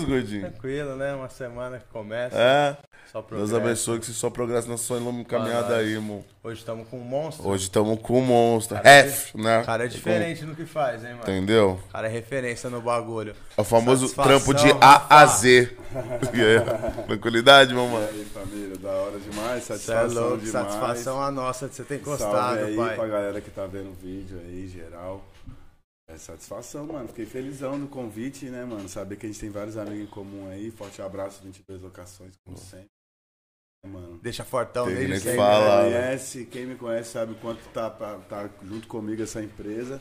[0.00, 0.40] Gordinho.
[0.48, 1.12] Tranquilo, né?
[1.12, 2.34] Uma semana que começa.
[2.34, 2.78] É.
[3.12, 3.56] Só Deus progresso.
[3.56, 6.24] abençoe que você só progresso na sua caminhada aí, irmão.
[6.42, 7.46] Hoje estamos com um monstro.
[7.46, 8.74] Hoje estamos com o monstro.
[8.78, 9.60] Cara, Ref, né?
[9.60, 11.22] O cara é diferente no que faz, hein, mano?
[11.24, 11.78] Entendeu?
[11.88, 13.36] O cara é referência no bagulho.
[13.54, 15.26] É o famoso Satisfação, trampo de A a.
[15.26, 15.76] Z.
[16.32, 17.02] É.
[17.02, 18.08] Tranquilidade, meu E mano.
[18.08, 20.50] aí, família, da hora demais, é satisfação louco, demais.
[20.52, 22.96] satisfação a nossa de você ter Salve encostado, aí pai.
[22.96, 25.22] pra galera que tá vendo o vídeo aí, geral.
[26.12, 27.08] É satisfação, mano.
[27.08, 28.86] Fiquei felizão do convite, né, mano?
[28.88, 30.70] Saber que a gente tem vários amigos em comum aí.
[30.70, 32.90] Forte abraço, 22 locações, como sempre.
[33.84, 34.20] É, Mano.
[34.22, 35.82] Deixa fortão Tem desde que fala.
[35.82, 40.00] Quem me conhece, quem me conhece sabe o quanto tá, tá junto comigo essa empresa.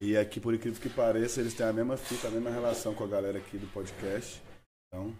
[0.00, 3.04] E aqui, por incrível que pareça, eles têm a mesma fita, a mesma relação com
[3.04, 4.42] a galera aqui do podcast.
[4.88, 5.14] Então,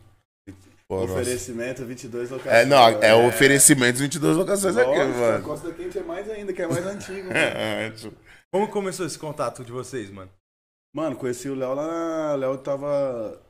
[0.88, 1.12] Pô, nossa.
[1.12, 2.54] oferecimento 22 locações.
[2.54, 5.44] É, não, é o oferecimento 22 locações aqui, Lógico, A mano.
[5.44, 7.28] Costa Quente é mais ainda, que é mais antigo.
[7.28, 7.32] mano.
[7.38, 8.16] É, tipo,
[8.52, 10.30] Como começou esse contato de vocês, mano?
[10.94, 11.86] Mano, conheci o Léo lá.
[11.86, 13.40] na- O Léo tava.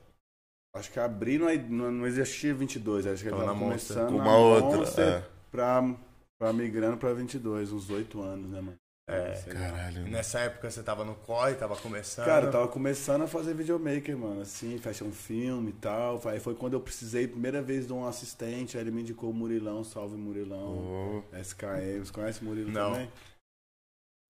[0.75, 1.57] Acho que abrindo aí.
[1.61, 3.95] Não, não existia 22, acho que ele Tava tava na Monster.
[3.97, 4.11] começando.
[4.17, 4.77] com uma outra.
[4.77, 5.23] Monster É.
[5.51, 5.95] Pra,
[6.39, 8.77] pra migrando pra 22, uns 8 anos, né, mano?
[9.09, 9.33] É.
[9.51, 9.99] Caralho.
[9.99, 10.09] mano.
[10.11, 12.25] Nessa época você tava no COI, tava começando.
[12.25, 16.21] Cara, eu tava começando a fazer videomaker, mano, assim, fashion film e tal.
[16.25, 19.33] Aí foi quando eu precisei, primeira vez, de um assistente, aí ele me indicou o
[19.33, 20.77] Murilão, salve Murilão.
[20.77, 22.93] Ô, SKE, você conhece o Murilo Não.
[22.93, 23.11] também?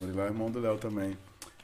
[0.03, 1.17] Murilão é irmão do Léo também.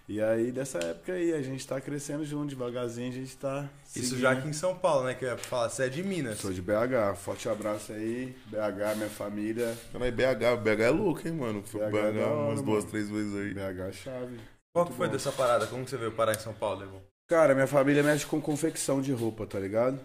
[0.07, 3.69] E aí, dessa época aí, a gente tá crescendo junto, devagarzinho, a gente tá.
[3.95, 4.19] Isso seguindo.
[4.21, 5.13] já aqui em São Paulo, né?
[5.13, 6.39] Que eu ia falar, você é de Minas.
[6.39, 9.77] Sou de BH, forte abraço aí, BH, minha família.
[9.91, 11.61] Peraí, BH, BH é louco, hein, mano?
[11.63, 13.53] Fui BH BH, hora, umas duas, três vezes aí.
[13.53, 14.39] BH é chave.
[14.73, 15.13] Qual que foi bom.
[15.13, 15.67] dessa parada?
[15.67, 17.01] Como que você veio parar em São Paulo, irmão?
[17.27, 19.99] Cara, minha família mexe com confecção de roupa, tá ligado?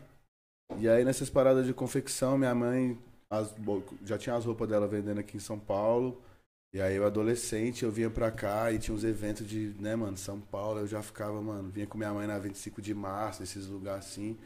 [0.79, 2.99] E aí nessas paradas de confecção, minha mãe
[3.31, 6.21] as- bom, já tinha as roupas dela vendendo aqui em São Paulo.
[6.75, 10.17] E aí eu adolescente, eu vinha pra cá e tinha uns eventos de, né, mano,
[10.17, 13.69] São Paulo, eu já ficava, mano, vinha com minha mãe na 25 de março, nesses
[13.69, 14.37] lugares assim.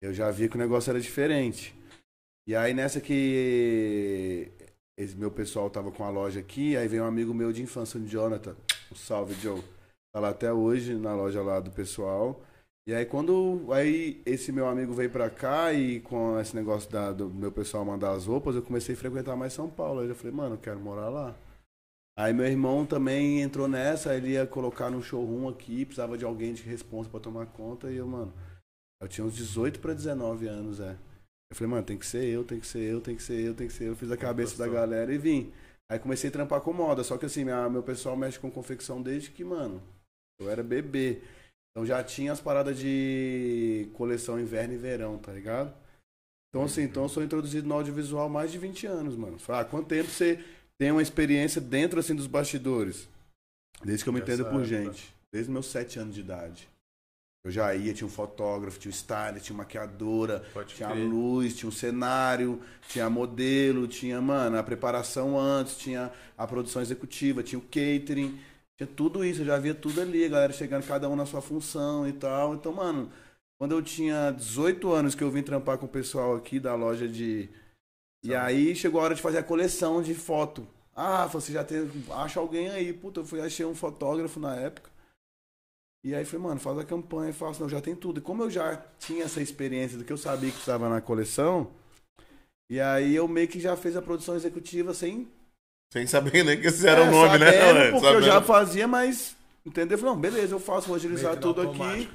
[0.00, 1.74] Eu já via que o negócio era diferente.
[2.46, 4.48] E aí nessa que
[4.96, 7.98] esse meu pessoal tava com a loja aqui, aí veio um amigo meu de infância,
[7.98, 8.54] o Jonathan.
[8.92, 9.60] Um salve, Joe.
[10.14, 12.40] Tá lá até hoje na loja lá do pessoal.
[12.86, 17.12] E aí quando aí esse meu amigo veio pra cá e com esse negócio da-
[17.12, 20.00] do meu pessoal mandar as roupas, eu comecei a frequentar mais São Paulo.
[20.02, 21.36] Aí eu falei, mano, eu quero morar lá.
[22.18, 26.54] Aí meu irmão também entrou nessa, ele ia colocar num showroom aqui, precisava de alguém
[26.54, 28.32] de responsa pra tomar conta, e eu, mano,
[29.02, 30.96] eu tinha uns 18 pra 19 anos, é.
[31.50, 33.54] Eu falei, mano, tem que ser eu, tem que ser eu, tem que ser eu,
[33.54, 33.94] tem que ser eu.
[33.96, 35.52] Fiz a cabeça da galera e vim.
[35.88, 39.00] Aí comecei a trampar com moda, só que assim, minha- meu pessoal mexe com confecção
[39.00, 39.80] desde que, mano,
[40.40, 41.22] eu era bebê.
[41.70, 45.72] Então já tinha as paradas de coleção inverno e verão, tá ligado?
[46.48, 49.38] Então assim, então eu sou introduzido no audiovisual há mais de 20 anos, mano.
[49.38, 50.42] Fala, ah, quanto tempo você
[50.78, 53.08] tem uma experiência dentro assim dos bastidores?
[53.84, 55.14] Desde que eu me entendo por gente.
[55.32, 56.68] Desde meus 7 anos de idade.
[57.44, 61.08] Eu já ia, tinha um fotógrafo, tinha um stylist, tinha maquiadora, Pode tinha crer.
[61.08, 67.44] luz, tinha um cenário, tinha modelo, tinha, mano, a preparação antes, tinha a produção executiva,
[67.44, 68.36] tinha o catering,
[68.76, 71.40] tinha tudo isso, eu já via tudo ali, a galera chegando cada um na sua
[71.40, 72.52] função e tal.
[72.54, 73.12] Então, mano,
[73.58, 77.06] quando eu tinha 18 anos que eu vim trampar com o pessoal aqui da loja
[77.06, 77.48] de.
[78.24, 80.66] E aí chegou a hora de fazer a coleção de foto.
[80.94, 81.90] Ah, você já tem.
[82.10, 82.92] Acha alguém aí.
[82.92, 84.90] Puta, eu fui, achei um fotógrafo na época.
[86.04, 88.20] E aí falei, mano, faz a campanha, faço, não, já tem tudo.
[88.20, 91.68] E como eu já tinha essa experiência do que eu sabia que estava na coleção,
[92.70, 95.28] e aí eu meio que já fiz a produção executiva sem
[95.92, 97.90] Sem saber nem que esse era o é, nome, né, sabendo, mano?
[97.90, 98.46] Porque eu já Sabendo.
[98.46, 99.36] fazia, mas.
[99.64, 99.96] Entendeu?
[99.96, 102.08] Eu falei, não, beleza, eu faço, vou agilizar tudo aqui.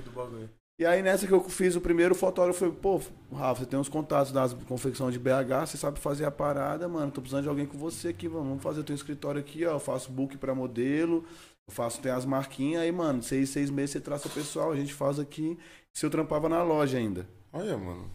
[0.82, 3.78] E aí nessa que eu fiz o primeiro fotógrafo, eu falei, pô, Rafa, você tem
[3.78, 7.50] uns contatos das confecções de BH, você sabe fazer a parada, mano, tô precisando de
[7.50, 10.56] alguém com você aqui, mano, vamos fazer teu escritório aqui, ó, eu faço book pra
[10.56, 11.24] modelo,
[11.68, 14.76] eu faço, tem as marquinhas, aí, mano, seis, seis meses você traça o pessoal, a
[14.76, 15.56] gente faz aqui,
[15.94, 17.28] se eu trampava na loja ainda.
[17.54, 18.10] Olha, mano.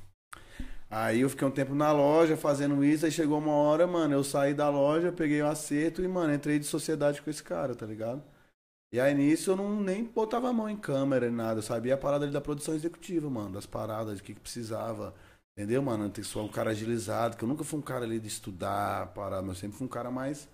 [0.91, 4.25] Aí eu fiquei um tempo na loja fazendo isso, aí chegou uma hora, mano, eu
[4.25, 7.87] saí da loja, peguei o acerto e, mano, entrei de sociedade com esse cara, tá
[7.87, 8.25] ligado?
[8.97, 11.93] E aí nisso eu não nem botava a mão em câmera nem nada, eu sabia
[11.93, 15.15] a parada ali da produção executiva, mano, das paradas, de que, que precisava.
[15.53, 16.09] Entendeu, mano?
[16.09, 19.09] Tem que ser um cara agilizado, que eu nunca fui um cara ali de estudar,
[19.09, 20.49] parada, mas eu sempre fui um cara mais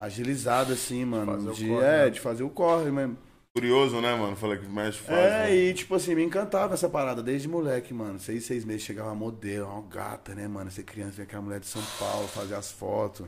[0.00, 1.32] agilizado, assim, mano.
[1.32, 2.10] Fazer o de, corre, é, né?
[2.10, 3.18] de fazer o corre mesmo.
[3.52, 4.36] Curioso, né, mano?
[4.36, 5.18] Falei que mexe faz.
[5.18, 5.56] É, né?
[5.56, 8.20] e tipo assim, me encantava essa parada desde moleque, mano.
[8.20, 10.70] Seis, seis meses chegava modelo, uma gata, né, mano?
[10.70, 13.26] Ser criança, ver aquela mulher de São Paulo, fazer as fotos.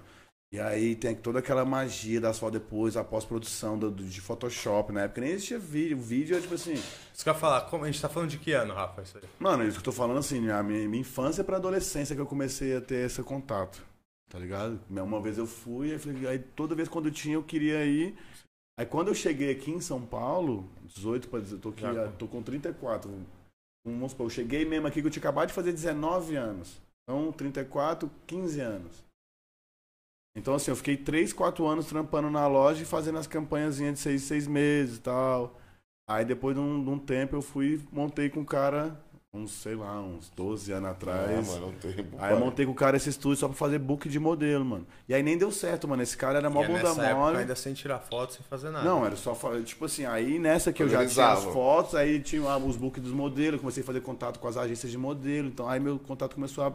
[0.50, 4.92] E aí tem toda aquela magia das fotos depois, a pós-produção do, do- de Photoshop.
[4.92, 5.98] Na época nem existia vídeo.
[5.98, 6.72] O vídeo é tipo assim.
[6.72, 9.02] Isso que eu ia falar, como, a gente tá falando de que ano, Rafa?
[9.02, 9.24] Isso aí?
[9.38, 12.26] Mano, isso que eu tô falando assim, a minha, minha infância pra adolescência que eu
[12.26, 13.84] comecei a ter esse contato.
[14.30, 14.80] Tá ligado?
[14.88, 18.16] Uma vez eu fui, aí, falei, aí toda vez quando eu tinha eu queria ir.
[18.78, 22.08] Aí quando eu cheguei aqui em São Paulo, 18 para dizer, tô aqui, Já.
[22.12, 23.10] tô com 34.
[23.86, 26.80] Vamos supor, eu cheguei mesmo aqui que eu tinha acabado de fazer 19 anos.
[27.04, 29.07] Então, 34, 15 anos.
[30.38, 34.00] Então, assim, eu fiquei 3, 4 anos trampando na loja e fazendo as campanhazinhas de
[34.00, 35.58] 6, 6 meses e tal.
[36.08, 38.98] Aí, depois de um, de um tempo, eu fui montei com o cara,
[39.34, 41.46] uns, sei lá, uns 12 anos Ah, atrás.
[41.48, 41.94] mano, não tem.
[42.18, 44.86] Aí eu montei com o cara esse estúdio só pra fazer book de modelo, mano.
[45.06, 46.02] E aí nem deu certo, mano.
[46.02, 47.36] Esse cara era mó é bunda nessa mole.
[47.36, 48.84] ainda sem tirar foto, sem fazer nada.
[48.88, 52.42] Não, era só tipo assim, aí nessa que eu já tinha as fotos, aí tinha
[52.56, 55.78] os books dos modelos, comecei a fazer contato com as agências de modelo, então aí
[55.78, 56.72] meu contato começou a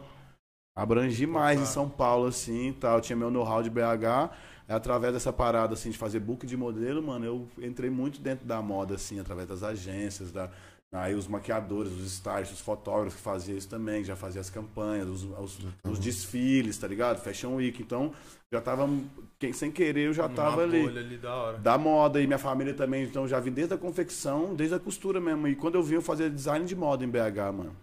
[0.76, 3.00] abrangir mais em São Paulo, assim, e tal.
[3.00, 4.30] Tinha meu know-how de BH,
[4.68, 8.46] aí, através dessa parada, assim, de fazer book de modelo, mano, eu entrei muito dentro
[8.46, 10.50] da moda, assim, através das agências, da...
[10.92, 15.08] Aí os maquiadores, os stylists, os fotógrafos que faziam isso também, já faziam as campanhas,
[15.08, 15.58] os, os-
[15.90, 17.18] os desfiles, tá ligado?
[17.20, 18.12] Fashion Week, então
[18.52, 18.88] já tava,
[19.36, 21.58] quem- sem querer, eu já Uma tava ali ali da hora.
[21.58, 25.20] da moda e minha família também, então já vim desde a confecção, desde a costura
[25.20, 25.48] mesmo.
[25.48, 27.74] E quando eu vim, eu fazia design de moda em BH, mano.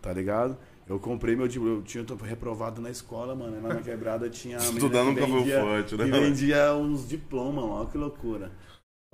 [0.00, 0.56] Tá ligado?
[0.92, 3.60] Eu comprei meu diploma, eu tinha reprovado na escola, mano.
[3.66, 4.58] Lá na quebrada tinha.
[4.58, 6.04] que nunca foi vendia- forte, né?
[6.04, 7.70] Que vendia uns diplomas, mano.
[7.74, 8.52] Olha que loucura.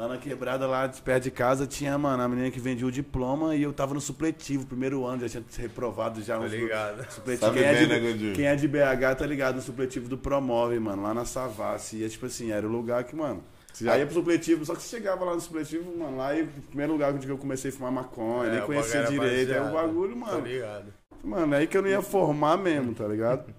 [0.00, 2.90] Lá na quebrada, lá de perto de casa, tinha, mano, a menina que vendia o
[2.92, 7.10] diploma e eu tava no supletivo, primeiro ano, já tinha reprovado já Tá ligado?
[7.10, 7.52] Supletivo.
[7.52, 8.34] Quem, é bem, de, né, Gandinho?
[8.36, 11.96] quem é de BH tá ligado no supletivo do Promove, mano, lá na Savassi.
[11.96, 13.42] E é tipo assim, era o lugar que, mano.
[13.72, 16.42] Você já ia pro supletivo, só que você chegava lá no supletivo, mano, lá e
[16.42, 19.52] o primeiro lugar onde eu comecei a fumar maconha, É, nem o conhecia direito.
[19.52, 20.46] Aí o bagulho, Tá mano.
[20.46, 20.97] ligado?
[21.22, 23.52] Mano, aí que eu não ia formar mesmo, tá ligado?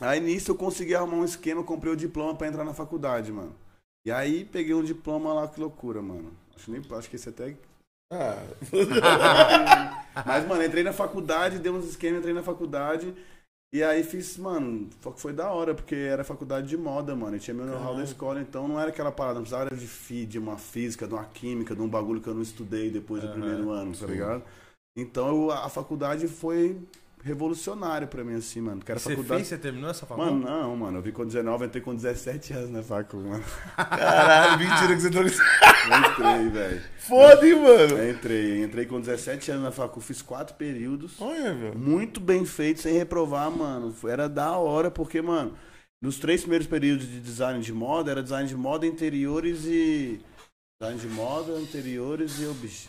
[0.00, 3.54] Aí nisso eu consegui arrumar um esquema, comprei o diploma pra entrar na faculdade, mano.
[4.06, 6.32] E aí peguei um diploma lá, que loucura, mano.
[6.54, 7.56] Acho, nem, acho que esse até
[8.12, 8.42] Ah,
[10.24, 13.14] Mas, mano, entrei na faculdade, dei uns esquemas, entrei na faculdade.
[13.72, 17.36] E aí fiz, mano, foi da hora, porque era faculdade de moda, mano.
[17.36, 20.38] E tinha meu know-how da escola, então não era aquela parada, não precisava de de
[20.38, 23.70] uma física, de uma química, de um bagulho que eu não estudei depois do primeiro
[23.70, 24.46] ano, tá sim.
[24.96, 26.78] Então eu- a faculdade foi
[27.22, 28.80] revolucionária pra mim, assim, mano.
[28.86, 29.40] Era Você faculdade.
[29.40, 30.36] fez, você terminou essa faculdade?
[30.36, 30.98] Mano, não, mano.
[30.98, 33.44] Eu vim com 19, entrei com 17 anos na facu, mano.
[33.76, 36.82] caralho, mentira que você tá entrei, velho.
[37.00, 38.10] Foda, hein, mano?
[38.10, 41.20] Entrei, entrei com 17 anos na facu, fiz quatro períodos.
[41.20, 41.76] Olha, velho.
[41.78, 43.94] Muito bem feito, sem reprovar, mano.
[44.08, 45.52] Era da hora, porque, mano,
[46.00, 50.20] nos três primeiros períodos de design de moda, era design de moda, interiores e.
[50.80, 52.88] Design de moda, interiores e bicho.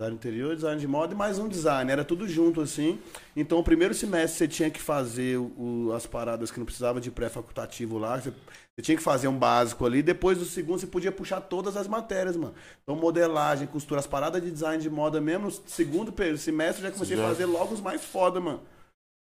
[0.00, 1.92] Design interior, design de moda e mais um design.
[1.92, 2.98] Era tudo junto, assim.
[3.36, 7.10] Então, o primeiro semestre você tinha que fazer o- as paradas que não precisava de
[7.10, 8.18] pré-facultativo lá.
[8.18, 10.02] Você, você tinha que fazer um básico ali.
[10.02, 12.54] Depois do segundo, você podia puxar todas as matérias, mano.
[12.82, 15.44] Então, modelagem, costura, as paradas de design de moda mesmo.
[15.48, 17.22] No segundo semestre, eu já comecei Já.
[17.26, 18.60] a fazer logo os mais foda, mano.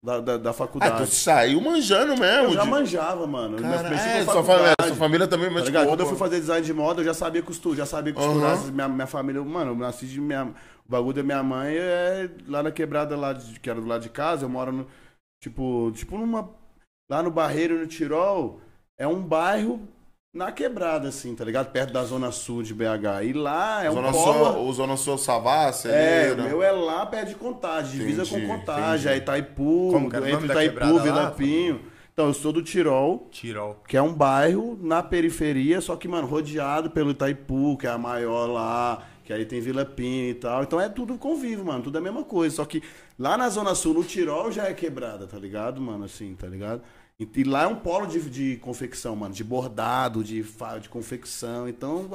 [0.02, 1.06] Da, da, da Ah, faculdade.
[1.06, 2.48] tu saiu manjando mesmo.
[2.48, 3.58] eu já de- manjava, mano.
[3.58, 5.84] Cara, é, sua família, sua família também Tá mexe ligado?
[5.84, 8.54] com Quando eu fui fazer design de moda, eu já sabia costurar, já sabia costurar.
[8.54, 8.72] Aham.
[8.72, 10.46] Minha, minha família, mano, eu nasci de minha.
[10.46, 14.02] O bagulho da minha mãe é lá na quebrada lá de, que era do lado
[14.02, 14.88] de casa, eu moro no.
[15.44, 16.50] Tipo, tipo numa.
[17.12, 18.62] Lá no Barreiro, no Tirol,
[18.98, 19.82] é um bairro
[20.34, 21.72] na quebrada, assim, tá ligado?
[21.72, 23.24] Perto da zona sul de BH.
[23.24, 24.54] E lá é um Zona polo.
[24.54, 26.48] Sul, o Zona Sul Savassi, É, o né?
[26.50, 31.00] meu é lá perto de Contagem, divisa Entendi, com Contagem, aí Itaipu, Como entre Itaipu,
[31.00, 31.82] Vila Pinho.
[32.14, 33.82] Então, eu sou do Tirol, Tirol.
[33.88, 37.98] que é um bairro na periferia, só que, mano, rodeado pelo Itaipu, que é a
[37.98, 40.62] maior lá, que aí tem Vila Pinho e tal.
[40.62, 42.58] Então é tudo convívio, mano, tudo a mesma coisa.
[42.58, 42.84] Só que
[43.18, 46.04] lá na Zona Sul, no Tirol, já é quebrada, tá ligado, mano?
[46.04, 46.82] Assim, tá ligado?
[47.20, 50.42] E, lá é um polo de, de confecção, mano, de bordado, de,
[50.82, 51.68] de confecção.
[51.68, 52.10] Então,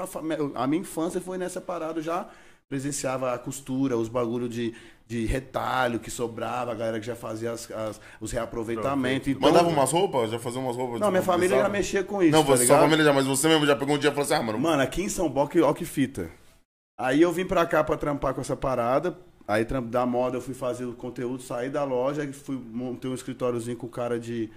[0.54, 2.26] a, a minha infância foi nessa parada, eu já
[2.68, 4.74] presenciava a costura, os bagulho de,
[5.06, 9.28] de retalho que sobrava, a galera que já fazia as- as- os reaproveitamentos.
[9.28, 10.30] Então, Mandava umas roupas?
[10.30, 11.00] Já fazia umas roupas?
[11.00, 13.46] Não, minha família já mexia com isso, Não, tá você, sua família já, mas você
[13.46, 15.50] mesmo já pegou um dia e falou assim, ah, mano, Mano, aqui em São Paulo,
[15.62, 16.30] ó que fita.
[16.98, 19.18] Aí eu vim pra cá pra trampar com essa parada.
[19.46, 23.76] Aí da moda eu fui fazer o conteúdo, saí da loja, fui montei um escritóriozinho
[23.76, 24.50] com o cara de.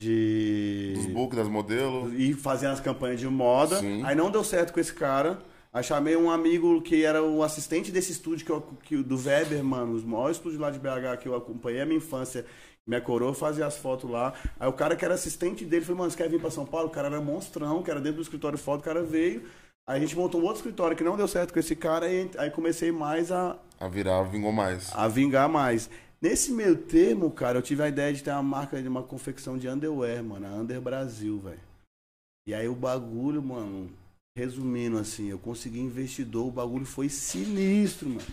[0.00, 0.94] De...
[0.96, 2.12] dos books, das modelos.
[2.16, 3.76] E fazendo as campanhas de moda.
[3.76, 4.02] Sim.
[4.04, 5.38] Aí não deu certo com esse cara.
[5.72, 9.62] Aí chamei um amigo que era o assistente desse estúdio, que, eu, que do Weber,
[9.62, 12.44] mano, os maiores estúdios lá de BH que eu acompanhei a minha infância.
[12.84, 14.32] Minha coroa fazia as fotos lá.
[14.58, 16.88] Aí o cara que era assistente dele falou, mano, você quer vir pra São Paulo?
[16.88, 19.42] O cara era monstrão, que era dentro do escritório foto, o cara veio.
[19.86, 22.30] Aí a gente montou um outro escritório que não deu certo com esse cara, e
[22.38, 24.90] aí comecei mais a, A virar, vingou mais.
[24.94, 25.90] a vingar mais.
[26.22, 29.56] Nesse meio termo, cara, eu tive a ideia de ter uma marca de uma confecção
[29.56, 31.60] de underwear, mano, a Under Brasil, velho.
[32.46, 33.90] E aí o bagulho, mano,
[34.36, 38.26] resumindo assim, eu consegui investidor, o bagulho foi sinistro, mano.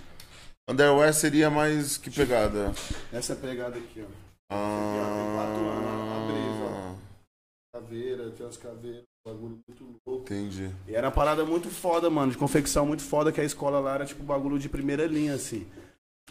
[0.69, 2.73] Underwear seria mais que pegada?
[3.13, 4.27] Essa pegada aqui, ó.
[4.51, 7.79] Ah, Tem quatro anos, a.
[7.79, 9.03] Caveira, tem as caveiras.
[9.25, 10.23] bagulho muito louco.
[10.23, 10.69] Entendi.
[10.87, 13.95] E era uma parada muito foda, mano, de confecção muito foda, que a escola lá
[13.95, 15.65] era tipo bagulho de primeira linha, assim.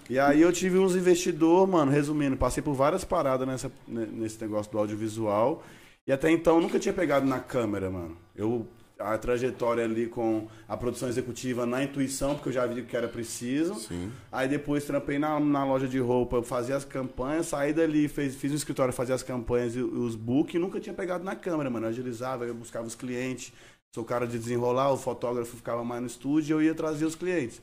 [0.09, 4.71] E aí eu tive uns investidores, mano, resumindo, passei por várias paradas nessa, nesse negócio
[4.71, 5.63] do audiovisual.
[6.07, 8.17] E até então nunca tinha pegado na câmera, mano.
[8.35, 8.67] Eu
[8.99, 13.09] a trajetória ali com a produção executiva na intuição, porque eu já vi que era
[13.09, 13.75] preciso.
[13.75, 14.11] Sim.
[14.33, 18.53] Aí depois trampei na, na loja de roupa, fazia as campanhas, saí dali, fez, fiz
[18.53, 21.87] um escritório, fazia as campanhas e os book e nunca tinha pegado na câmera, mano.
[21.87, 23.53] Eu agilizava, eu buscava os clientes,
[23.95, 27.05] sou o cara de desenrolar, o fotógrafo ficava mais no estúdio e eu ia trazer
[27.05, 27.61] os clientes.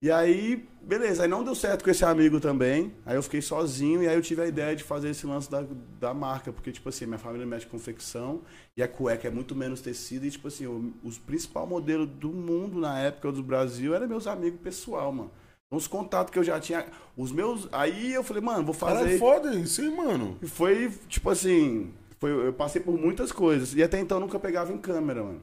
[0.00, 2.94] E aí, beleza, aí não deu certo com esse amigo também.
[3.04, 5.64] Aí eu fiquei sozinho e aí eu tive a ideia de fazer esse lance da,
[5.98, 8.42] da marca, porque, tipo assim, minha família mexe com confecção
[8.76, 12.30] e a cueca é muito menos tecido e, tipo assim, o, os principal modelo do
[12.30, 15.32] mundo na época do Brasil era meus amigos pessoal, mano.
[15.70, 16.86] Uns contatos que eu já tinha.
[17.16, 17.68] Os meus.
[17.72, 19.00] Aí eu falei, mano, vou fazer.
[19.00, 20.38] Cara, é foda isso, hein, mano?
[20.40, 21.92] E foi, tipo assim.
[22.18, 23.74] Foi, eu passei por muitas coisas.
[23.74, 25.42] E até então eu nunca pegava em câmera, mano.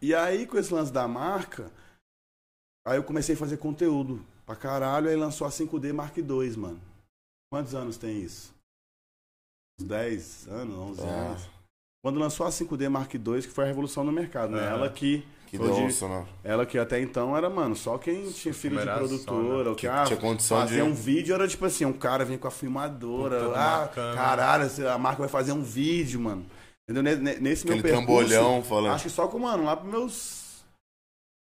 [0.00, 1.72] E aí, com esse lance da marca
[2.86, 6.80] Aí eu comecei a fazer conteúdo pra caralho, aí lançou a 5D Mark II, mano.
[7.50, 8.54] Quantos anos tem isso?
[9.80, 11.04] Uns 10 anos, 11 é.
[11.04, 11.42] anos.
[12.02, 14.66] Quando lançou a 5D Mark II, que foi a revolução no mercado, né?
[14.66, 14.70] É.
[14.70, 15.26] Ela que.
[15.46, 16.26] Que de, né?
[16.42, 19.70] Ela que até então era, mano, só quem tinha filho de produtora, né?
[19.70, 20.82] ou que, ah, tinha condição fazer de...
[20.82, 24.98] um vídeo era tipo assim, um cara vinha com a filmadora, Puta, ah, caralho, a
[24.98, 26.44] marca vai fazer um vídeo, mano.
[26.88, 27.18] Entendeu?
[27.40, 28.94] Nesse Aquele meu percurso, trambolhão falando.
[28.94, 30.43] Acho que só com, mano, lá pros meus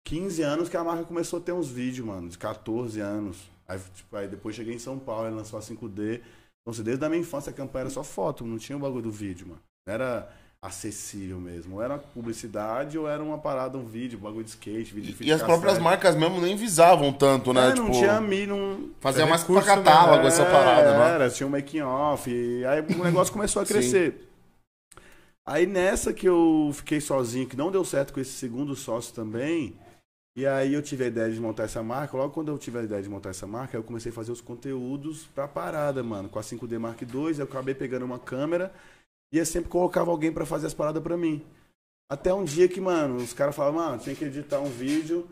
[0.04, 3.50] 15 anos que a marca começou a ter uns vídeos, mano, de 14 anos.
[3.66, 6.20] Aí, tipo, aí depois cheguei em São Paulo, ele lançou a 5D.
[6.60, 9.02] Então, assim, desde a minha infância a campanha era só foto, não tinha o bagulho
[9.02, 9.60] do vídeo, mano.
[9.86, 10.30] Não era
[10.60, 11.76] acessível mesmo.
[11.76, 15.32] Ou era publicidade ou era uma parada, um vídeo, bagulho de skate, vídeo de E
[15.32, 17.70] as próprias marcas mesmo nem visavam tanto, né?
[17.70, 18.90] É, não tipo, tinha mim, não.
[19.00, 20.28] Fazia mais pra catálogo né?
[20.28, 21.14] essa parada, né?
[21.14, 22.30] Era, tinha um making off.
[22.30, 24.28] E aí o negócio começou a crescer.
[25.46, 29.76] Aí nessa que eu fiquei sozinho, que não deu certo com esse segundo sócio também,
[30.36, 32.16] e aí eu tive a ideia de montar essa marca.
[32.16, 34.40] Logo quando eu tive a ideia de montar essa marca, eu comecei a fazer os
[34.40, 36.28] conteúdos pra parada, mano.
[36.28, 38.72] Com a 5D Mark II, eu acabei pegando uma câmera
[39.32, 41.44] e eu sempre colocava alguém para fazer as paradas pra mim.
[42.10, 45.26] Até um dia que, mano, os caras falavam, mano, tinha que editar um vídeo.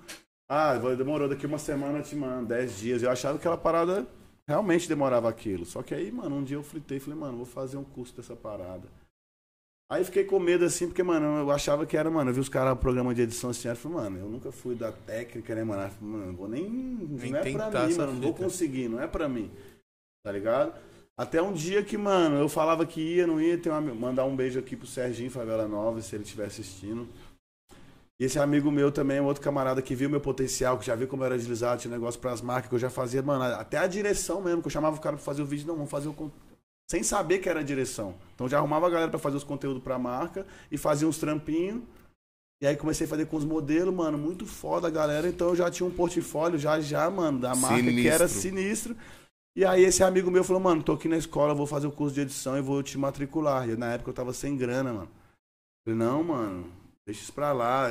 [0.49, 3.03] Ah, demorou daqui uma semana, eu te mando, 10 dias.
[3.03, 4.07] Eu achava que aquela parada
[4.47, 5.65] realmente demorava aquilo.
[5.65, 8.15] Só que aí, mano, um dia eu fritei e falei, mano, vou fazer um curso
[8.17, 8.89] dessa parada.
[9.93, 12.49] Aí fiquei com medo assim, porque, mano, eu achava que era, mano, eu vi os
[12.49, 15.83] caras programa de edição assim, eu falei, mano, eu nunca fui da técnica, né, mano?
[15.83, 16.63] Eu falei, mano, vou nem.
[16.65, 19.51] nem não é pra mim, mano, não vou conseguir, não é pra mim.
[20.25, 20.73] Tá ligado?
[21.15, 24.35] Até um dia que, mano, eu falava que ia, não ia, tem uma, mandar um
[24.35, 27.07] beijo aqui pro Serginho Favela Nova, se ele estiver assistindo.
[28.19, 31.07] E esse amigo meu também, um outro camarada que viu meu potencial, que já viu
[31.07, 33.87] como eu era deslizado, tinha negócio pras marcas, que eu já fazia, mano, até a
[33.87, 36.15] direção mesmo, que eu chamava o cara pra fazer o vídeo, não, vamos fazer o
[36.91, 38.15] sem saber que era a direção.
[38.35, 41.83] Então já arrumava a galera para fazer os conteúdos pra marca e fazia uns trampinhos.
[42.63, 45.29] E aí comecei a fazer com os modelos, mano, muito foda a galera.
[45.29, 48.03] Então eu já tinha um portfólio já já, mano, da marca sinistro.
[48.03, 48.97] que era sinistro.
[49.55, 52.15] E aí esse amigo meu falou, mano, tô aqui na escola, vou fazer o curso
[52.15, 53.69] de edição e vou te matricular.
[53.69, 55.11] E na época eu tava sem grana, mano.
[55.85, 56.73] falei, não, mano,
[57.05, 57.89] deixa isso pra lá.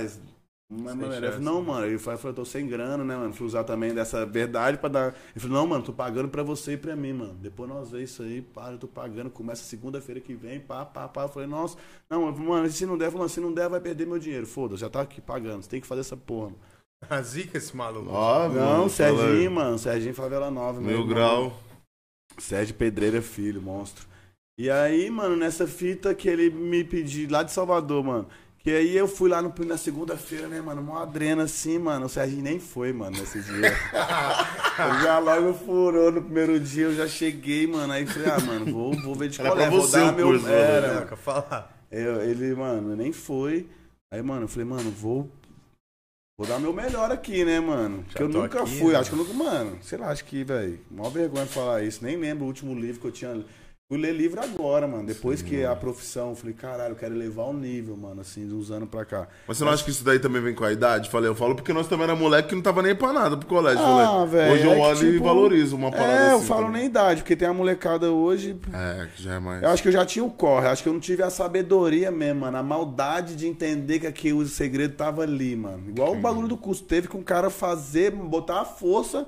[0.74, 1.86] Mas, mano, ele falou, não, mano.
[1.86, 3.34] Ele falou, eu tô sem grana, né, mano?
[3.34, 5.08] Fui usar também dessa verdade pra dar.
[5.32, 7.34] Ele falou, não, mano, tô pagando pra você e pra mim, mano.
[7.34, 9.30] Depois nós vemos isso aí, pá, eu tô pagando.
[9.30, 11.24] Começa segunda-feira que vem, pá, pá, pá.
[11.24, 11.78] Eu falei, nossa,
[12.10, 14.48] não, mano, se não der, falou, se não der, vai perder meu dinheiro.
[14.48, 15.62] Foda, já tá aqui pagando.
[15.62, 16.54] Você tem que fazer essa porra.
[17.10, 18.10] A zica esse maluco.
[18.10, 19.78] Óbvio, não, Serginho, mano.
[19.78, 21.54] Serginho Favela Nova, Meu grau.
[22.38, 24.08] Sérgio Pedreira Filho, monstro.
[24.58, 28.28] E aí, mano, nessa fita que ele me pediu, lá de Salvador, mano.
[28.64, 30.82] Que aí eu fui lá no, na segunda-feira, né, mano?
[30.82, 32.06] Uma adrena assim, mano.
[32.06, 33.72] O Serginho nem foi, mano, nesse dia.
[34.78, 37.92] eu já logo furou no primeiro dia, eu já cheguei, mano.
[37.92, 40.28] Aí falei, ah, mano, vou, vou ver de qual é, vou dar meu.
[40.28, 41.18] Curso, era, mano.
[41.18, 41.86] falar.
[41.90, 43.68] Eu, ele, mano, nem foi.
[44.14, 45.28] Aí, mano, eu falei, mano, vou.
[46.38, 48.04] Vou dar meu melhor aqui, né, mano?
[48.04, 49.00] Porque eu nunca aqui, fui, né?
[49.00, 49.34] acho que eu nunca.
[49.34, 50.80] Mano, sei lá, acho que, velho.
[50.90, 52.04] Mó vergonha de falar isso.
[52.04, 53.44] Nem lembro o último livro que eu tinha
[53.92, 55.06] Fui ler livro agora, mano.
[55.06, 55.74] Depois Sim, que mano.
[55.74, 59.04] a profissão, falei, caralho, eu quero elevar o nível, mano, assim, de uns anos pra
[59.04, 59.28] cá.
[59.46, 61.10] Mas você não acha que isso daí também vem com a idade?
[61.10, 63.46] Falei, eu falo porque nós também era moleque que não tava nem pra nada pro
[63.50, 63.84] colégio.
[63.84, 64.54] Ah, velho.
[64.54, 66.78] Hoje eu é olho tipo, e valorizo uma parada É, assim, eu falo também.
[66.80, 68.56] nem idade, porque tem a molecada hoje.
[68.74, 69.62] É, que já é mais.
[69.62, 72.10] Eu acho que eu já tinha o corre, acho que eu não tive a sabedoria
[72.12, 72.56] mesmo, mano.
[72.56, 75.90] A maldade de entender que aqui o segredo tava ali, mano.
[75.90, 76.18] Igual Sim.
[76.18, 76.82] o bagulho do curso.
[76.86, 79.28] Teve com o cara fazer, botar a força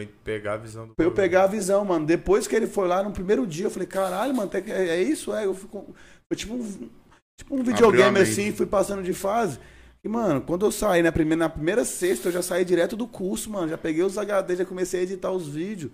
[0.00, 2.06] eu pegar a visão do Pra eu pegar a visão, mano.
[2.06, 5.32] Depois que ele foi lá no primeiro dia, eu falei, caralho, mano, é, é isso?
[5.34, 5.94] É, eu fico.
[6.28, 6.90] Foi tipo um,
[7.38, 9.58] tipo um videogame assim, fui passando de fase.
[10.04, 13.06] E, mano, quando eu saí na primeira, na primeira sexta, eu já saí direto do
[13.06, 13.68] curso, mano.
[13.68, 15.92] Já peguei os HD, já comecei a editar os vídeos.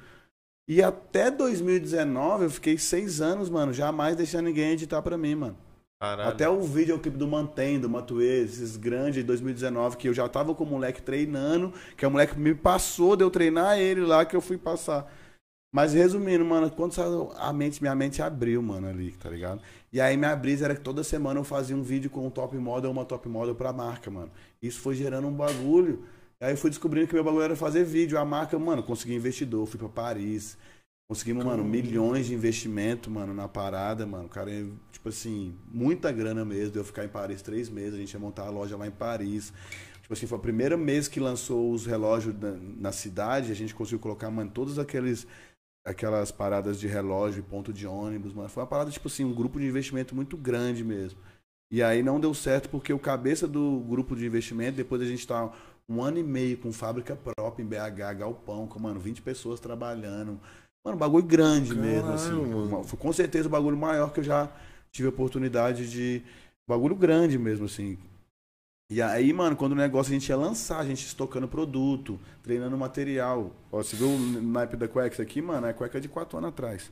[0.69, 5.57] E até 2019 eu fiquei seis anos, mano, jamais deixando ninguém editar pra mim, mano.
[6.01, 6.31] Caralho.
[6.31, 10.55] Até o videoclipe do Mantém, do Matuê, esses grandes de 2019, que eu já tava
[10.55, 14.37] com o moleque treinando, que o moleque me passou de eu treinar ele lá que
[14.37, 15.13] eu fui passar.
[15.75, 19.61] Mas resumindo, mano, quando saiu a mente, minha mente abriu, mano, ali, tá ligado?
[19.93, 22.57] E aí minha brisa era que toda semana eu fazia um vídeo com um top
[22.57, 24.31] model, uma top model pra marca, mano.
[24.63, 26.05] Isso foi gerando um bagulho.
[26.41, 28.17] Aí eu fui descobrindo que meu bagulho era fazer vídeo.
[28.19, 30.57] A marca, mano, consegui investidor, fui pra Paris.
[31.11, 34.29] Conseguimos, mano, milhões de investimento, mano, na parada, mano.
[34.29, 34.51] Cara,
[34.93, 36.73] tipo assim, muita grana mesmo.
[36.73, 38.91] De eu ficar em Paris três meses, a gente ia montar a loja lá em
[38.91, 39.51] Paris.
[40.03, 43.51] Tipo assim, foi o primeiro mês que lançou os relógios na, na cidade.
[43.51, 45.27] A gente conseguiu colocar, mano, todos aqueles
[45.83, 48.51] aquelas paradas de relógio ponto de ônibus, mano.
[48.51, 51.19] Foi uma parada, tipo assim, um grupo de investimento muito grande mesmo.
[51.73, 55.27] E aí não deu certo porque o cabeça do grupo de investimento, depois a gente
[55.27, 55.51] tá
[55.89, 60.39] um ano e meio com fábrica própria em BH, galpão, com, mano, 20 pessoas trabalhando.
[60.89, 62.33] Mano, bagulho grande mesmo, assim.
[62.33, 62.85] mano.
[62.85, 64.51] Foi com certeza o bagulho maior que eu já
[64.91, 66.23] tive a oportunidade de.
[66.69, 67.97] Bagulho grande mesmo, assim.
[68.91, 72.77] E aí, mano, quando o negócio a gente ia lançar, a gente estocando produto, treinando
[72.77, 73.53] material.
[73.71, 75.67] Ó, você viu o naipe da isso aqui, mano?
[75.67, 76.91] É cueca de 4 anos atrás.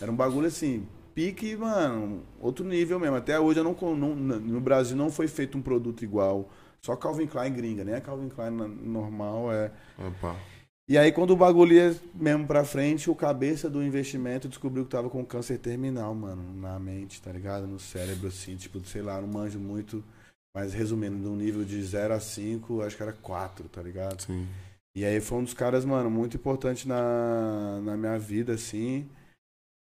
[0.00, 3.16] Era um bagulho assim, pique, mano, outro nível mesmo.
[3.16, 6.50] Até hoje eu não, não- no Brasil não foi feito um produto igual.
[6.82, 9.72] Só Calvin Klein gringa, nem a Calvin Klein normal é.
[9.98, 10.36] Opa.
[10.88, 14.90] E aí, quando o bagulho ia mesmo pra frente, o cabeça do investimento descobriu que
[14.90, 17.66] tava com câncer terminal, mano, na mente, tá ligado?
[17.66, 20.02] No cérebro, assim, tipo, sei lá, não manjo muito.
[20.56, 24.22] Mas resumindo, de um nível de 0 a 5, acho que era 4, tá ligado?
[24.22, 24.48] Sim.
[24.96, 29.06] E aí foi um dos caras, mano, muito importante na, na minha vida, assim.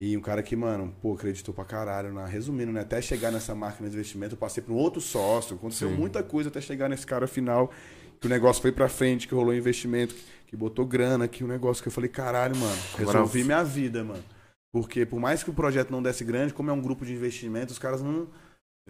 [0.03, 2.13] E um cara que, mano, pô, acreditou pra caralho.
[2.13, 2.81] Na, resumindo, né?
[2.81, 5.55] Até chegar nessa máquina de investimento, eu passei por um outro sócio.
[5.55, 5.95] Aconteceu Sim.
[5.95, 7.71] muita coisa até chegar nesse cara final.
[8.19, 10.15] Que o negócio foi pra frente, que rolou investimento,
[10.51, 14.03] que botou grana, que o negócio que eu falei, caralho, mano, Agora- resolvi minha vida,
[14.03, 14.25] mano.
[14.73, 17.73] Porque por mais que o projeto não desse grande, como é um grupo de investimento,
[17.73, 18.27] os caras não.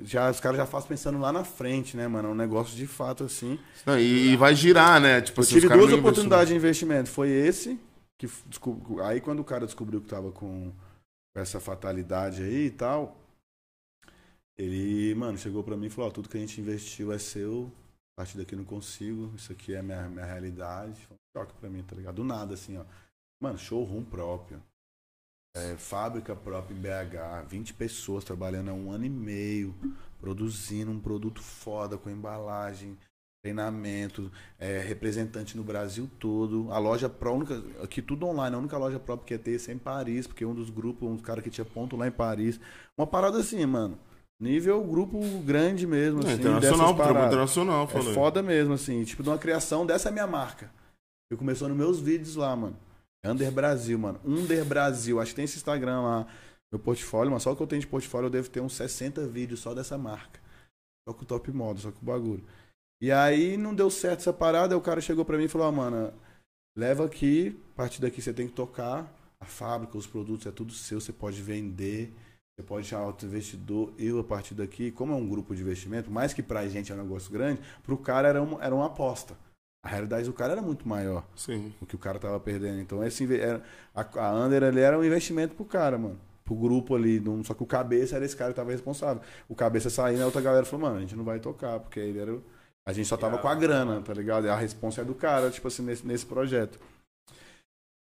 [0.02, 2.29] Já, os caras já fazem pensando lá na frente, né, mano?
[2.29, 3.59] É um negócio de fato, assim.
[3.85, 5.21] Não, e, e vai girar, né?
[5.21, 7.11] Tipo, Eu assim, tive duas não oportunidades de investimento.
[7.11, 7.79] Foi esse,
[8.19, 10.73] que descob- aí quando o cara descobriu que tava com
[11.37, 13.18] essa fatalidade aí e tal,
[14.57, 17.70] ele, mano, chegou pra mim e falou, ó, tudo que a gente investiu é seu,
[18.14, 21.01] a partir daqui eu não consigo, isso aqui é minha, minha realidade.
[21.07, 22.16] Foi um choque pra mim, tá ligado?
[22.16, 22.85] Do nada, assim, ó.
[23.40, 24.62] Mano, showroom próprio.
[25.57, 29.75] É, fábrica própria em BH, 20 pessoas trabalhando há um ano e meio,
[30.20, 32.96] produzindo um produto foda com embalagem,
[33.42, 36.70] treinamento, é, representante no Brasil todo.
[36.70, 39.57] A loja Pro, a única, aqui tudo online, a única loja própria que ia ter
[39.57, 42.07] isso é em Paris, porque um dos grupos, um dos caras que tinha ponto lá
[42.07, 42.61] em Paris.
[42.96, 43.99] Uma parada assim, mano.
[44.40, 46.40] Nível grupo grande mesmo, É, assim.
[46.40, 48.14] internacional, dessas trampo internacional, É falei.
[48.14, 50.72] foda mesmo, assim, tipo, de uma criação dessa minha marca.
[51.31, 52.76] Eu começou nos meus vídeos lá, mano.
[53.24, 54.18] Under Brasil, mano.
[54.24, 55.20] Under Brasil.
[55.20, 56.26] Acho que tem esse Instagram lá,
[56.72, 59.26] meu portfólio, mas só o que eu tenho de portfólio eu devo ter uns 60
[59.26, 60.40] vídeos só dessa marca.
[61.07, 62.42] Só com o top modo, só com o bagulho.
[63.03, 65.66] E aí não deu certo essa parada, aí o cara chegou pra mim e falou,
[65.68, 66.12] ah, mano,
[66.76, 69.07] leva aqui, a partir daqui você tem que tocar.
[69.38, 72.14] A fábrica, os produtos, é tudo seu, você pode vender.
[72.61, 73.92] Você pode chamar outro investidor.
[73.99, 76.94] Eu, a partir daqui, como é um grupo de investimento, mais que pra gente é
[76.94, 79.35] um negócio grande, pro cara era, um, era uma aposta.
[79.83, 81.73] A realidade do cara era muito maior Sim.
[81.81, 82.81] o que o cara tava perdendo.
[82.81, 83.62] Então, esse, era,
[83.94, 86.20] a, a Under ali era um investimento pro cara, mano.
[86.44, 87.23] Pro grupo ali.
[87.44, 89.23] só que o cabeça era esse cara que tava responsável.
[89.49, 92.18] O cabeça saindo, a outra galera falou, mano, a gente não vai tocar, porque ele
[92.18, 92.37] era.
[92.87, 94.46] A gente só tava com a grana, tá ligado?
[94.46, 96.79] E a responsa é do cara, tipo assim, nesse, nesse projeto.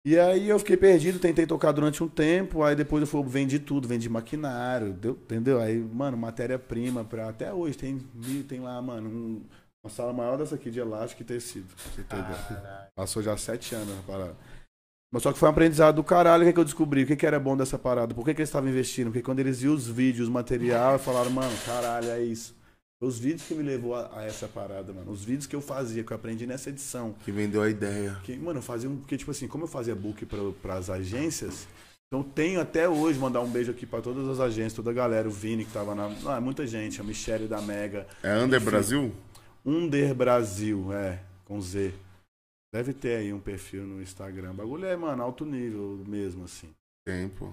[0.06, 3.58] E aí eu fiquei perdido, tentei tocar durante um tempo, aí depois eu fui, vendi
[3.58, 5.58] tudo, vendi maquinário, deu, entendeu?
[5.58, 7.30] Aí, mano, matéria-prima pra.
[7.30, 7.98] Até hoje tem,
[8.46, 9.42] tem lá, mano, um-
[9.82, 11.66] uma sala maior dessa aqui de elástico e tecido.
[11.98, 12.88] ideia.
[12.94, 14.36] Passou já sete anos na parada.
[15.12, 16.42] Mas só que foi um aprendizado do caralho.
[16.42, 17.04] O que, que eu descobri?
[17.04, 18.14] O que, que era bom dessa parada?
[18.14, 19.06] Por que, que eles estavam investindo?
[19.06, 22.54] Porque quando eles viam os vídeos, o material, falaram, mano, caralho, é isso.
[23.04, 25.10] Os vídeos que me levou a, a essa parada, mano.
[25.10, 27.14] Os vídeos que eu fazia, que eu aprendi nessa edição.
[27.24, 28.18] Que vendeu a ideia.
[28.24, 28.96] Que, mano, eu fazia um.
[28.96, 30.26] Porque, tipo assim, como eu fazia book
[30.60, 31.66] para as agências,
[32.08, 35.28] então tenho até hoje, mandar um beijo aqui para todas as agências, toda a galera,
[35.28, 36.10] o Vini que tava na.
[36.26, 38.06] Ah, muita gente, a Michelle da Mega.
[38.22, 38.70] É Under Enfim.
[38.70, 39.12] Brasil?
[39.64, 41.92] Under Brasil, é, com Z.
[42.72, 44.52] Deve ter aí um perfil no Instagram.
[44.52, 46.70] O bagulho é, mano, alto nível mesmo, assim.
[47.06, 47.52] Tem, pô.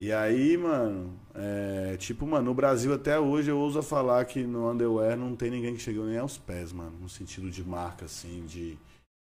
[0.00, 4.70] E aí, mano, é, tipo, mano, no Brasil até hoje eu ouso falar que no
[4.70, 6.96] underwear não tem ninguém que chegou nem aos pés, mano.
[7.00, 8.78] No sentido de marca, assim, de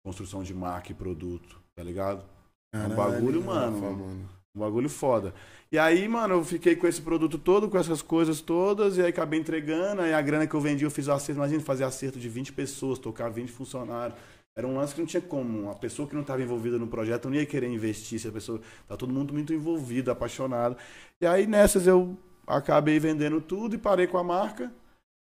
[0.05, 2.25] construção de marca e produto, tá ligado?
[2.73, 3.81] É um bagulho, mano.
[3.81, 4.29] Mano.
[4.57, 5.33] Um bagulho foda.
[5.71, 9.09] E aí, mano, eu fiquei com esse produto todo, com essas coisas todas, e aí
[9.09, 10.03] acabei entregando.
[10.03, 11.39] Aí a grana que eu vendi, eu fiz o acerto.
[11.41, 14.19] Imagina fazer acerto de 20 pessoas, tocar 20 funcionários.
[14.57, 15.71] Era um lance que não tinha como.
[15.71, 18.21] A pessoa que não estava envolvida no projeto não ia querer investir.
[18.21, 18.61] Se a pessoa.
[18.87, 20.77] Tá todo mundo muito envolvido, apaixonado.
[21.21, 24.73] E aí nessas eu acabei vendendo tudo e parei com a marca.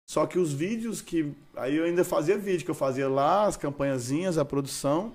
[0.08, 1.34] Só que os vídeos que.
[1.56, 5.14] Aí eu ainda fazia vídeo, que eu fazia lá, as campanhazinhas, a produção.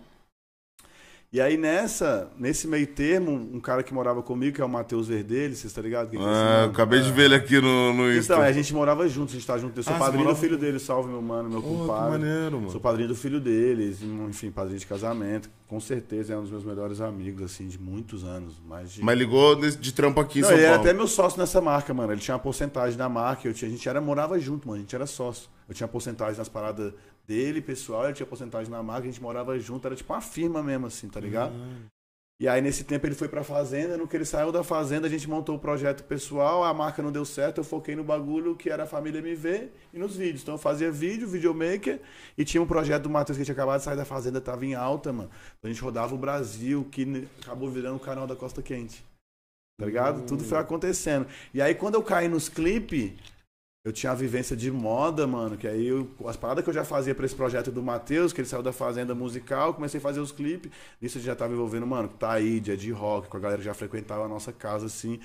[1.32, 5.08] E aí nessa, nesse meio termo, um cara que morava comigo, que é o Matheus
[5.08, 6.10] Verdelho, vocês estão ligados?
[6.10, 8.34] Que é esse Ah, acabei de ver ele aqui no, no Insta.
[8.34, 9.78] Então, a gente morava junto, a gente tá junto.
[9.78, 12.10] Eu sou Ah, padrinho morava do filho dele, salve meu mano, meu que compadre.
[12.18, 12.70] maneiro, mano.
[12.70, 15.48] Sou padrinho do filho deles, enfim, padrinho de casamento.
[15.66, 18.60] Com certeza é um dos meus melhores amigos, assim, de muitos anos.
[18.68, 19.02] Mais de...
[19.02, 20.90] Mas ligou de, de trampo aqui em Não, São ele era Paulo.
[20.90, 22.12] até meu sócio nessa marca, mano.
[22.12, 24.80] Ele tinha uma porcentagem da marca, eu tinha, a gente era, morava junto, mano.
[24.80, 25.48] A gente era sócio.
[25.66, 26.92] Eu tinha porcentagem nas paradas
[27.32, 30.62] dele, pessoal, ele tinha porcentagem na marca, a gente morava junto, era tipo uma firma
[30.62, 31.54] mesmo, assim, tá ligado?
[32.38, 33.96] E aí, nesse tempo, ele foi pra fazenda.
[33.96, 36.64] No que ele saiu da fazenda, a gente montou o projeto pessoal.
[36.64, 37.58] A marca não deu certo.
[37.58, 40.42] Eu foquei no bagulho que era a família MV e nos vídeos.
[40.42, 42.00] Então, eu fazia vídeo, videomaker.
[42.36, 44.74] E tinha um projeto do Matheus que tinha acabado de sair da fazenda, tava em
[44.74, 45.30] alta, mano.
[45.56, 49.04] Então, a gente rodava o Brasil, que acabou virando o canal da Costa Quente.
[49.78, 50.26] Tá ligado?
[50.26, 51.28] Tudo foi acontecendo.
[51.54, 53.12] E aí, quando eu caí nos clipes,
[53.84, 56.84] eu tinha a vivência de moda, mano, que aí eu- as paradas que eu já
[56.84, 60.20] fazia pra esse projeto do Matheus, que ele saiu da fazenda musical, comecei a fazer
[60.20, 60.70] os clipes.
[61.00, 63.74] Nisso eu já tava envolvendo, mano, com Taíde, de rock, com a galera que já
[63.74, 65.18] frequentava a nossa casa, assim.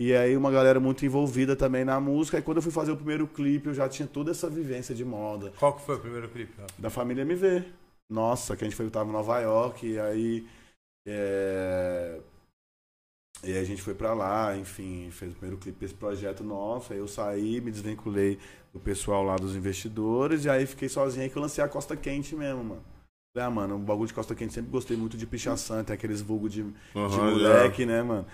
[0.00, 2.38] E aí uma galera muito envolvida também na música.
[2.38, 5.04] E quando eu fui fazer o primeiro clipe, eu já tinha toda essa vivência de
[5.04, 5.52] moda.
[5.58, 6.52] Qual que foi o primeiro clipe?
[6.78, 7.64] Da família MV.
[8.08, 10.46] Nossa, que a gente foi, tava em Nova York, e aí.
[11.06, 12.20] é,
[13.44, 16.92] E aí a gente foi pra lá, enfim, fez o primeiro clipe desse projeto nosso.
[16.92, 18.38] Aí eu saí, me desvinculei
[18.72, 21.96] do pessoal lá dos investidores, e aí fiquei sozinho aí que eu lancei a Costa
[21.96, 22.82] Quente mesmo, mano.
[23.34, 26.20] Falei, ah, mano, o bagulho de Costa Quente sempre gostei muito de pichação, tem aqueles
[26.20, 28.26] vulgos de, de Aham, moleque, né, mano?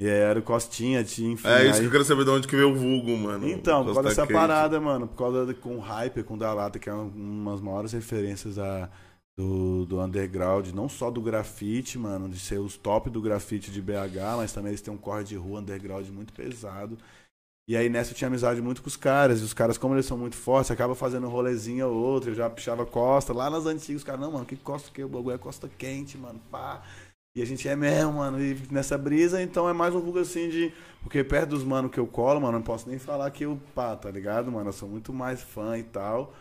[0.00, 1.46] E aí era o Costinha, tinha, enfim.
[1.48, 3.48] É isso aí- que eu quero saber de onde que veio o vulgo, mano.
[3.48, 4.32] então, por causa dessa Quente.
[4.32, 7.60] parada, mano, por causa de, com o Hyper, com o Dalata, que é um- umas
[7.60, 8.88] maiores referências da,
[9.36, 13.80] do, do underground, não só do grafite, mano, de ser os top do grafite de
[13.80, 16.98] BH, mas também eles têm um corre de rua underground muito pesado.
[17.68, 20.06] E aí nessa eu tinha amizade muito com os caras, e os caras, como eles
[20.06, 23.32] são muito fortes, acaba fazendo um rolezinho ou outro, eu já pichava costa.
[23.32, 26.18] Lá nas antigas, os caras, não, mano, que costa que o bagulho é costa quente,
[26.18, 26.82] mano, pá.
[27.34, 30.50] E a gente é mesmo, mano, e nessa brisa, então é mais um vulgo assim
[30.50, 30.72] de.
[31.02, 33.96] Porque perto dos mano que eu colo, mano, não posso nem falar que eu, pá,
[33.96, 34.68] tá ligado, mano?
[34.68, 36.34] Eu sou muito mais fã e tal.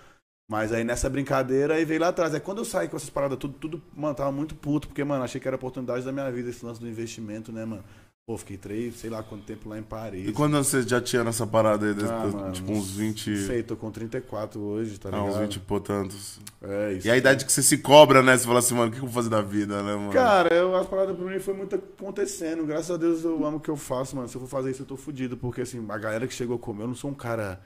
[0.51, 2.33] Mas aí nessa brincadeira, aí veio lá atrás.
[2.33, 5.23] Aí quando eu saí com essas paradas, tudo, tudo, mano, tava muito puto, porque, mano,
[5.23, 7.81] achei que era a oportunidade da minha vida esse lance do investimento, né, mano?
[8.27, 10.27] Pô, fiquei três, sei lá quanto tempo lá em Paris.
[10.27, 11.95] E quando você já tinha nessa parada aí?
[12.03, 13.29] Ah, mano, tipo uns 20.
[13.29, 15.29] Não sei, tô com 34 hoje, tá Ah, ligado?
[15.29, 16.39] uns 20 e tantos.
[16.61, 17.07] É, isso.
[17.07, 18.37] E a idade que você se cobra, né?
[18.37, 20.11] Você fala assim, mano, o que eu vou fazer da vida, né, mano?
[20.11, 22.65] Cara, eu, as paradas pra mim foi muito acontecendo.
[22.65, 24.27] Graças a Deus eu amo o que eu faço, mano.
[24.27, 25.37] Se eu for fazer isso, eu tô fudido.
[25.37, 27.61] Porque, assim, a galera que chegou comigo, eu não sou um cara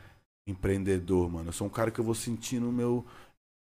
[0.47, 1.49] empreendedor, mano.
[1.49, 3.05] Eu sou um cara que eu vou sentindo o meu.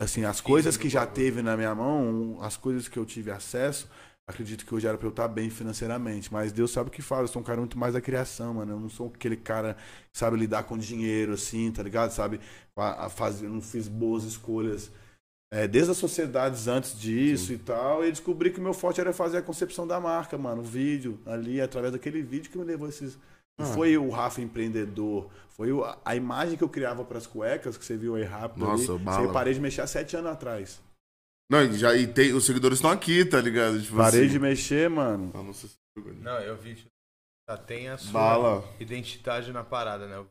[0.02, 3.89] Assim, as coisas que já teve na minha mão, as coisas que eu tive acesso,
[4.26, 6.32] acredito que hoje era pra eu estar bem financeiramente.
[6.32, 7.22] Mas Deus sabe o que faz.
[7.24, 8.74] Eu sou um cara muito mais da criação, mano.
[8.74, 9.76] Eu não sou aquele cara
[10.12, 12.12] que sabe lidar com dinheiro, assim, tá ligado?
[12.12, 12.39] Sabe?
[13.12, 14.92] Fazer, eu não fiz boas escolhas.
[15.52, 19.12] É, desde as sociedades antes disso e tal, e descobri que o meu forte era
[19.12, 20.62] fazer a concepção da marca, mano.
[20.62, 23.18] O vídeo ali, através daquele vídeo que me levou a esses.
[23.60, 23.74] Não Ah.
[23.74, 27.98] foi o Rafa empreendedor, foi o- a imagem que eu criava pras cuecas, que você
[27.98, 28.65] viu aí rápido.
[28.65, 29.04] Nossa, ali.
[29.04, 29.24] bala.
[29.26, 30.80] Eu parei de mexer há sete anos atrás.
[31.52, 33.82] Não, e, já, e tem, os seguidores estão aqui, tá ligado?
[33.82, 34.30] Tipo Parei assim.
[34.30, 35.32] de mexer, mano.
[35.34, 35.52] Não
[36.22, 36.76] Não, eu vi.
[36.76, 36.86] que
[37.50, 38.63] Já tem a sua Bala.
[38.80, 40.24] identidade na parada, né?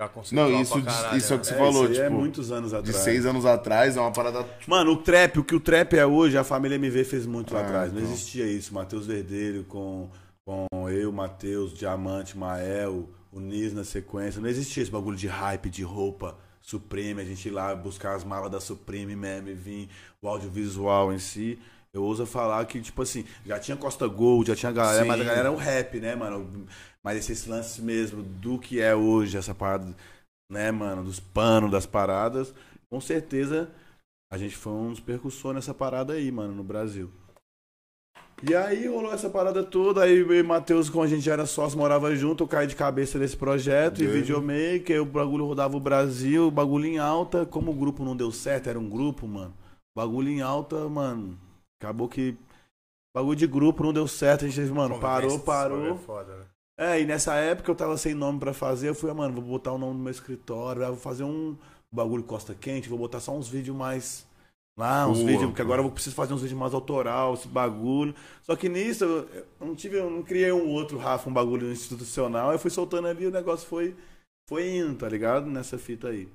[0.00, 1.52] Já Não, isso, caralho, isso é o que né?
[1.52, 2.96] você É, falou, tipo, é muitos anos de atrás.
[2.98, 4.48] seis anos atrás, é uma parada.
[4.66, 7.60] Mano, o trap, o que o trap é hoje, a família MV fez muito lá
[7.60, 7.92] Ah, atrás.
[7.92, 8.12] Não então.
[8.12, 8.72] existia isso.
[8.72, 10.08] Matheus Verdelho com,
[10.48, 14.40] com eu, Matheus, Diamante, Mael, o Nis na sequência.
[14.40, 18.24] Não existia esse bagulho de hype, de roupa Supreme, a gente ir lá buscar as
[18.24, 19.90] malas da Supreme mesmo e vir
[20.22, 21.58] o audiovisual em si.
[21.92, 25.08] Eu ouso falar que, tipo assim, já tinha Costa Gold, já tinha galera, Sim.
[25.08, 26.66] mas a galera é o rap, né, mano?
[27.04, 29.94] Mas esses lances mesmo do que é hoje, essa parada,
[30.50, 32.54] né, mano, dos panos, das paradas,
[32.88, 33.70] com certeza
[34.32, 37.10] a gente foi um dos percussores nessa parada aí, mano, no Brasil.
[38.42, 41.32] E aí rolou essa parada toda, aí eu e o Matheus, como a gente já
[41.32, 44.20] era sócio, morava junto, eu caí de cabeça nesse projeto, e Doido.
[44.20, 48.30] videomaker, o bagulho rodava o Brasil, o bagulho em alta, como o grupo não deu
[48.30, 49.52] certo, era um grupo, mano.
[49.96, 51.36] Bagulho em alta, mano.
[51.80, 52.36] Acabou que.
[53.12, 55.94] Bagulho de grupo não deu certo, a gente, mano, parou, Convivência parou.
[55.94, 56.44] é foda, né?
[56.78, 59.42] É, e nessa época eu tava sem nome pra fazer, eu fui, ah, mano, vou
[59.42, 61.56] botar o nome no meu escritório, ah, vou fazer um
[61.90, 64.27] bagulho Costa Quente, vou botar só uns vídeos mais.
[64.78, 68.14] Lá, uns vídeos, porque agora eu preciso fazer uns vídeos mais autoral, esse bagulho.
[68.44, 69.28] Só que nisso eu
[69.60, 73.08] eu não tive, eu não criei um outro Rafa, um bagulho institucional, eu fui soltando
[73.08, 73.96] ali, o negócio foi,
[74.48, 75.46] foi indo, tá ligado?
[75.50, 76.28] Nessa fita aí.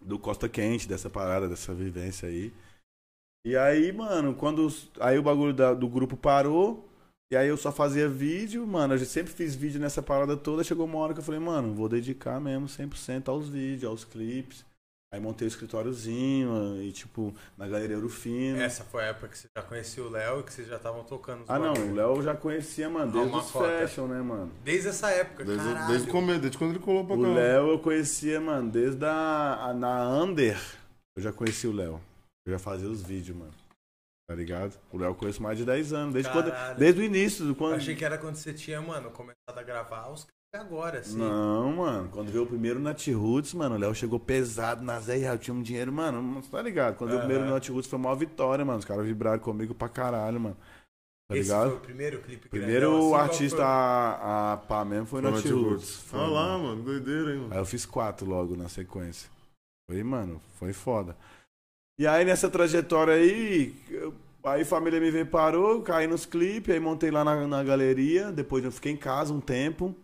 [0.00, 2.52] Do Costa Quente, dessa parada, dessa vivência aí.
[3.44, 4.68] E aí, mano, quando.
[5.00, 6.88] Aí o bagulho da- do grupo parou.
[7.32, 8.94] E aí eu só fazia vídeo, mano.
[8.94, 10.62] Eu sempre fiz vídeo nessa parada toda.
[10.62, 14.64] Chegou uma hora que eu falei, mano, vou dedicar mesmo 100% aos vídeos, aos clipes.
[15.12, 18.60] Aí montei o escritóriozinho e, tipo, na Galeria Urufino.
[18.60, 21.04] Essa foi a época que você já conhecia o Léo e que vocês já estavam
[21.04, 23.68] tocando os Ah, não, o Léo eu já conhecia, mano, desde Alma os Cota.
[23.78, 24.52] fashion, né, mano?
[24.64, 25.86] Desde essa época, Desde, caralho.
[25.88, 27.28] desde o começo, desde quando ele colou pra O cá.
[27.28, 30.58] Léo eu conhecia, mano, desde a, a- na Under.
[31.16, 32.00] Eu já conheci o Léo.
[32.44, 33.54] Eu já fazia os vídeos, mano.
[34.28, 34.76] Tá ligado?
[34.92, 36.12] O Léo eu conheço mais de 10 anos.
[36.14, 37.44] Desde, quando, desde o início.
[37.44, 37.74] do Eu Quando...
[37.76, 41.16] achei que era quando você tinha, mano, começado a gravar os agora, assim.
[41.18, 42.08] Não, mano.
[42.10, 45.54] Quando veio o primeiro Nat Roots, mano, o Léo chegou pesado na Zé Real, tinha
[45.54, 46.96] um dinheiro, mano, você tá ligado?
[46.96, 48.78] Quando veio o primeiro Nat Roots foi uma vitória, mano.
[48.78, 50.56] Os caras vibraram comigo pra caralho, mano.
[51.28, 51.68] Tá Esse ligado?
[51.70, 53.64] foi o primeiro clipe Primeiro grandão, assim, artista foi?
[53.64, 55.90] a, a pá mesmo foi o Foi Nat Roots.
[56.06, 56.82] Foi, Olha lá, mano.
[56.84, 57.52] Doideira, hein, mano.
[57.52, 59.28] Aí eu fiz quatro logo na sequência.
[59.90, 61.16] Foi, mano, foi foda.
[61.98, 64.14] E aí nessa trajetória aí, eu-
[64.44, 68.62] aí família me veio parou, caí nos clipes, aí montei lá na, na galeria, depois
[68.64, 69.96] eu fiquei em casa um tempo, em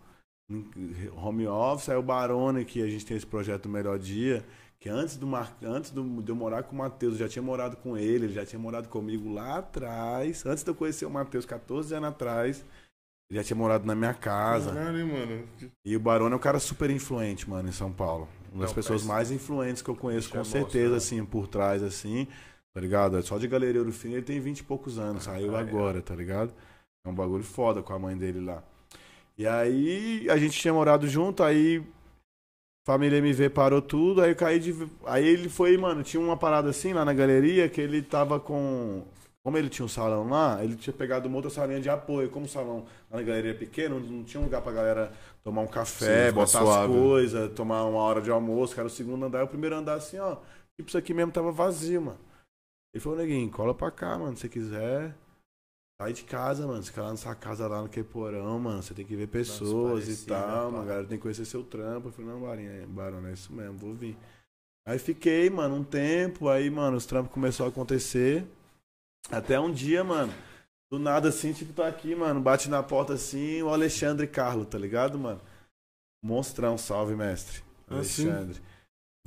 [1.17, 4.45] home office, aí o Barone, que a gente tem esse projeto Melhor Dia,
[4.81, 5.57] que antes, do Mar...
[5.62, 8.33] antes do- de eu morar com o Matheus, eu já tinha morado com ele, ele
[8.33, 12.65] já tinha morado comigo lá atrás, antes de eu conhecer o Matheus, 14 anos atrás,
[13.31, 14.73] ele já tinha morado na minha casa.
[14.73, 15.49] Caralho, hein, mano.
[15.85, 18.29] E o Barone é um cara super influente, mano, em São Paulo.
[18.53, 21.47] Uma das Não, pessoas mais influentes que eu conheço, com é certeza, monstro, assim, por
[21.49, 22.27] trás, assim,
[22.75, 23.23] tá ligado?
[23.23, 25.62] Só de Galeria Ouro Fino ele tem 20 e poucos anos, saiu Ah, é.
[25.62, 26.53] agora, tá ligado?
[27.05, 28.62] É um bagulho foda com a mãe dele lá.
[29.37, 31.83] E aí, a gente tinha morado junto, aí
[32.85, 34.75] família MV parou tudo, aí eu caí de.
[35.07, 39.05] Aí ele foi, mano, tinha uma parada assim lá na galeria que ele tava com.
[39.45, 42.31] Como ele tinha um salão lá, ele tinha pegado uma outra salinha de apoio.
[42.31, 45.62] Como o salão lá na galeria é pequeno, não tinha um lugar pra galera tomar
[45.62, 46.92] um café, Sim, botar suave.
[46.92, 49.40] as coisas, tomar uma hora de almoço, era o segundo andar.
[49.40, 50.37] E o primeiro andar assim, ó.
[50.77, 52.18] Tipo, isso aqui mesmo tava vazio, mano.
[52.95, 55.12] Ele falou, neguinho, cola pra cá, mano, se você quiser.
[56.03, 56.83] Sai de casa, mano.
[56.83, 58.83] Você fica lá nessa casa lá no Queiporão, mano.
[58.83, 60.83] Você tem que ver pessoas e tal, mano.
[60.83, 62.09] A galera tem que conhecer seu trampo.
[62.09, 64.17] Eu falei, não, Barinha, Barão, é isso mesmo, vou vir.
[64.85, 68.45] Aí fiquei, mano, um tempo, aí, mano, os trampos começaram a acontecer.
[69.31, 70.35] Até um dia, mano,
[70.91, 74.77] do nada assim, tipo, tá aqui, mano, bate na porta assim, o Alexandre Carlo, tá
[74.77, 75.41] ligado, mano?
[76.21, 77.62] Monstrão, salve, mestre.
[77.88, 78.27] Ah, sim?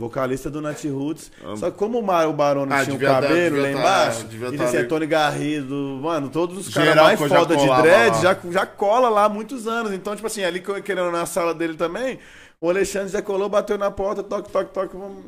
[0.06, 1.32] Vocalista do Nat Roots.
[1.42, 4.24] Ah, Só que como o Mário Barone Ah, tinha um dar- cabelo lá tá- embaixo,
[4.26, 4.88] devia e tá assim, é ali.
[4.90, 9.30] Tony Garrido, mano, todos os caras mais foda de dread já, já cola lá há
[9.30, 9.94] muitos anos.
[9.94, 12.20] Então, tipo assim, ali querendo na sala dele também,
[12.60, 14.98] o Alexandre já colou, bateu na porta, toque, toque, toque.
[14.98, 15.24] Vamos...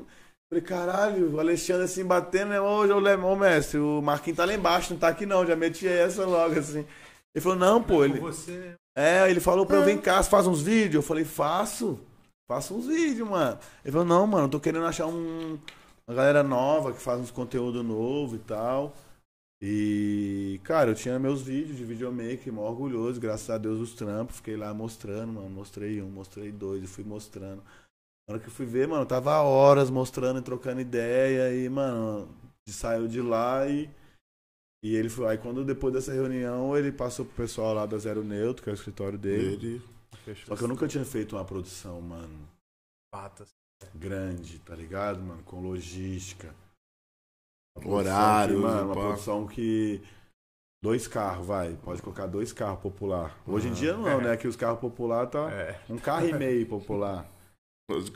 [0.50, 2.60] Falei, caralho, o Alexandre assim batendo, né?
[2.60, 5.88] Ô, ô, ô, mestre, o Marquinhos tá lá embaixo, não tá aqui não, já meti
[5.88, 6.86] essa logo assim.
[7.34, 8.22] Ele falou, não, pô, ele.
[8.98, 10.96] É, ele falou pra eu vir em casa, faz uns vídeos.
[10.96, 12.00] Eu falei, faço.
[12.48, 13.60] Faço uns vídeos, mano.
[13.84, 15.60] Ele falou, não, mano, tô querendo achar um,
[16.08, 18.96] uma galera nova que faz uns conteúdo novo e tal.
[19.62, 24.38] E, cara, eu tinha meus vídeos de videomaker, mó orgulhoso, graças a Deus, os trampos.
[24.38, 25.50] Fiquei lá mostrando, mano.
[25.50, 27.62] Mostrei um, mostrei dois, e fui mostrando.
[28.28, 31.54] Na hora que eu fui ver, mano, eu tava horas mostrando e trocando ideia.
[31.54, 32.30] E, mano,
[32.68, 33.90] saiu de lá e.
[34.84, 35.28] E ele foi.
[35.28, 38.74] Aí quando depois dessa reunião, ele passou pro pessoal lá da Zero Neutro, que é
[38.74, 39.54] o escritório dele.
[39.54, 39.97] Ele.
[40.36, 42.48] Só que eu nunca tinha feito uma produção, mano,
[43.12, 43.50] patas.
[43.94, 45.44] grande, tá ligado, mano?
[45.44, 46.54] Com logística.
[47.86, 49.02] Horário, que, mano, uma pá.
[49.02, 50.02] produção que.
[50.84, 51.76] Dois carros, vai.
[51.84, 53.38] Pode colocar dois carros popular.
[53.48, 54.38] Hoje em dia não, né?
[54.38, 55.52] Que os carros popular tá.
[55.52, 55.82] É.
[55.90, 57.28] Um carro e meio popular.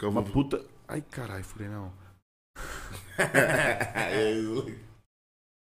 [0.04, 0.64] Uma puta.
[0.88, 1.92] Ai, caralho, falei não.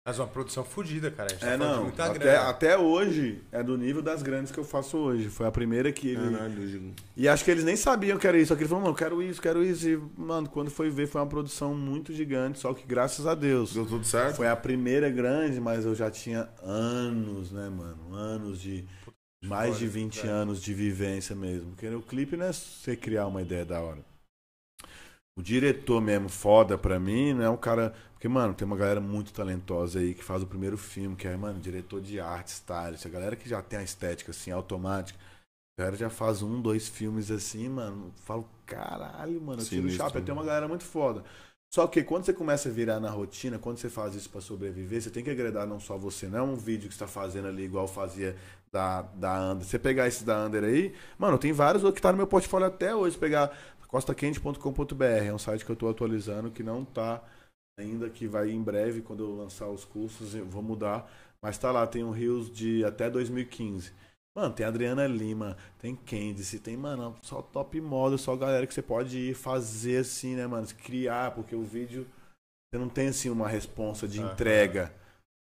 [0.03, 1.27] Mas uma produção fodida, cara.
[1.27, 1.83] A gente tá É, de não.
[1.83, 2.49] muita Até, grana.
[2.49, 5.29] até hoje é do nível das grandes que eu faço hoje.
[5.29, 6.31] Foi a primeira que ele.
[6.35, 6.93] Caralho, Digo.
[7.15, 8.47] E acho que eles nem sabiam que era isso.
[8.47, 9.87] Só que ele falou, mano, quero isso, quero isso.
[9.87, 12.57] E, mano, quando foi ver, foi uma produção muito gigante.
[12.57, 13.75] Só que graças a Deus.
[13.75, 14.37] Deu tudo certo?
[14.37, 18.15] Foi a primeira grande, mas eu já tinha anos, né, mano?
[18.15, 18.83] Anos de.
[19.43, 20.29] Mais de história, 20 é.
[20.29, 21.71] anos de vivência mesmo.
[21.71, 24.10] Porque o clipe não é você criar uma ideia da hora.
[25.37, 27.93] O diretor mesmo, foda pra mim, não é um cara.
[28.13, 31.35] Porque, mano, tem uma galera muito talentosa aí que faz o primeiro filme, que é,
[31.35, 33.05] mano, diretor de arte, stylist.
[33.05, 35.17] A galera que já tem a estética assim, automática.
[35.77, 38.13] A galera já faz um, dois filmes assim, mano.
[38.25, 40.21] Falo, caralho, mano, eu tiro chapéu.
[40.21, 40.47] Tem uma mano.
[40.47, 41.23] galera muito foda.
[41.73, 45.01] Só que quando você começa a virar na rotina, quando você faz isso pra sobreviver,
[45.01, 47.47] você tem que agradar não só você, não é um vídeo que você tá fazendo
[47.47, 48.35] ali igual fazia
[48.69, 49.65] da, da Under.
[49.65, 52.67] Você pegar esse da Under aí, mano, tem vários outros que tá no meu portfólio
[52.67, 53.17] até hoje.
[53.17, 53.57] Pegar
[53.91, 57.21] costaquente.com.br, é um site que eu tô atualizando que não tá
[57.77, 61.11] ainda, que vai em breve, quando eu lançar os cursos, eu vou mudar.
[61.43, 63.91] Mas tá lá, tem um Rios de até 2015.
[64.33, 68.81] Mano, tem Adriana Lima, tem Candice, tem, mano, só top model, só galera que você
[68.81, 70.65] pode ir fazer assim, né, mano?
[70.67, 72.07] Criar, porque o vídeo
[72.71, 74.31] você não tem assim uma responsa de Aham.
[74.31, 74.93] entrega.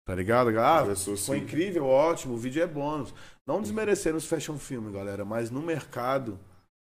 [0.06, 0.56] Tá ligado?
[0.60, 3.12] Ah, foi incrível, ótimo, o vídeo é bônus.
[3.46, 6.38] Não desmerecendo os fashion filme, galera, mas no mercado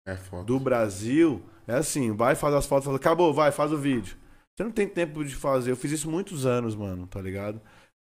[0.06, 4.16] É do Brasil, é assim, vai, faz as fotos, fala, acabou, vai, faz o vídeo.
[4.54, 5.70] Você não tem tempo de fazer.
[5.70, 7.60] Eu fiz isso muitos anos, mano, tá ligado?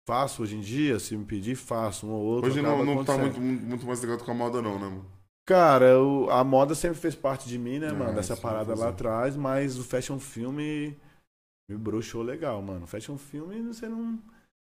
[0.08, 2.50] Faço hoje em dia, se me pedir, faço um ou outro.
[2.52, 5.06] Hoje não, não tá muito, muito mais ligado com a moda, não, né, mano?
[5.46, 8.14] Cara, o- a moda sempre fez parte de mim, né, É, mano?
[8.14, 8.90] Dessa parada lá é.
[8.90, 10.96] atrás, mas o fashion filme
[11.70, 12.86] me broxou legal, mano.
[12.88, 14.20] Fashion filme você não.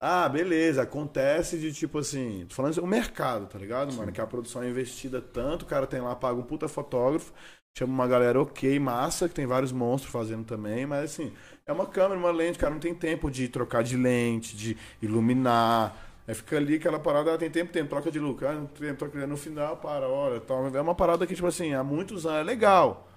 [0.01, 2.47] Ah, beleza, acontece de tipo assim.
[2.49, 4.13] Tô falando isso, o mercado, tá ligado, mano?
[4.13, 7.33] Que a produção é investida tanto, o cara tem lá, paga um puta fotógrafo,
[7.77, 11.33] chama uma galera ok, massa, que tem vários monstros fazendo também, mas assim,
[11.67, 15.97] é uma câmera, uma lente, cara, não tem tempo de trocar de lente, de iluminar.
[16.29, 18.45] Aí fica ali aquela parada, ah, tem tempo, tem troca de look.
[18.45, 20.69] Ah, não tem troca no final, para, hora, tal.
[20.69, 23.08] É uma parada que, tipo assim, há muitos anos é legal.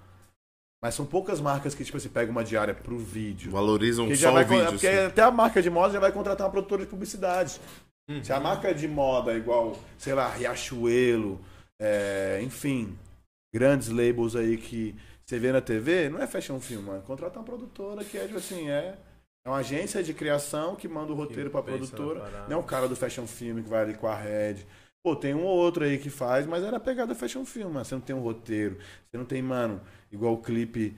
[0.81, 3.51] Mas são poucas marcas que, tipo assim, pegam uma diária pro vídeo.
[3.51, 4.71] Valorizam Porque, só já vai, o vídeo.
[4.71, 5.05] porque assim.
[5.05, 7.59] até a marca de moda já vai contratar uma produtora de publicidade.
[8.23, 11.39] Se a marca de moda é igual, sei lá, Riachuelo,
[11.79, 12.97] é, enfim,
[13.53, 14.93] grandes labels aí que
[15.25, 17.01] você vê na TV, não é fashion film, mano.
[17.03, 18.97] Contrata uma produtora que é, tipo assim, é,
[19.45, 22.45] é uma agência de criação que manda o roteiro pra pensa na produtora.
[22.49, 24.57] Não é o cara do fashion film que vai ali com a Red.
[25.01, 27.85] Pô, tem um ou outro aí que faz, mas era a pegada fashion film, mano.
[27.85, 28.77] Você não tem um roteiro.
[29.09, 29.79] Você não tem, mano,
[30.11, 30.95] igual o clipe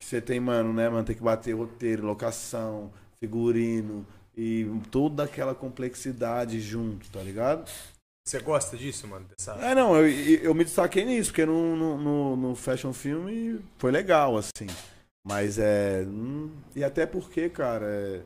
[0.00, 1.04] que você tem, mano, né, mano?
[1.04, 7.70] Tem que bater roteiro, locação, figurino e toda aquela complexidade junto, tá ligado?
[8.26, 9.26] Você gosta disso, mano?
[9.26, 9.52] Dessa...
[9.54, 14.36] É, não, eu, eu me destaquei nisso, porque no, no, no, fashion film foi legal,
[14.36, 14.66] assim.
[15.24, 16.04] Mas é.
[16.06, 18.22] hum, e até porque, cara, é,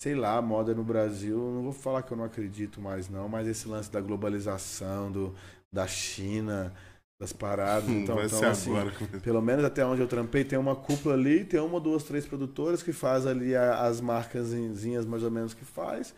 [0.00, 3.46] sei lá, moda no Brasil, não vou falar que eu não acredito mais, não, mas
[3.46, 5.34] esse lance da globalização, do,
[5.72, 6.74] da China,
[7.18, 7.88] das paradas.
[7.88, 8.92] Hum, Então, vai então ser assim, agora.
[9.22, 12.82] pelo menos até onde eu trampei, tem uma cúpula ali, tem uma, duas, três produtoras
[12.82, 16.14] que faz ali a- as marcazinhas mais ou menos que faz.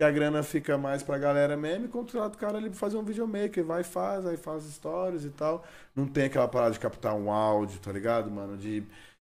[0.00, 2.98] E a grana fica mais pra galera mesmo e contrata o cara ali pra fazer
[2.98, 3.64] um videomaker.
[3.64, 5.64] Vai e faz, aí faz stories e tal.
[5.94, 8.58] Não tem aquela parada de captar um áudio, tá ligado, mano?
[8.58, 8.84] De,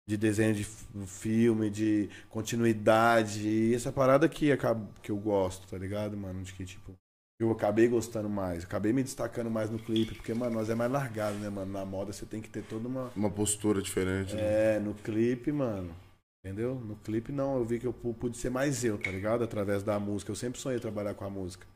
[0.08, 0.64] de desenho de
[1.06, 3.46] filme, de continuidade.
[3.48, 6.42] E essa parada aqui acaba, que eu gosto, tá ligado, mano?
[6.42, 6.96] De que, tipo,
[7.38, 8.64] eu acabei gostando mais.
[8.64, 11.70] Acabei me destacando mais no clipe, porque, mano, nós é mais largado, né, mano?
[11.72, 13.10] Na moda você tem que ter toda uma.
[13.14, 14.34] Uma postura diferente.
[14.34, 14.76] né?
[14.76, 15.90] É, no clipe, mano.
[16.44, 16.76] Entendeu?
[16.76, 19.42] No clipe não, eu vi que eu pu- pude ser mais eu, tá ligado?
[19.42, 20.30] Através da música.
[20.30, 21.66] Eu sempre sonhei trabalhar com a música.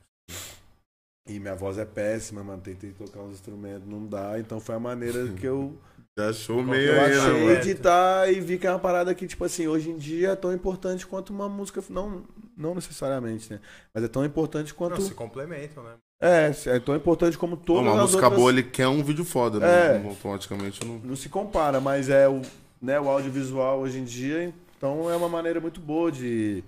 [1.28, 2.62] E minha voz é péssima, mano.
[2.62, 4.38] Tentei tocar uns instrumentos, não dá.
[4.38, 5.76] Então foi a maneira que eu,
[6.18, 7.46] Já achou eu meio aí, né, achei mano?
[7.46, 7.60] mano?
[7.60, 10.36] de estar e vi que é uma parada que, tipo assim, hoje em dia é
[10.36, 11.82] tão importante quanto uma música.
[11.88, 12.24] Não,
[12.60, 13.60] não necessariamente, né?
[13.94, 15.00] Mas é tão importante quanto.
[15.00, 15.94] Não, se complementam, né?
[16.22, 18.38] É, é tão importante como todas Uma as música outras...
[18.38, 19.98] boa, ele quer um vídeo foda, É.
[19.98, 20.08] né?
[20.08, 20.98] Automaticamente não.
[20.98, 22.42] não se compara, mas é o,
[22.80, 26.62] né, o audiovisual hoje em dia, então é uma maneira muito boa de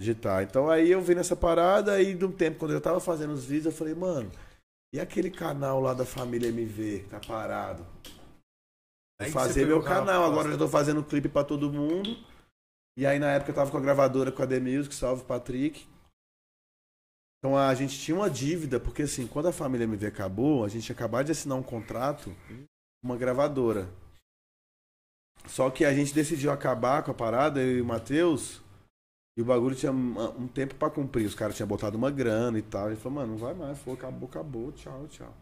[0.00, 0.44] digitar.
[0.44, 3.44] Então aí eu vi nessa parada e de um tempo, quando eu tava fazendo os
[3.44, 4.30] vídeos, eu falei, mano,
[4.94, 7.84] e aquele canal lá da família MV que tá parado?
[9.20, 12.16] Vou fazer meu canal agora eu já tô fazendo clipe pra todo mundo.
[12.96, 15.86] E aí na época eu tava com a gravadora com a The Music, salve Patrick.
[17.38, 20.94] Então a gente tinha uma dívida, porque assim, quando a família MV acabou, a gente
[20.94, 23.88] tinha de assinar um contrato com uma gravadora.
[25.46, 28.62] Só que a gente decidiu acabar com a parada, eu e o Matheus,
[29.36, 31.26] e o bagulho tinha um tempo pra cumprir.
[31.26, 32.90] Os caras tinham botado uma grana e tal.
[32.90, 35.34] Gente falou, mano, não vai mais, falou, acabou, acabou, tchau, tchau.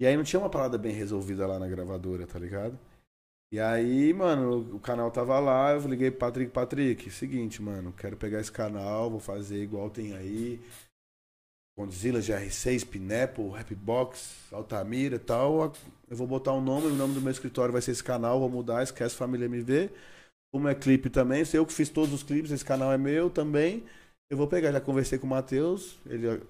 [0.00, 2.78] E aí não tinha uma parada bem resolvida lá na gravadora, tá ligado?
[3.52, 8.16] E aí, mano, o canal tava lá, eu liguei pro Patrick, Patrick, seguinte, mano, quero
[8.16, 10.60] pegar esse canal, vou fazer igual tem aí.
[11.78, 15.72] Godzilla, GR6, Pineapple, Rapbox, Altamira e tal.
[16.08, 18.48] Eu vou botar um nome, o nome do meu escritório vai ser esse canal, vou
[18.48, 19.90] mudar, esquece Família MV.
[20.52, 23.28] Como é clipe também, sei eu que fiz todos os clipes, esse canal é meu
[23.30, 23.84] também.
[24.30, 26.42] Eu vou pegar, já conversei com o Matheus, ele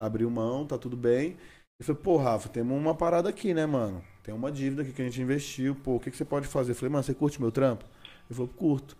[0.00, 1.36] abriu mão, tá tudo bem.
[1.78, 4.04] Ele falou, pô, Rafa, temos uma parada aqui, né, mano?
[4.26, 6.72] Tem uma dívida aqui que a gente investiu, pô, o que, que você pode fazer?
[6.72, 7.84] Eu falei, mano, você curte meu trampo?
[8.28, 8.96] Ele falou, curto.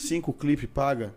[0.00, 1.14] Cinco clipes, paga?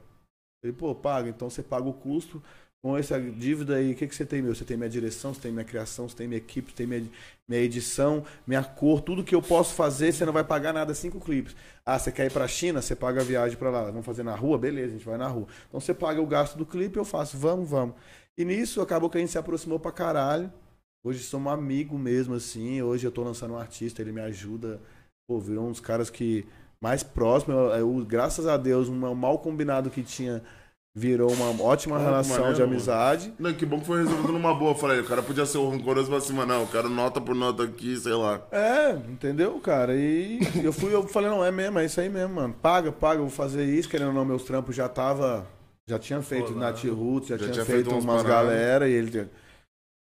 [0.61, 2.43] Ele, pô, paga, então você paga o custo.
[2.83, 4.53] Com essa dívida aí, o que, que você tem, meu?
[4.53, 7.07] Você tem minha direção, você tem minha criação, você tem minha equipe, você tem minha,
[7.47, 11.17] minha edição, minha cor, tudo que eu posso fazer, você não vai pagar nada, cinco
[11.17, 11.55] clipes.
[11.85, 12.81] Ah, você quer ir pra China?
[12.81, 13.85] Você paga a viagem pra lá.
[13.85, 14.57] Vamos fazer na rua?
[14.57, 15.47] Beleza, a gente vai na rua.
[15.69, 17.95] Então você paga o gasto do clipe, eu faço, vamos, vamos.
[18.37, 20.51] E nisso acabou que a gente se aproximou pra caralho.
[21.03, 22.81] Hoje somos amigo mesmo, assim.
[22.81, 24.79] Hoje eu tô lançando um artista, ele me ajuda.
[25.27, 26.45] Pô, virou um dos caras que
[26.81, 27.53] mais próximo.
[27.53, 30.41] Eu, eu- graças a Deus, um mal combinado que tinha
[30.95, 33.33] virou uma ótima Ah, relação maneiro, de amizade.
[33.37, 34.71] Não, que bom que foi resolvido numa boa.
[34.71, 36.61] Eu Falei, o cara podia ser o rancoroso pra cima, não.
[36.61, 38.41] Eu quero nota por nota aqui, sei lá.
[38.51, 39.95] É, entendeu, cara?
[39.95, 42.53] E eu fui, eu falei, não, é mesmo, é isso aí mesmo, mano.
[42.55, 45.45] Paga, paga, eu vou fazer isso, querendo ou não, meus trampos já tava
[45.89, 46.59] já tinha feito Rolando.
[46.59, 49.29] Nat Roots, já, Já tinha, tinha feito, feito umas umas galera e ele,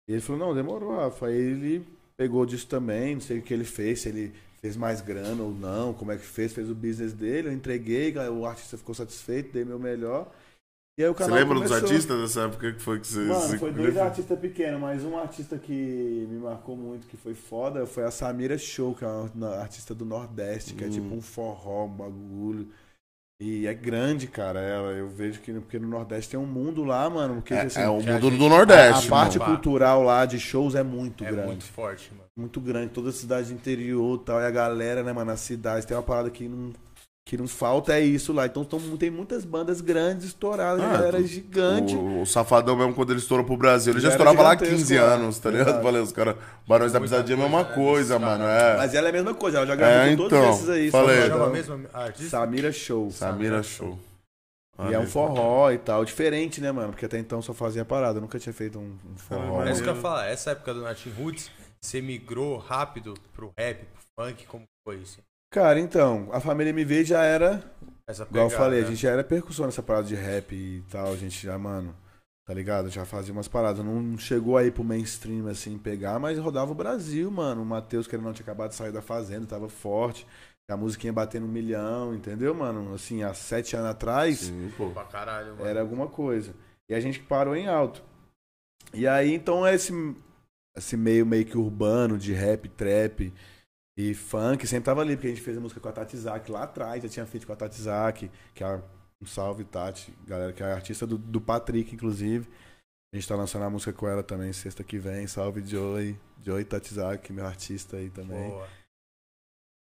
[0.07, 1.27] e ele falou, não, demorou, Rafa.
[1.27, 1.87] Aí ele
[2.17, 5.51] pegou disso também, não sei o que ele fez, se ele fez mais grana ou
[5.53, 9.51] não, como é que fez, fez o business dele, eu entreguei, o artista ficou satisfeito,
[9.51, 10.31] dei meu melhor.
[10.97, 11.89] E aí o Você canal lembra dos começou.
[11.89, 13.19] artistas dessa época que foi que você.
[13.21, 17.33] Mano, você- foi dois artistas pequenos, mas um artista que me marcou muito, que foi
[17.33, 20.91] foda, foi a Samira Show, que é uma artista do Nordeste, que é Hum.
[20.91, 22.67] tipo um forró, um bagulho.
[23.45, 24.91] E é grande, cara, ela.
[24.91, 27.35] Eu vejo que porque no Nordeste tem um mundo lá, mano.
[27.35, 29.07] Porque, É, assim, é o que a mundo gente- do a, Nordeste.
[29.07, 29.51] a parte mano.
[29.51, 31.47] cultural lá de shows é muito É grande.
[31.47, 32.23] muito forte, mano.
[32.37, 32.91] Muito grande.
[32.91, 34.39] Toda cidade do interior e tal.
[34.39, 36.71] E a galera, né, mano, nas cidades tem uma parada que não.
[37.25, 38.45] Que não falta é isso lá.
[38.45, 41.95] Então tão- tem muitas bandas grandes estouradas, Ah, galera tu- gigante.
[41.95, 44.75] O, o Safadão mesmo, quando ele estourou pro Brasil, ele já estourava lá há gigantesco
[44.77, 45.03] 15 lá.
[45.13, 45.81] anos, tá ligado?
[45.81, 46.35] Falei, os caras,
[46.67, 48.43] Barões da Pisadinha é a mesma coisa, né, mano.
[48.43, 48.75] É.
[48.77, 50.91] Mas ela é a mesma coisa, ela já gravou É, com todos então, esses aí.
[50.91, 51.15] falei.
[51.15, 51.37] Safadão.
[51.37, 52.29] Chama a mesma artista?
[52.29, 53.11] Samira Show.
[53.11, 53.97] Samira Show.
[54.89, 56.03] E é um forró e tal.
[56.03, 56.89] Diferente, né, mano?
[56.89, 58.17] Porque até então só fazia parada.
[58.17, 59.51] Eu nunca tinha feito um, um forró.
[59.59, 60.25] Caralho, É isso que eu Eu- ia falar.
[60.27, 65.19] Essa época do Natin Roots, você migrou rápido pro rap, pro funk, como foi isso?
[65.53, 67.63] Cara, então, a família MV já era.
[68.07, 68.87] Essa Igual eu pegada, falei, a né?
[68.89, 71.13] gente já era percussor nessa parada de rap e tal.
[71.13, 71.95] A gente já, mano,
[72.43, 72.89] tá ligado?
[72.89, 73.85] Já fazia umas paradas.
[73.85, 77.61] Não chegou aí pro mainstream, assim, pegar, mas rodava o Brasil, mano.
[77.61, 80.25] O Matheus, que ele não tinha acabado de sair da fazenda, tava forte.
[80.67, 82.91] A musiquinha batendo um milhão, entendeu, mano?
[82.95, 84.39] Assim, há sete anos atrás.
[84.39, 84.89] Sim, pô.
[84.89, 85.67] Pra caralho, mano.
[85.67, 86.55] Era alguma coisa.
[86.89, 88.01] E a gente parou em alto.
[88.91, 89.93] E aí, então, esse,
[90.75, 93.31] esse meio meio que urbano de rap, trap
[93.97, 96.51] e funk sempre tava ali, porque a gente fez a música com a Tati Zaki
[96.51, 98.81] lá atrás, já tinha feito com a Tati Zaki, que é
[99.21, 102.47] um salve, Tati, galera, que é artista do, do Patrick, inclusive.
[103.13, 105.27] A gente tá lançando a música com ela também sexta que vem.
[105.27, 106.17] Salve, Joey.
[106.41, 108.49] Joey Tatizaki, meu artista aí também.
[108.49, 108.67] Boa.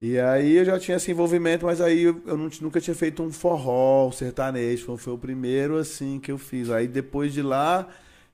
[0.02, 3.22] E aí eu já tinha esse envolvimento, mas aí eu, eu não- nunca tinha feito
[3.22, 4.84] um forró, um sertanejo.
[4.84, 6.68] Foi, foi o primeiro assim que eu fiz.
[6.68, 7.88] Aí depois de lá,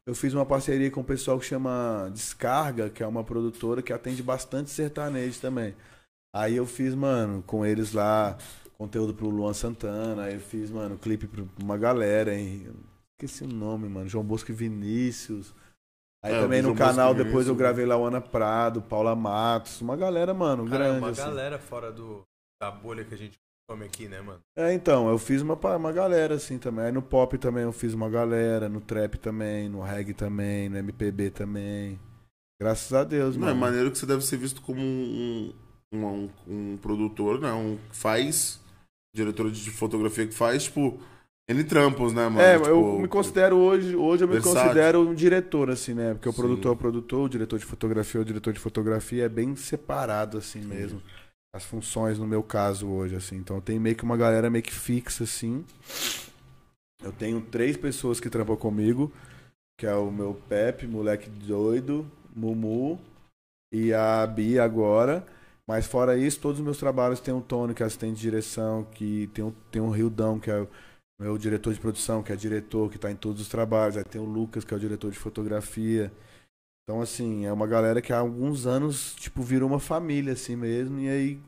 [0.06, 3.92] eu fiz uma parceria com um pessoal que chama Descarga, que é uma produtora que
[3.92, 5.74] atende bastante sertanejo também.
[6.34, 8.36] Aí eu fiz, mano, com eles lá,
[8.78, 10.24] conteúdo pro Luan Santana.
[10.24, 12.72] Aí eu fiz, mano, clipe pra uma galera, hein?
[13.20, 14.08] Esqueci o nome, mano.
[14.08, 15.54] João Bosco e Vinícius.
[16.24, 17.58] Aí É, também no João Bosco canal e depois eu Vinícius.
[17.58, 20.98] gravei lá o Ana Prado, Paula Matos, uma galera, mano, Cara, é grande.
[20.98, 21.20] uma assim.
[21.22, 22.22] galera fora do,
[22.60, 23.38] da bolha que a gente
[23.70, 24.40] come aqui, né, mano?
[24.56, 26.86] É, então, eu fiz uma, uma galera assim também.
[26.86, 30.76] Aí no pop também eu fiz uma galera, no trap também, no reggae também, no
[30.76, 31.98] MPB também.
[32.60, 33.60] Graças a Deus, Não, é mano.
[33.60, 35.52] maneiro que você deve ser visto como um,
[35.94, 37.52] um, um, um produtor, né?
[37.52, 38.60] Um que faz,
[39.14, 41.00] diretor de fotografia que faz, tipo,
[41.48, 42.40] N trampos, né, mano?
[42.40, 44.60] É, Tipo, eu me considero hoje, hoje eu me versátil.
[44.62, 46.12] considero um diretor, assim, né?
[46.14, 46.38] Porque o Sim.
[46.42, 49.56] produtor é o produtor, o diretor de fotografia é o diretor de fotografia, é bem
[49.56, 51.00] separado, assim mesmo.
[51.52, 53.36] As funções no meu caso hoje, assim.
[53.36, 55.64] Então tem meio que uma galera meio que fixa, assim.
[57.02, 59.12] Eu tenho três pessoas que trampam comigo,
[59.78, 63.00] que é o meu Pepe, moleque doido, Mumu
[63.72, 65.26] e a Bia agora.
[65.66, 68.84] Mas fora isso, todos os meus trabalhos tem o Tony, que é assistente de direção,
[68.84, 70.68] que tem o, tem o Rildão, que é o
[71.20, 73.96] meu diretor de produção, que é diretor, que tá em todos os trabalhos.
[73.96, 76.12] Aí tem o Lucas, que é o diretor de fotografia.
[76.90, 80.98] Então, assim, é uma galera que há alguns anos, tipo, virou uma família, assim mesmo.
[80.98, 81.40] E aí,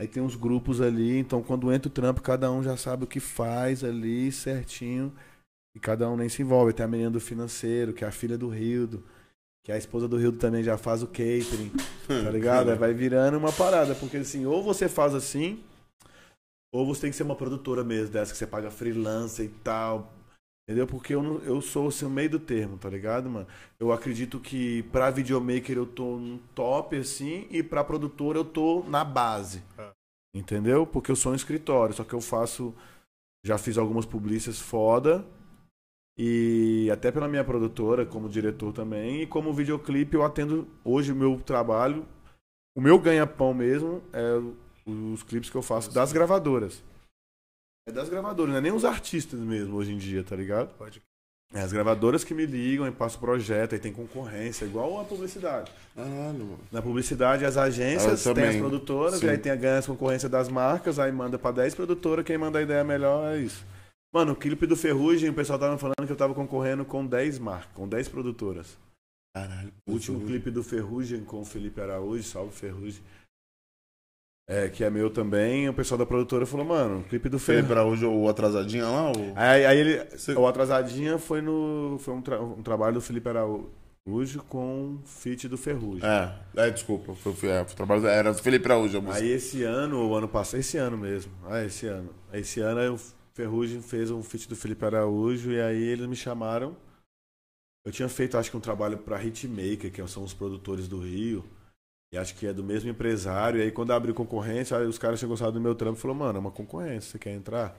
[0.00, 1.18] aí tem uns grupos ali.
[1.18, 5.12] Então, quando entra o trampo, cada um já sabe o que faz ali certinho.
[5.74, 6.72] E cada um nem se envolve.
[6.72, 9.04] Tem a menina do financeiro, que é a filha do Rildo.
[9.62, 11.70] Que a esposa do Rildo também já faz o catering.
[12.08, 12.74] Tá ligado?
[12.76, 13.94] Vai virando uma parada.
[13.94, 15.62] Porque assim, ou você faz assim,
[16.72, 20.15] ou você tem que ser uma produtora mesmo, dessa que você paga freelancer e tal.
[20.68, 20.86] Entendeu?
[20.86, 23.46] Porque eu, não- eu sou assim, o meio do termo, tá ligado, mano?
[23.78, 28.82] Eu acredito que pra videomaker eu tô no top, assim, e pra produtora eu tô
[28.88, 29.62] na base.
[29.78, 29.92] Ah.
[30.34, 30.84] Entendeu?
[30.84, 32.74] Porque eu sou um escritório, só que eu faço.
[33.44, 35.24] Já fiz algumas publicistas foda.
[36.18, 41.16] E até pela minha produtora, como diretor também, e como videoclipe eu atendo hoje o
[41.16, 42.04] meu trabalho.
[42.76, 44.40] O meu ganha-pão mesmo é
[44.90, 46.82] os clipes que eu faço das gravadoras.
[47.88, 50.74] É das gravadoras, não é nem os artistas mesmo hoje em dia, tá ligado?
[50.76, 51.00] Pode.
[51.54, 55.70] É as gravadoras que me ligam e passam projeto, aí tem concorrência, igual a publicidade.
[55.94, 56.58] Caralho, mano.
[56.72, 59.26] Na publicidade, as agências Ah, têm as produtoras, Sim.
[59.26, 62.36] e aí tem a ganha as concorrência das marcas, aí manda pra 10 produtoras, quem
[62.36, 63.64] manda a ideia melhor é isso.
[64.12, 67.38] Mano, o clipe do Ferrugem, o pessoal tava falando que eu tava concorrendo com 10
[67.38, 68.76] marcas, com 10 produtoras.
[69.32, 69.72] Caralho.
[69.86, 73.02] O último clipe do Ferrugem com o Felipe Araújo, salve Ferrugem.
[74.48, 77.66] É, que é meu também, o pessoal da produtora falou, mano, o clipe do Felipe
[77.66, 77.82] Ferrugem.
[77.82, 79.32] Araújo, o atrasadinho lá, o...
[79.34, 80.04] Aí, aí ele.
[80.16, 81.96] Você- O Atrasadinha foi no.
[81.98, 86.08] Foi um, tra- um trabalho do Felipe Araújo com feat do Ferrugem.
[86.08, 89.24] É, é, desculpa, foi, foi, é, foi trabalho, era do Felipe Araújo a música.
[89.24, 91.32] Aí esse ano, ou ano passado, esse ano mesmo.
[91.48, 92.10] Ah, esse ano.
[92.32, 93.00] Esse ano eu
[93.34, 96.76] Ferrugem fez um feat do Felipe Araújo e aí eles me chamaram.
[97.84, 101.44] Eu tinha feito, acho que, um trabalho pra Hitmaker, que são os produtores do Rio.
[102.12, 103.58] E acho que é do mesmo empresário.
[103.58, 106.16] E aí, quando abriu concorrência, aí os caras tinham gostado do meu trampo e falou,
[106.16, 107.76] mano, é uma concorrência, você quer entrar?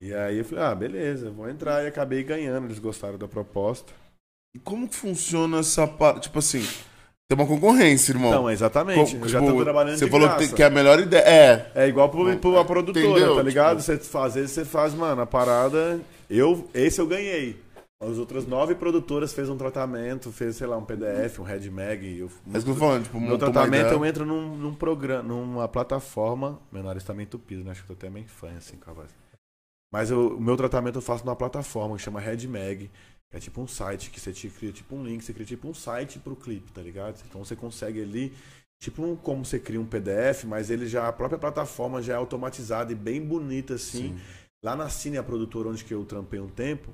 [0.00, 1.84] E aí eu falei, ah, beleza, vou entrar.
[1.84, 3.92] E acabei ganhando, eles gostaram da proposta.
[4.54, 6.22] E como que funciona essa parte?
[6.24, 6.60] Tipo assim,
[7.30, 8.30] tem uma concorrência, irmão.
[8.30, 9.16] Então, exatamente.
[9.16, 10.54] Co- eu já tipo, tô trabalhando Você de falou graça.
[10.54, 11.22] que, é a melhor ideia.
[11.22, 11.84] É.
[11.84, 13.36] É igual pro, pro a produtora, Entendeu?
[13.36, 13.80] tá ligado?
[13.80, 16.00] Tipo- Você faz, às vezes você faz, mano, a parada.
[16.28, 17.60] Eu, esse eu ganhei.
[18.02, 22.18] As outras nove produtoras fez um tratamento, fez, sei lá, um PDF, um Red Mag.
[22.18, 26.60] Eu, que eu tô falando, tipo, meu tratamento eu entro num, num programa, numa plataforma.
[26.72, 27.70] Meu nariz tá meio entupido, né?
[27.70, 29.10] Acho que eu tô até meio fã assim com a voz.
[29.92, 32.90] Mas eu- o meu tratamento eu faço numa plataforma que chama Red Mag.
[33.30, 35.66] que É tipo um site que você te cria tipo um link, você cria tipo
[35.68, 37.18] um site pro clipe, tá ligado?
[37.28, 38.30] Então você consegue ali,
[38.82, 42.16] tipo um- como você cria um PDF, mas ele já, a própria plataforma já é
[42.16, 44.08] automatizada e bem bonita assim.
[44.14, 44.20] Sim.
[44.62, 46.90] Lá na Cine, a produtora onde que eu trampei um tempo,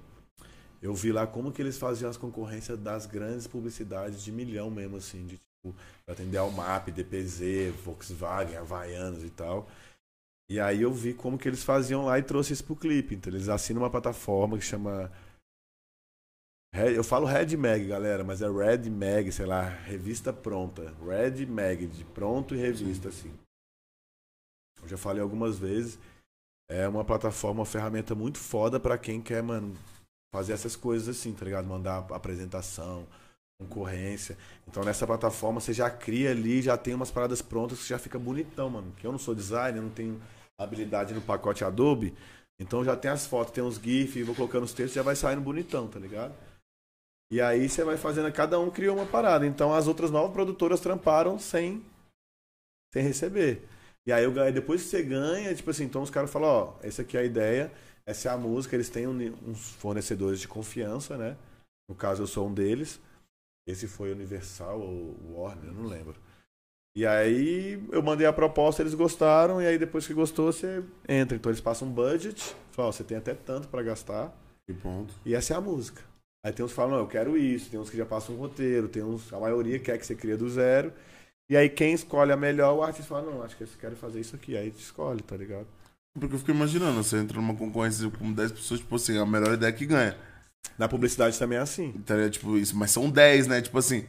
[0.80, 4.96] eu vi lá como que eles faziam as concorrências das grandes publicidades de milhão mesmo,
[4.96, 5.76] assim, de tipo,
[6.06, 9.68] atender ao MAP, DPZ, Volkswagen, Havaianos e tal.
[10.50, 13.14] E aí eu vi como que eles faziam lá e trouxe isso pro clipe.
[13.14, 15.12] Então eles assinam uma plataforma que chama.
[16.72, 20.94] Eu falo Red Mag, galera, mas é Red Mag, sei lá, revista pronta.
[21.04, 23.32] Red Mag, de pronto e revista, assim.
[24.82, 25.98] Eu já falei algumas vezes.
[26.70, 29.74] É uma plataforma, uma ferramenta muito foda pra quem quer, mano,
[30.34, 31.66] fazer essas coisas assim, tá ligado?
[31.66, 33.06] Mandar apresentação,
[33.60, 34.36] concorrência.
[34.66, 38.18] Então nessa plataforma você já cria ali, já tem umas paradas prontas que já fica
[38.18, 38.92] bonitão, mano.
[38.96, 40.20] Que eu não sou designer, não tenho
[40.58, 42.14] habilidade no pacote Adobe.
[42.60, 45.40] Então já tem as fotos, tem uns GIFs, vou colocando os textos, já vai saindo
[45.40, 46.34] bonitão, tá ligado?
[47.30, 49.46] E aí você vai fazendo, cada um criou uma parada.
[49.46, 51.84] Então as outras nove produtoras tramparam sem,
[52.92, 53.68] sem receber.
[54.06, 56.74] E aí eu ganhei, depois que você ganha, tipo assim, então os caras falam, ó,
[56.82, 57.72] essa aqui é a ideia,
[58.08, 61.36] essa é a música, eles têm uns fornecedores de confiança, né?
[61.86, 62.98] No caso eu sou um deles.
[63.66, 66.14] Esse foi Universal ou Warner, eu não lembro.
[66.96, 71.36] E aí eu mandei a proposta, eles gostaram, e aí depois que gostou, você entra.
[71.36, 74.34] Então eles passam um budget, falam, ó, você tem até tanto pra gastar,
[74.66, 75.12] Que ponto.
[75.26, 76.02] e essa é a música.
[76.42, 78.38] Aí tem uns que falam, não, eu quero isso, tem uns que já passam um
[78.38, 80.94] roteiro, tem uns, a maioria quer que você cria do zero.
[81.50, 84.20] E aí quem escolhe a melhor, o artista fala, não, acho que eu quero fazer
[84.20, 84.56] isso aqui.
[84.56, 85.66] Aí escolhe, tá ligado?
[86.18, 89.54] Porque eu fico imaginando, você entra numa concorrência com 10 pessoas, tipo assim, a melhor
[89.54, 90.16] ideia que ganha.
[90.78, 91.92] Na publicidade também é assim.
[92.04, 92.32] Tá ligado?
[92.32, 93.60] Tipo, isso, mas são 10, né?
[93.60, 94.04] Tipo assim.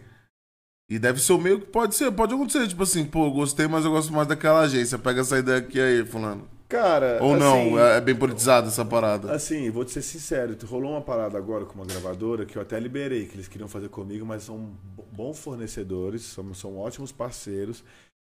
[0.89, 2.67] E deve ser o meio que pode ser, pode acontecer.
[2.67, 4.97] Tipo assim, pô, eu gostei, mas eu gosto mais daquela agência.
[4.97, 6.47] Pega essa ideia aqui aí, fulano.
[6.67, 9.31] Cara, Ou não, assim, é, é bem politizada essa parada.
[9.33, 12.79] Assim, vou te ser sincero, rolou uma parada agora com uma gravadora que eu até
[12.79, 17.83] liberei, que eles queriam fazer comigo, mas são bo- bons fornecedores, são, são ótimos parceiros.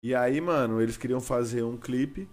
[0.03, 2.27] E aí, mano, eles queriam fazer um clipe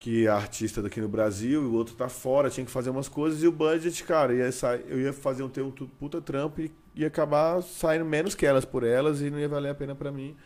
[0.00, 3.08] que a artista daqui no Brasil e o outro tá fora, tinha que fazer umas
[3.08, 6.20] coisas e o budget, cara, ia sair, eu ia fazer um, ter um tu- puta
[6.20, 9.74] trampo e ia acabar saindo menos que elas por elas e não ia valer a
[9.74, 10.36] pena pra mim.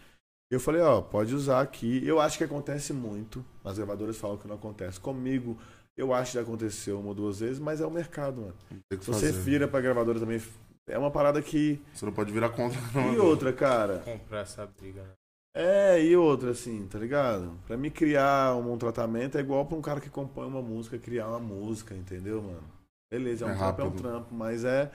[0.53, 2.01] Eu falei, ó, pode usar aqui.
[2.05, 3.45] Eu acho que acontece muito.
[3.65, 4.99] As gravadoras falam que não acontece.
[4.99, 5.57] Comigo,
[5.97, 8.55] eu acho que já aconteceu uma ou duas vezes, mas é o mercado, mano.
[8.89, 9.41] Tem que Se você fazer.
[9.43, 10.43] vira pra gravadora também,
[10.89, 11.81] é uma parada que.
[11.95, 12.81] Você não pode virar contra.
[13.13, 13.99] E outra, cara?
[14.01, 15.09] Comprar essa briga, né?
[15.55, 17.59] É, e outra, assim, tá ligado?
[17.67, 20.99] Pra mim criar um, um tratamento é igual pra um cara que compõe uma música
[20.99, 22.63] criar uma música, entendeu, mano?
[23.11, 24.91] Beleza, é um É trampo, é um trampo, mas é,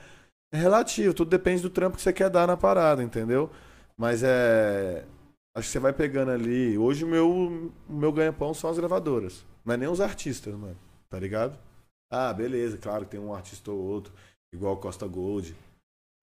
[0.52, 3.50] é relativo, tudo depende do trampo que você quer dar na parada, entendeu?
[3.96, 5.04] Mas é.
[5.54, 6.76] Acho que você vai pegando ali.
[6.78, 7.30] Hoje o meu,
[7.88, 9.44] o meu ganha-pão são as gravadoras.
[9.64, 10.76] Não é nem os artistas, mano.
[11.08, 11.58] Tá ligado?
[12.10, 14.12] Ah, beleza, claro que tem um artista ou outro,
[14.52, 15.56] igual Costa Gold.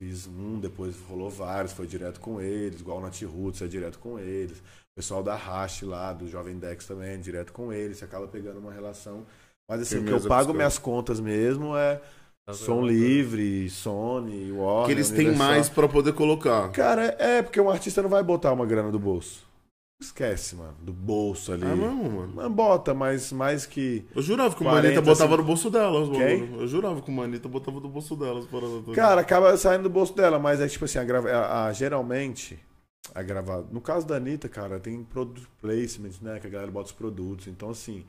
[0.03, 3.99] Fiz um, depois rolou vários, foi direto com eles, igual o Nat Roots é direto
[3.99, 4.57] com eles.
[4.57, 8.27] O pessoal da Rash lá, do Jovem Dex também é direto com eles, você acaba
[8.27, 9.25] pegando uma relação.
[9.69, 12.01] Mas assim, o que eu pago minhas contas mesmo é
[12.45, 12.81] Tá Som.
[12.81, 14.87] Livre, Sony, Warner.
[14.87, 16.69] Que eles têm mais pra poder colocar.
[16.71, 19.47] Cara, é porque um artista não vai botar uma grana do bolso.
[20.05, 21.63] Esquece, mano, do bolso ali.
[21.63, 22.33] É mesmo, mano.
[22.35, 24.05] Mas bota, mas mais que.
[24.15, 25.99] Eu jurava que o 40, Manita botava assim- no bolso dela.
[26.01, 26.55] os Quem?
[26.59, 28.39] Eu jurava que o Manita botava no bolso dela.
[28.39, 28.95] as paradas todas.
[28.95, 32.59] Cara, acaba saindo do bolso dela, mas é tipo assim, a, grava- a- a- geralmente,
[33.15, 33.65] a gravada.
[33.71, 36.39] No caso da Anitta, cara, tem product placement, né?
[36.39, 37.47] Que a galera bota os produtos.
[37.47, 38.05] Então, assim.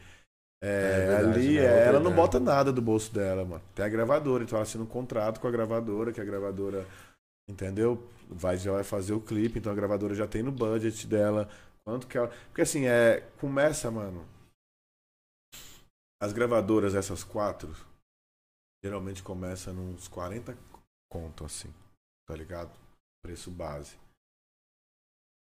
[0.62, 1.64] é, É verdade, ali, né?
[1.64, 3.62] é, Outra ela não bota nada do bolso dela, mano.
[3.74, 6.86] Tem a gravadora, então ela assina um contrato com a gravadora, que a gravadora,
[7.49, 8.03] entendeu?
[8.30, 11.49] Vai, já vai fazer o clipe, então a gravadora já tem no budget dela.
[11.87, 12.28] Quanto que ela.
[12.47, 13.20] Porque assim, é.
[13.39, 14.26] Começa, mano.
[16.20, 17.74] As gravadoras, essas quatro,
[18.82, 20.57] geralmente começa nos 40
[21.11, 21.72] conto, assim.
[22.26, 22.72] Tá ligado?
[23.22, 23.97] Preço base.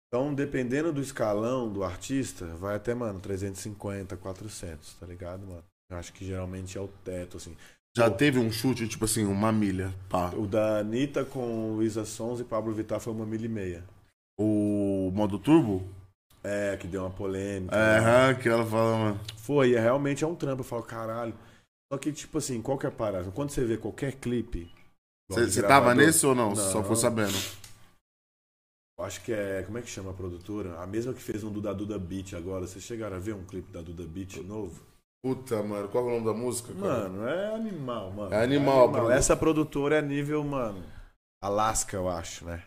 [0.08, 5.64] Então, dependendo do escalão do artista, vai até, mano, 350, 400, tá ligado, mano?
[5.88, 7.56] Eu acho que geralmente é o teto, assim.
[7.96, 10.30] Já teve um chute, tipo assim, uma milha, pá.
[10.30, 13.84] O da Anitta com Luísa Sons e Pablo Vittar foi uma milha e meia.
[14.38, 15.84] O modo turbo?
[16.42, 17.74] É, que deu uma polêmica.
[17.76, 18.34] É, né?
[18.34, 19.20] que ela fala, mano.
[19.36, 20.60] Foi, é, realmente é um trampo.
[20.60, 21.34] Eu falo, caralho.
[21.92, 23.30] Só que, tipo assim, qual que é a parada?
[23.30, 24.72] Quando você vê qualquer clipe.
[25.28, 26.56] Você tava nesse ou não?
[26.56, 26.82] Só Não.
[26.82, 27.36] ficou sabendo.
[28.98, 29.62] Eu Acho que é.
[29.62, 30.80] Como é que chama a produtora?
[30.80, 32.66] A mesma que fez um do da Duda Beat agora.
[32.66, 34.82] Vocês chegaram a ver um clipe da Duda Beat novo?
[35.22, 36.72] Puta, mano, qual é o nome da música?
[36.72, 37.08] cara?
[37.08, 38.34] Mano, é animal, mano.
[38.34, 39.12] É animal, produto.
[39.12, 40.82] Essa produtora é nível, mano.
[41.42, 42.62] Alaska, eu acho, né?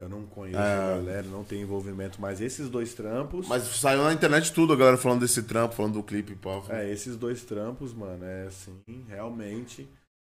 [0.00, 0.74] Eu não conheço É.
[0.76, 3.48] a galera, não tenho envolvimento, mas esses dois trampos.
[3.48, 6.62] Mas saiu na internet tudo, a galera falando desse trampo, falando do clipe, pá.
[6.68, 9.88] É, esses dois trampos, mano, é assim, realmente.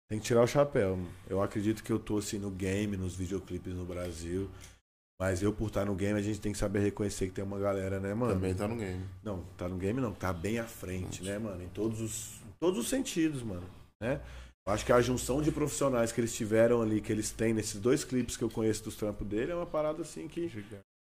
[0.08, 0.98] Tem que tirar o chapéu.
[1.28, 4.48] Eu acredito que eu tô assim no game, nos videoclipes no Brasil.
[5.20, 7.58] Mas eu, por estar no game, a gente tem que saber reconhecer que tem uma
[7.58, 8.32] galera, né, mano?
[8.32, 9.04] Também tá no game.
[9.22, 11.62] Não, tá no game não, tá bem à frente, né, mano?
[11.62, 13.64] Em todos os, em todos os sentidos, mano.
[14.00, 14.20] Né?
[14.68, 18.04] Acho que a junção de profissionais que eles tiveram ali, que eles têm nesses dois
[18.04, 20.50] clipes que eu conheço dos trampos dele, é uma parada assim que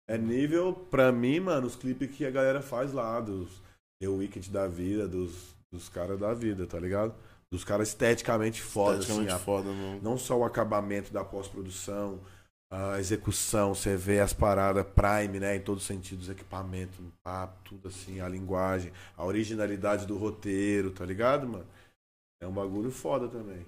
[0.08, 3.50] é nível, pra mim, mano, os clipes que a galera faz lá, dos
[4.02, 7.16] The Wicked da vida, dos, dos caras da vida, tá ligado?
[7.50, 10.00] Dos caras esteticamente foda, assim, a- foda, mano.
[10.02, 12.20] não só o acabamento da pós-produção,
[12.70, 15.56] a execução, você vê as paradas Prime, né?
[15.56, 21.06] Em todos os sentidos, equipamento, papo, tudo assim, a linguagem, a originalidade do roteiro, tá
[21.06, 21.66] ligado, mano?
[22.44, 23.66] É um bagulho foda também.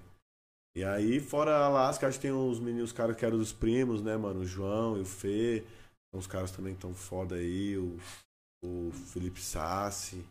[0.76, 3.52] E aí, fora a Alaska, acho que tem os meninos, os caras que eram dos
[3.52, 4.40] primos, né, mano?
[4.40, 5.64] O João e o Fê.
[6.12, 7.96] Tem uns caras também que estão foda aí, o,
[8.62, 10.22] o Felipe Sassi.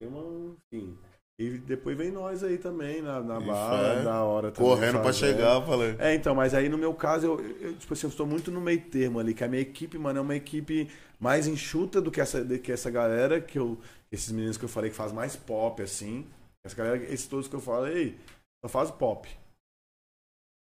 [0.00, 0.98] Tem uma, enfim.
[1.40, 4.02] E depois vem nós aí também, na, na E bala, fé.
[4.02, 4.70] da hora também.
[4.70, 5.96] Correndo pra chegar, falei.
[5.98, 8.60] É, então, mas aí no meu caso, eu, eu, tipo assim, eu estou muito no
[8.60, 10.88] meio termo ali, que a minha equipe, mano, é uma equipe
[11.18, 13.78] mais enxuta do que essa, do que essa galera, que eu.
[14.12, 16.24] Esses meninos que eu falei que faz mais pop, assim.
[16.64, 18.18] Essa galera, esses todos que eu falei,
[18.64, 19.28] só faz pop.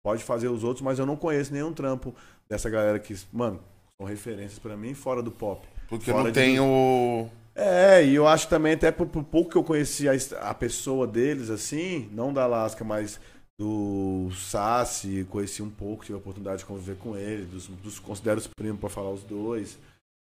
[0.05, 2.14] Pode fazer os outros, mas eu não conheço nenhum trampo
[2.48, 3.62] dessa galera que, mano,
[3.96, 5.66] são referências pra mim fora do pop.
[5.88, 7.28] Porque Fora não de- tem o.
[7.55, 10.12] É, e eu acho também, até por, por pouco que eu conheci a,
[10.48, 13.20] a pessoa deles, assim, não da Alaska, mas
[13.61, 18.38] do Sassi, conheci um pouco, tive a oportunidade de conviver com ele, dos, dos considero
[18.38, 19.78] os primos pra falar os dois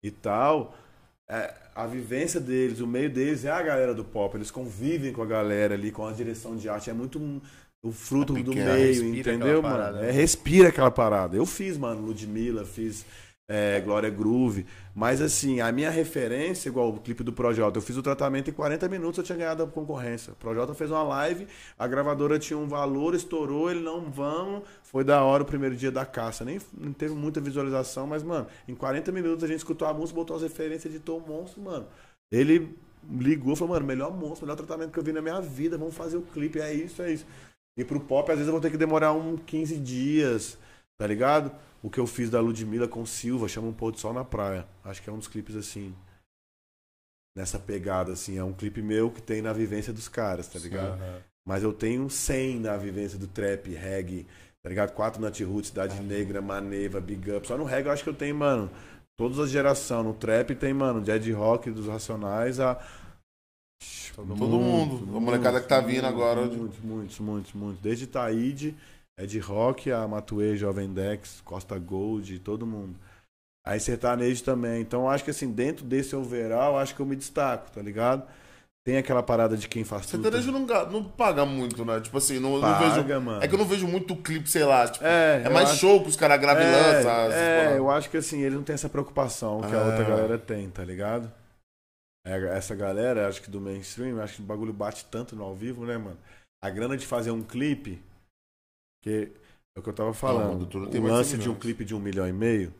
[0.03, 0.73] e tal.
[1.29, 5.21] É, a vivência deles, o meio deles é a galera do pop, eles convivem com
[5.21, 7.39] a galera ali, com a direção de arte, é muito um-
[7.83, 9.75] o fruto É do pequeno, meio, respira entendeu, mano?
[9.75, 10.11] parada, É, né?
[10.11, 11.37] respira aquela parada.
[11.37, 13.05] Eu fiz, mano, Ludmilla, fiz
[13.49, 14.67] é, Glória Groove.
[14.95, 18.53] Mas assim, a minha referência, igual o clipe do Projota, eu fiz o tratamento em
[18.53, 20.33] 40 minutos, eu tinha ganhado a concorrência.
[20.33, 21.47] O Projota fez uma live,
[21.77, 24.61] a gravadora tinha um valor, estourou, ele não vão.
[24.83, 26.45] Foi da hora o primeiro dia da caça.
[26.45, 30.15] Nem não teve muita visualização, mas, mano, em 40 minutos a gente escutou a música,
[30.15, 31.87] botou as referências, editou o monstro, mano.
[32.31, 32.77] Ele
[33.09, 36.17] ligou, falou, mano, melhor monstro, melhor tratamento que eu vi na minha vida, vamos fazer
[36.17, 37.25] o clipe, é isso, é isso.
[37.77, 40.57] E pro pop, às vezes eu vou ter que demorar uns 15 dias,
[40.99, 41.51] tá ligado?
[41.81, 44.67] O que eu fiz da Ludmilla com Silva, chama um pôr do sol na praia.
[44.83, 45.95] Acho que é um dos clipes assim.
[47.35, 48.37] Nessa pegada, assim.
[48.37, 51.01] É um clipe meu que tem na vivência dos caras, tá ligado?
[51.01, 51.23] Aham.
[51.47, 54.27] Mas eu tenho 100 na vivência do trap, reggae,
[54.61, 54.91] tá ligado?
[54.91, 57.47] Quatro Nat Roots, Cidade Negra, Maneva, Big Up.
[57.47, 58.69] Só no reggae eu acho que eu tenho, mano,
[59.17, 60.05] todas as gerações.
[60.05, 62.75] No trap tem, mano, Dead Rock dos Racionais a.
[64.15, 65.15] Todo Todo mundo.
[65.15, 66.41] A molecada que tá vindo agora.
[66.41, 67.81] Muitos, muitos, muitos, muitos.
[67.81, 68.75] Desde Taíde,
[69.19, 72.95] Ed Rock, a Matuê, Jovem Dex, Costa Gold, todo mundo.
[73.67, 74.81] Aí sertanejo também.
[74.81, 78.23] Então acho que assim, dentro desse overall, acho que eu me destaco, tá ligado?
[78.85, 80.23] Tem aquela parada de quem faz tudo.
[80.23, 81.99] Sertanejo não, não paga muito, né?
[81.99, 83.21] Tipo assim, não, não Paga, vejo.
[83.21, 83.43] mano.
[83.43, 84.87] É que eu não vejo muito clipe, sei lá.
[84.87, 87.11] Tipo, É, é, mais acho- show que os caras gravam e é, lançam.
[87.33, 89.85] É, eu acho que assim, eles não têm essa preocupação que a Ah.
[89.85, 91.29] outra galera tem, tá ligado?
[92.25, 95.53] É, Essa galera, acho que do mainstream, acho que o bagulho bate tanto no ao
[95.55, 96.17] vivo, né, mano?
[96.63, 98.01] A grana de fazer um clipe,
[99.01, 99.31] que
[99.75, 100.65] é o que eu tava falando.
[100.91, 102.73] tem o lance de um clipe de um milhão e meio,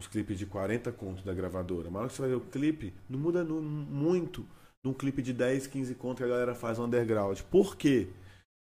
[0.00, 1.84] os clipes de 40 contos da gravadora.
[1.84, 4.42] Mas na hora que você vai ver o clipe, não muda nu- muito
[4.84, 7.40] de um clipe de 10, 15 contos que a galera faz no underground.
[7.50, 8.08] Por quê?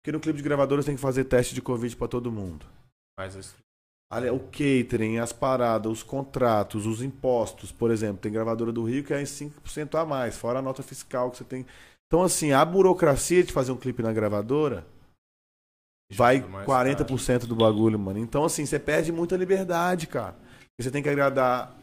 [0.02, 2.66] Porque no clipe de gravadora você tem que fazer teste de Covid pra todo mundo.
[3.20, 3.64] Mas a estrutura-
[4.12, 9.04] Ali, O catering, as paradas, os contratos, os impostos, por exemplo, tem gravadora do Rio
[9.04, 11.64] que é em 5% a mais, fora a nota fiscal que você tem.
[12.08, 14.84] Então, assim, a burocracia de fazer um clipe na gravadora
[16.12, 18.20] vai tudo mais 40% do bagulho, mano.
[18.20, 20.36] Então, assim, você perde muita liberdade, cara.
[20.80, 21.76] Você tem que agradar.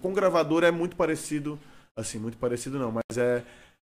[0.00, 1.58] Com gravadora é muito parecido,
[1.96, 3.44] assim, muito parecido não, mas é,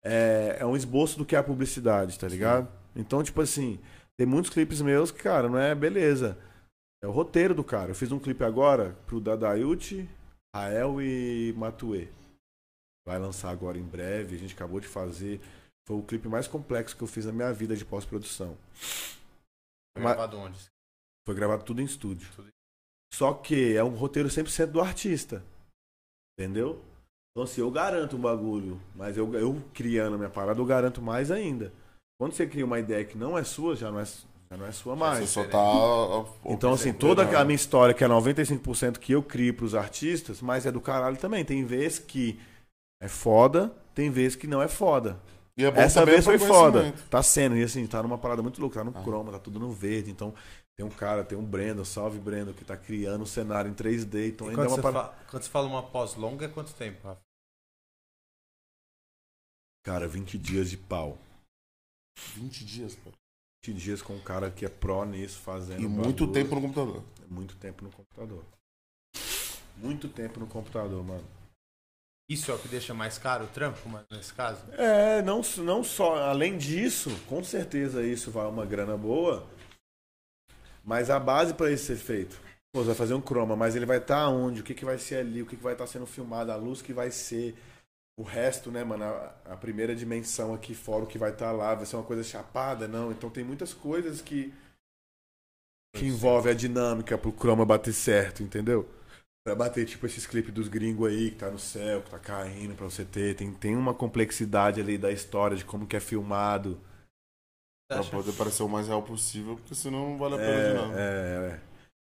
[0.04, 2.68] é, é um esboço do que é a publicidade, tá ligado?
[2.96, 3.80] Então, tipo assim,
[4.18, 6.38] tem muitos clipes meus que, cara, não é beleza.
[7.04, 7.92] É o roteiro do cara.
[7.92, 10.08] Eu fiz um clipe agora pro Dadaiuti,
[10.56, 12.08] Rael e Matuê.
[13.06, 14.36] Vai lançar agora em breve.
[14.36, 15.42] A gente acabou de fazer.
[15.88, 18.58] Foi o clipe mais complexo que eu fiz na minha vida de pós-produção.
[19.96, 20.60] Foi Mas- gravado onde?
[21.26, 22.28] Foi gravado tudo em estúdio.
[22.36, 22.50] Tudo
[23.14, 25.44] Só que é um roteiro 100% do artista.
[26.38, 26.82] Entendeu?
[27.32, 28.80] Então, assim, eu garanto o bagulho.
[28.94, 31.72] Mas eu, eu criando a minha parada, eu garanto mais ainda.
[32.20, 34.72] Quando você cria uma ideia que não é sua, já não é, já não é
[34.72, 35.30] sua Você mais.
[35.30, 36.30] só tá.
[36.46, 40.66] Então, assim, toda a minha história, que é 95% que eu crio pros artistas, mas
[40.66, 41.44] é do caralho também.
[41.44, 42.40] Tem vezes que
[43.02, 45.20] é foda, tem vezes que não é foda.
[45.58, 46.92] E é bom Essa vez foi foda.
[47.10, 49.04] Tá sendo, e assim, tá numa parada muito louca, tá no Ah.
[49.04, 50.12] croma, tá tudo no verde.
[50.12, 50.34] Então,
[50.76, 54.28] tem um cara, tem um Brendo, salve Brendo, que tá criando um cenário em 3D.
[54.30, 55.14] Então, E ainda é quando, uma você parada.
[55.16, 57.22] fa- quando você fala uma pós longa, é quanto tempo, Rafa?
[59.86, 61.18] Cara, 20 dias de pau.
[62.34, 63.12] 20 dias, pô.
[63.66, 65.82] 20 dias com um cara que é pró nisso, fazendo.
[65.82, 66.34] E muito bagulho.
[66.34, 67.04] tempo no computador.
[67.24, 68.44] É muito tempo no computador.
[69.78, 71.24] Muito tempo no computador, mano.
[72.28, 74.60] Isso é o que deixa mais caro o trampo, mas nesse caso?
[74.72, 76.16] É, não, não só.
[76.24, 79.48] Além disso, com certeza isso vai uma grana boa.
[80.84, 82.40] Mas a base para isso ser feito.
[82.74, 84.62] Pô, você vai fazer um croma, mas ele vai estar onde?
[84.62, 85.42] O que, que vai ser ali?
[85.42, 86.52] O que, que vai estar sendo filmado?
[86.52, 87.56] A luz que vai ser.
[88.18, 89.04] O resto, né, mano?
[89.04, 92.24] A, a primeira dimensão aqui fora, o que vai estar lá, vai ser uma coisa
[92.24, 93.12] chapada, não.
[93.12, 94.52] Então tem muitas coisas que.
[95.96, 98.90] que envolve a dinâmica pro croma bater certo, entendeu?
[99.46, 102.74] Pra bater, tipo, esses clipes dos gringos aí, que tá no céu, que tá caindo
[102.74, 103.36] pra você ter.
[103.36, 106.82] Tem, tem uma complexidade ali da história, de como que é filmado.
[107.88, 111.00] Pra poder parecer o mais real possível, porque senão não vale a pena de nada.
[111.00, 111.62] É, é.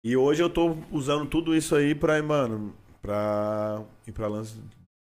[0.05, 4.61] E hoje eu tô usando tudo isso aí pra, mano, pra ir pra lance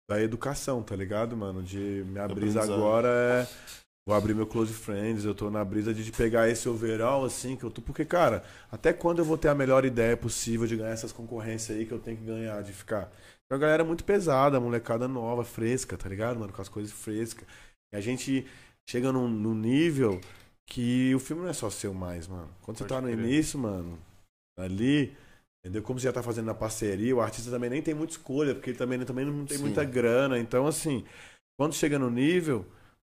[0.08, 1.64] da educação, tá ligado, mano?
[1.64, 2.74] De minha brisa Aprendizado.
[2.74, 3.48] agora é.
[4.06, 7.62] Vou abrir meu Close Friends, eu tô na brisa de pegar esse overall, assim, que
[7.64, 7.80] eu tô.
[7.82, 11.76] Porque, cara, até quando eu vou ter a melhor ideia possível de ganhar essas concorrências
[11.76, 13.12] aí que eu tenho que ganhar, de ficar.
[13.50, 16.52] É uma galera muito pesada, molecada nova, fresca, tá ligado, mano?
[16.52, 17.46] Com as coisas frescas.
[17.92, 18.46] E a gente
[18.88, 20.20] chega num, num nível
[20.66, 22.48] que o filme não é só seu mais, mano.
[22.62, 23.18] Quando você Pode tá no crer.
[23.18, 23.98] início, mano,
[24.58, 25.16] ali,
[25.64, 25.82] entendeu?
[25.82, 28.70] Como você já tá fazendo na parceria, o artista também nem tem muita escolha, porque
[28.70, 29.64] ele também, também não tem Sim.
[29.64, 30.38] muita grana.
[30.38, 31.04] Então, assim,
[31.58, 32.64] quando chega no nível,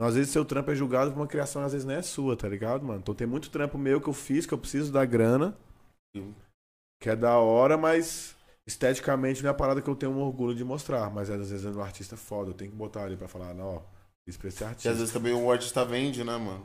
[0.07, 2.48] às vezes seu trampo é julgado por uma criação, às vezes não é sua, tá
[2.48, 3.01] ligado, mano?
[3.01, 5.57] Então tem muito trampo meu que eu fiz, que eu preciso da grana,
[6.16, 6.34] Sim.
[7.03, 8.34] que é da hora, mas
[8.66, 11.11] esteticamente não é a parada que eu tenho um orgulho de mostrar.
[11.11, 13.76] Mas às vezes é um artista foda, eu tenho que botar ali pra falar, não,
[13.76, 13.80] ó,
[14.24, 14.90] fiz pra esse artista.
[14.90, 16.64] às vezes também o artista vende, né, mano?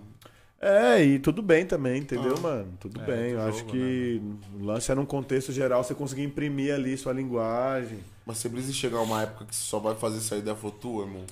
[0.61, 2.41] É, e tudo bem também, entendeu, Ah.
[2.41, 2.77] mano?
[2.79, 3.31] Tudo É, bem.
[3.31, 4.21] Eu outro acho jogo, que
[4.59, 7.99] o lance é num contexto geral você conseguir imprimir ali sua linguagem.
[8.25, 11.03] Mas você precisa chegar uma época que você só vai fazer essa ideia for tua,
[11.05, 11.25] irmão.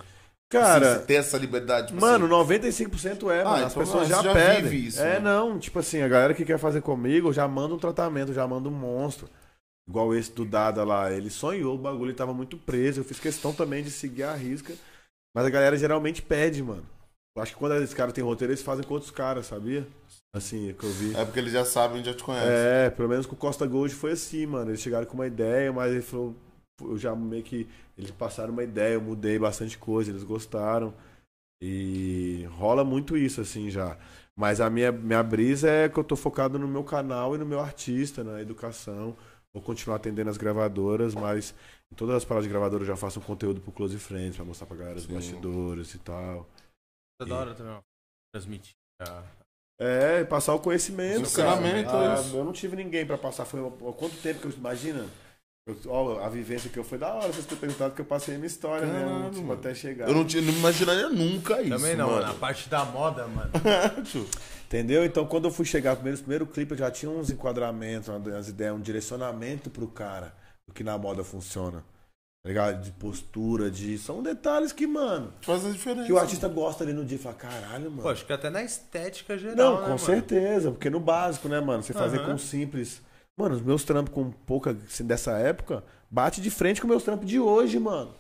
[0.50, 1.88] Cara, Assim, ter essa liberdade.
[1.88, 3.50] tipo mano, assim, 95% é, mano.
[3.50, 4.64] Ah, As então pessoas não, já, já pedem.
[4.70, 5.20] vive isso, é, né?
[5.20, 8.70] não, tipo assim, a galera que quer fazer comigo já manda um tratamento, já manda
[8.70, 9.28] um monstro.
[9.90, 11.12] Igual esse do Dada lá.
[11.12, 13.02] Ele sonhou o bagulho, ele tava muito preso.
[13.02, 14.74] Eu fiz questão também de seguir a risca.
[15.36, 16.86] Mas a galera geralmente pede, mano.
[17.36, 19.86] Eu acho que quando esses caras têm roteiro, eles fazem com outros caras, sabia?
[20.34, 21.16] Assim, é que eu vi.
[21.18, 22.50] É porque eles já sabem, já te conhecem.
[22.50, 24.70] É, pelo menos com o Costa Gold foi assim, mano.
[24.72, 26.36] Eles chegaram com uma ideia, mas ele falou.
[26.82, 27.68] Eu já meio que.
[27.98, 30.94] Eles passaram uma ideia, eu mudei bastante coisa, eles gostaram.
[31.62, 33.98] E rola muito isso, assim, já.
[34.36, 37.46] Mas a minha, minha brisa é que eu tô focado no meu canal e no
[37.46, 39.16] meu artista, na educação.
[39.54, 41.54] Vou continuar atendendo as gravadoras, mas
[41.92, 44.44] em todas as paradas de gravadora eu já faço um conteúdo pro Close Friends, pra
[44.44, 45.14] mostrar pra galera os Sim.
[45.14, 46.50] bastidores e tal.
[47.22, 47.82] Toda hora também, ó.
[48.34, 48.74] Transmitir.
[49.02, 49.24] a-
[49.80, 51.22] É, passar o conhecimento.
[51.22, 52.06] Ensinamento, cara.
[52.06, 52.36] é Ah, isso.
[52.36, 53.46] Eu não tive ninguém pra passar.
[53.46, 54.52] Foi há quanto tempo que eu.
[54.52, 55.06] Imagina?
[55.66, 58.36] Eu- ó, a vivência que eu foi da hora vocês terem perguntado que eu passei
[58.36, 59.00] a minha história, né?
[59.06, 59.54] Caralho, Tipo, mano.
[59.60, 60.10] até chegar.
[60.10, 61.70] Eu não, tinha- não imaginaria nunca isso.
[61.70, 62.22] Também não, mano.
[62.28, 63.50] na parte da moda, mano.
[64.68, 65.06] Entendeu?
[65.06, 68.76] Então, quando eu fui chegar primeiro, primeiro clipe, eu já tinha uns enquadramentos, umas ideias,
[68.76, 70.34] um direcionamento pro cara
[70.68, 71.80] do que na moda funciona.
[72.44, 72.84] Tá ligado?
[72.84, 73.98] De postura, de.
[73.98, 76.06] São detalhes que, mano, Faz a diferença.
[76.08, 78.02] que o artista gosta ali no dia e fala, caralho, mano.
[78.02, 80.00] Pô, acho que até na estética geral, Não, né, com mano?
[80.00, 81.82] certeza, porque no básico, né, mano?
[81.82, 82.32] Você fazer Aham.
[82.34, 83.02] com simples.
[83.38, 87.28] Mano, os meus trampos com pouca assim, dessa época bate de frente com meus trampos
[87.28, 88.12] de hoje, mano.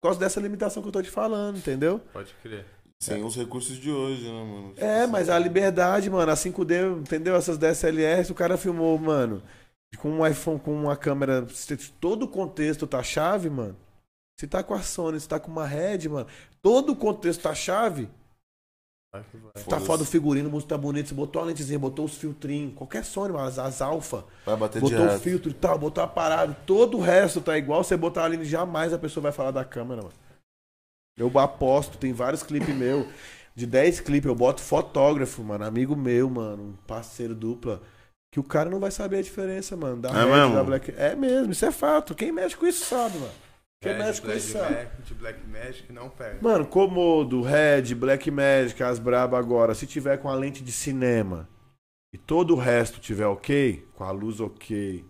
[0.00, 2.00] Por causa dessa limitação que eu tô te falando, entendeu?
[2.12, 2.64] Pode crer.
[3.00, 4.74] Sem os recursos de hoje, né, mano?
[4.76, 7.36] É, mas a liberdade, mano, a 5D, entendeu?
[7.36, 9.42] Essas DSLRs, o cara filmou, mano,
[9.98, 11.46] com um iPhone, com uma câmera,
[12.00, 13.76] todo o contexto tá chave, mano.
[14.38, 16.26] Se tá com a Sony, se tá com uma Red, mano,
[16.60, 18.08] todo o contexto tá chave.
[19.12, 19.52] Vai que vai.
[19.64, 22.74] Tá foda o figurino, a música tá bonita, você botou a lentezinha, botou os filtrinhos,
[22.74, 24.24] qualquer Sony, as, as alfa.
[24.44, 25.20] Vai bater Botou o direto.
[25.22, 27.82] filtro e tal, botou a parada, todo o resto tá igual.
[27.82, 30.14] Você botar ali, jamais a pessoa vai falar da câmera, mano.
[31.16, 33.08] Eu aposto, tem vários clipes meu.
[33.56, 37.82] De 10 clipes, eu boto fotógrafo, mano, amigo meu, mano, um parceiro dupla.
[38.30, 40.02] Que o cara não vai saber a diferença, mano.
[40.02, 40.54] Da É Red, mesmo?
[40.54, 40.92] da Black.
[40.96, 42.14] É mesmo, isso é fato.
[42.14, 43.32] Quem mexe com isso sabe, mano.
[43.80, 44.58] Que É, mexe de com Black isso.
[44.58, 46.38] Magic, de Black Magic não pega.
[46.42, 51.48] Mano, Komodo, Red, Black Magic, as braba agora, se tiver com a lente de cinema
[52.12, 55.04] e todo o resto tiver ok, com a luz ok,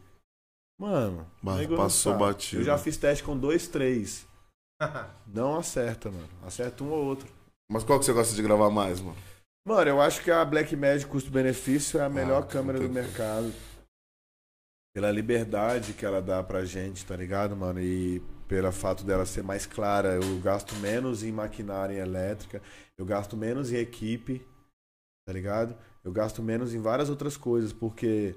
[0.78, 2.24] mano, não passou sabe.
[2.24, 2.60] batido.
[2.60, 4.26] Eu já fiz teste com dois, três.
[5.26, 6.28] Não acerta, mano.
[6.46, 7.26] Acerta um ou outro.
[7.68, 9.16] Mas qual que você gosta de gravar mais, mano?
[9.66, 13.52] Mano, eu acho que a Black Magic custo-benefício é a melhor Ah, câmera do mercado.
[14.94, 17.80] Pela liberdade que ela dá pra gente, tá ligado, mano?
[17.80, 22.62] E pelo fato dela ser mais clara, eu gasto menos em maquinária elétrica,
[22.98, 24.46] eu gasto menos em equipe,
[25.26, 25.76] tá ligado?
[26.04, 28.34] Eu gasto menos em várias outras coisas, porque,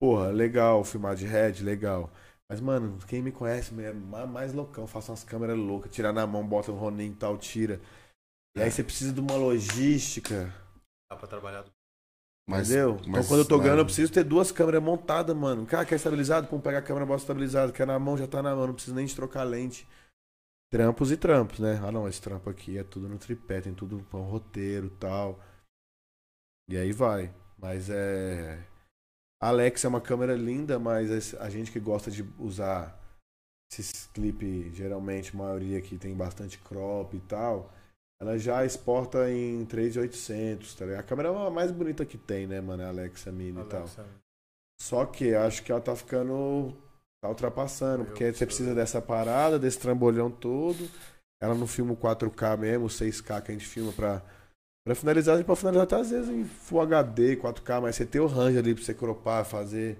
[0.00, 2.10] porra, legal filmar de red, legal.
[2.48, 6.26] Mas, mano, quem me conhece é ma- mais loucão, faço umas câmeras loucas, tirar na
[6.26, 7.80] mão, bota um Ronin e tal, tira.
[8.56, 10.52] E aí você precisa de uma logística.
[11.10, 11.72] Dá pra trabalhar do
[12.48, 12.96] Mas, Entendeu?
[13.00, 15.66] Então mas- quando eu tô mas- ganhando, eu preciso ter duas câmeras montadas, mano.
[15.66, 16.46] Cara, quer estabilizado?
[16.48, 17.74] Pum, pega a câmera, bota estabilizado.
[17.74, 18.66] Quer na mão, já tá na mão.
[18.68, 19.86] Não preciso nem de trocar lente.
[20.72, 21.78] Trampos e trampos, né?
[21.84, 25.38] Ah, não, esse trampo aqui é tudo no tripé, tem tudo um roteiro e tal.
[26.70, 27.34] E aí vai.
[27.58, 28.66] Mas é.
[29.42, 32.98] Alex é uma câmera linda, mas a gente que gosta de usar
[33.70, 37.70] esses clipes, geralmente, a maioria que tem bastante crop e tal,
[38.20, 41.00] ela já exporta em 3800, tá ligado?
[41.00, 42.82] A câmera é a mais bonita que tem, né, mano?
[42.82, 43.80] A Alexa Mini e tal.
[43.80, 44.04] Alexa.
[44.80, 46.74] Só que acho que ela tá ficando.
[47.22, 50.88] tá ultrapassando, Eu porque você precisa dessa parada, desse trambolhão todo.
[51.40, 54.20] Ela não filma o 4K mesmo, o 6K que a gente filma pra,
[54.84, 58.20] pra finalizar, e pra finalizar até às vezes em Full HD, 4K, mas você tem
[58.20, 59.98] o range ali pra você cropar, fazer.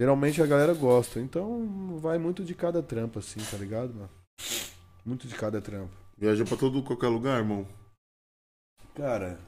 [0.00, 1.20] Geralmente a galera gosta.
[1.20, 4.10] Então vai muito de cada trampo, assim, tá ligado, mano?
[5.04, 6.03] Muito de cada trampo.
[6.16, 7.66] Viajou pra todo qualquer lugar, irmão.
[8.94, 9.38] Cara,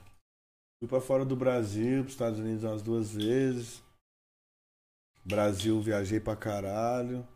[0.80, 3.82] fui pra fora do Brasil, pros Estados Unidos umas duas vezes.
[5.24, 7.26] Brasil, viajei pra caralho.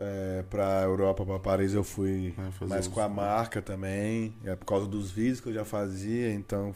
[0.00, 2.34] É, pra Europa, pra Paris, eu fui
[2.68, 4.34] mais com a marca também.
[4.44, 6.74] É por causa dos vídeos que eu já fazia, então.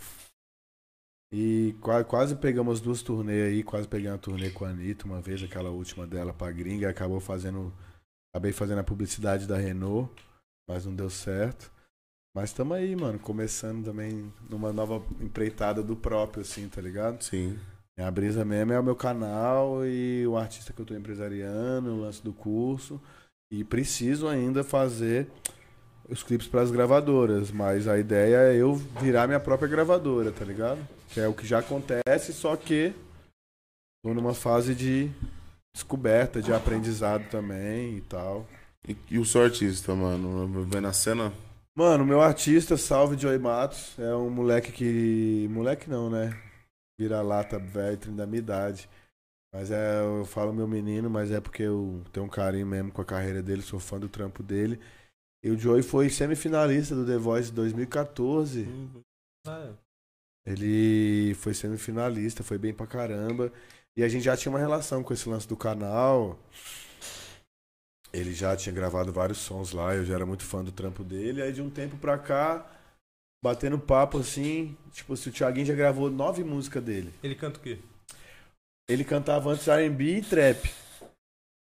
[1.33, 5.21] E qua- quase pegamos duas turnês aí, quase peguei uma turnê com a Anitta uma
[5.21, 7.73] vez, aquela última dela pra gringa, e acabou fazendo.
[8.35, 10.11] Acabei fazendo a publicidade da Renault,
[10.69, 11.73] mas não deu certo.
[12.37, 17.23] Mas tamo aí, mano, começando também numa nova empreitada do próprio, assim, tá ligado?
[17.23, 17.59] Sim.
[17.99, 22.01] A brisa mesmo é o meu canal e o artista que eu tô empresariando, o
[22.03, 23.01] lance do curso.
[23.51, 25.27] E preciso ainda fazer
[26.09, 30.45] os clipes para as gravadoras, mas a ideia é eu virar minha própria gravadora, tá
[30.45, 30.87] ligado?
[31.09, 32.95] Que é o que já acontece, só que
[34.05, 35.11] tô numa fase de
[35.75, 38.47] descoberta, de aprendizado também e tal.
[38.89, 40.65] E, e o seu artista, mano?
[40.65, 41.33] Vem na cena?
[41.77, 45.47] Mano, meu artista, Salve Joy Matos, é um moleque que.
[45.51, 46.31] Moleque não, né?
[46.99, 48.89] Vira-lata velho, tem da minha idade.
[49.55, 53.01] Mas é, eu falo meu menino, mas é porque eu tenho um carinho mesmo com
[53.01, 54.81] a carreira dele, sou fã do trampo dele.
[55.45, 58.67] E o Joey foi semifinalista do The Voice 2014.
[59.47, 59.73] Ah,
[60.45, 63.53] Ele foi semifinalista, foi bem pra caramba.
[63.97, 66.39] E a gente já tinha uma relação com esse lance do canal.
[68.13, 71.43] Ele já tinha gravado vários sons lá, eu já era muito fã do trampo dele.
[71.43, 72.67] Aí de um tempo pra cá,
[73.45, 77.13] batendo papo assim, tipo, se o Thiaguinho já gravou nove músicas dele.
[77.23, 77.79] Ele canta o quê?
[78.89, 80.71] Ele cantava antes R&B e trap.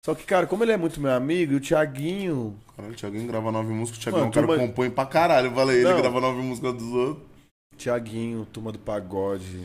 [0.04, 3.26] Só que, cara, como ele é muito meu amigo, e o Thiaguinho Caralho, o Thiaguinho
[3.26, 5.48] grava nove músicas, o Thiaguinho é Mano, um cara que compõe pra caralho.
[5.48, 5.98] Eu falei, ele Não.
[5.98, 7.26] grava nove músicas dos outros.
[7.76, 9.64] Tiaguinho, Turma do Pagode.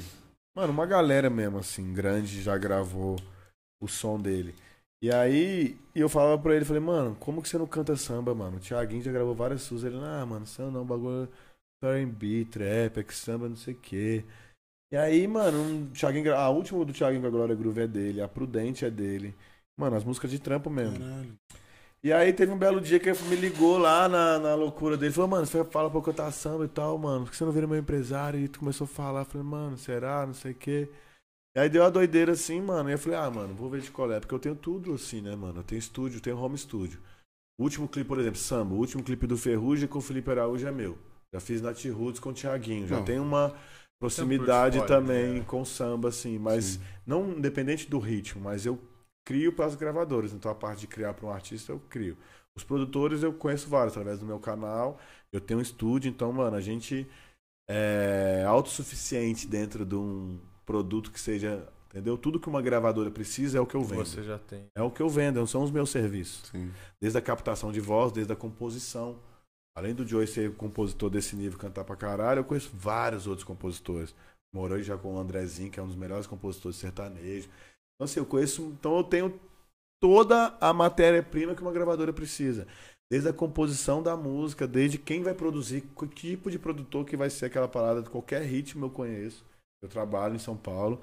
[0.56, 3.20] Mano, uma galera mesmo, assim, grande já gravou
[3.82, 4.56] o som dele.
[5.04, 8.56] E aí, eu falava pra ele, falei, mano, como que você não canta samba, mano?
[8.56, 9.84] O Tiaguinho já gravou várias suas.
[9.84, 11.28] Ele, ah, mano, samba não, bagulho
[11.84, 14.24] é R&B, trap, é que samba, não sei o quê.
[14.94, 18.22] E aí, mano, um Thiaguinho, a última do Thiaguinho com a Glória Groove é dele,
[18.22, 19.36] a Prudente é dele.
[19.78, 20.98] Mano, as músicas de trampo mesmo.
[20.98, 21.38] Caralho.
[22.02, 25.12] E aí teve um belo dia que ele me ligou lá na, na loucura dele.
[25.12, 27.26] Falou, mano, você fala pra eu cantar samba e tal, mano.
[27.26, 28.40] Por que você não vira meu empresário?
[28.40, 29.26] E tu começou a falar.
[29.26, 30.26] Falei, mano, será?
[30.26, 30.90] Não sei o quê.
[31.56, 32.90] E aí deu uma doideira assim, mano.
[32.90, 34.20] E eu falei, ah, mano, vou ver de colé.
[34.20, 35.60] Porque eu tenho tudo assim, né, mano?
[35.60, 37.00] Eu tenho estúdio, eu tenho home studio.
[37.60, 38.74] O último clipe, por exemplo, samba.
[38.74, 40.98] O último clipe do Ferrugem com o Felipe Araújo é meu.
[41.32, 42.88] Já fiz Nat Roots com o Thiaguinho.
[42.88, 43.06] Já Não.
[43.06, 43.56] tem uma
[44.00, 45.46] proximidade portfólio, também né?
[45.48, 46.40] com samba, assim.
[46.40, 46.82] Mas Sim.
[47.06, 48.80] não independente do ritmo, mas eu
[49.26, 50.34] crio para as gravadoras.
[50.34, 52.18] Então a parte de criar para um artista eu crio.
[52.56, 55.00] Os produtores eu conheço vários através do meu canal.
[55.32, 57.08] Eu tenho um estúdio, então, mano, a gente
[57.68, 62.18] é autossuficiente dentro de um produto que seja, entendeu?
[62.18, 64.06] Tudo que uma gravadora precisa é o que eu vendo.
[64.06, 64.66] Você já tem.
[64.76, 66.50] É o que eu vendo, são os meus serviços.
[66.50, 66.72] Sim.
[67.02, 69.18] Desde a captação de voz, desde a composição.
[69.76, 74.14] Além do Joey ser compositor desse nível, cantar pra caralho, eu conheço vários outros compositores.
[74.54, 77.50] Morei já com o Andrezinho, que é um dos melhores compositores sertanejos.
[77.96, 78.62] Então, assim, eu conheço.
[78.62, 79.40] Então, eu tenho
[80.00, 82.68] toda a matéria-prima que uma gravadora precisa.
[83.12, 87.30] Desde a composição da música, desde quem vai produzir, que tipo de produtor que vai
[87.30, 89.44] ser aquela parada, qualquer ritmo eu conheço.
[89.84, 91.00] Eu trabalho em São Paulo.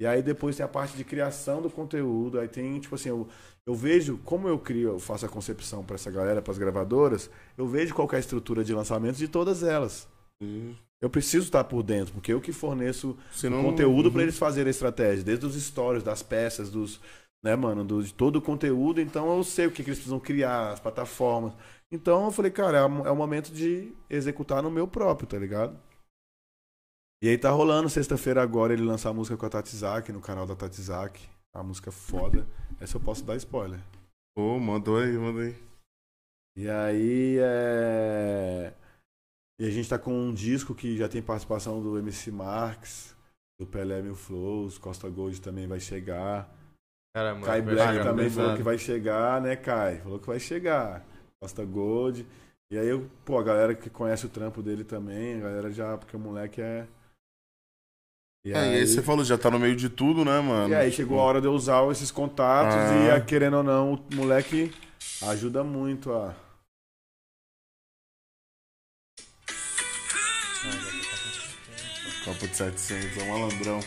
[0.00, 2.40] E aí depois tem a parte de criação do conteúdo.
[2.40, 3.28] Aí tem, tipo assim, eu,
[3.66, 7.30] eu vejo como eu crio, eu faço a concepção para essa galera, para as gravadoras,
[7.56, 10.08] eu vejo qual que é a estrutura de lançamento de todas elas.
[10.42, 10.76] Sim.
[11.00, 14.12] Eu preciso estar por dentro, porque eu que forneço Senão- o conteúdo Uhum.
[14.12, 17.00] para eles fazerem a estratégia, desde os stories, das peças, dos,
[17.44, 19.00] né, mano, do, de todo o conteúdo.
[19.00, 21.52] Então eu sei o que, que eles precisam criar, as plataformas.
[21.92, 25.76] Então eu falei, cara, é, é o momento de executar no meu próprio, tá ligado?
[27.22, 30.44] E aí tá rolando sexta-feira agora ele lançar a música com a Tatizak no canal
[30.44, 31.20] da Tatizak.
[31.54, 32.44] A música foda.
[32.80, 33.78] Essa eu posso dar spoiler.
[34.34, 35.54] Pô, mandou aí, mandou aí.
[36.56, 38.74] E aí é.
[39.60, 43.14] E a gente tá com um disco que já tem participação do MC Marx,
[43.56, 46.52] do Pelé Mil Flows, Costa Gold também vai chegar.
[47.14, 48.42] Cara, mano, Kai vai Black também pesado.
[48.42, 50.00] falou que vai chegar, né, Kai?
[50.00, 51.06] Falou que vai chegar.
[51.40, 52.26] Costa Gold.
[52.68, 55.96] E aí, eu, pô, a galera que conhece o trampo dele também, a galera já,
[55.96, 56.88] porque o moleque é.
[58.44, 60.70] E É, e aí você falou, já tá no meio de tudo, né, mano?
[60.72, 63.18] e aí chegou a hora de eu usar esses contatos Ah.
[63.18, 64.72] e, querendo ou não, o moleque
[65.22, 66.34] ajuda muito a.
[72.24, 73.80] Copa de 700, é um malandrão.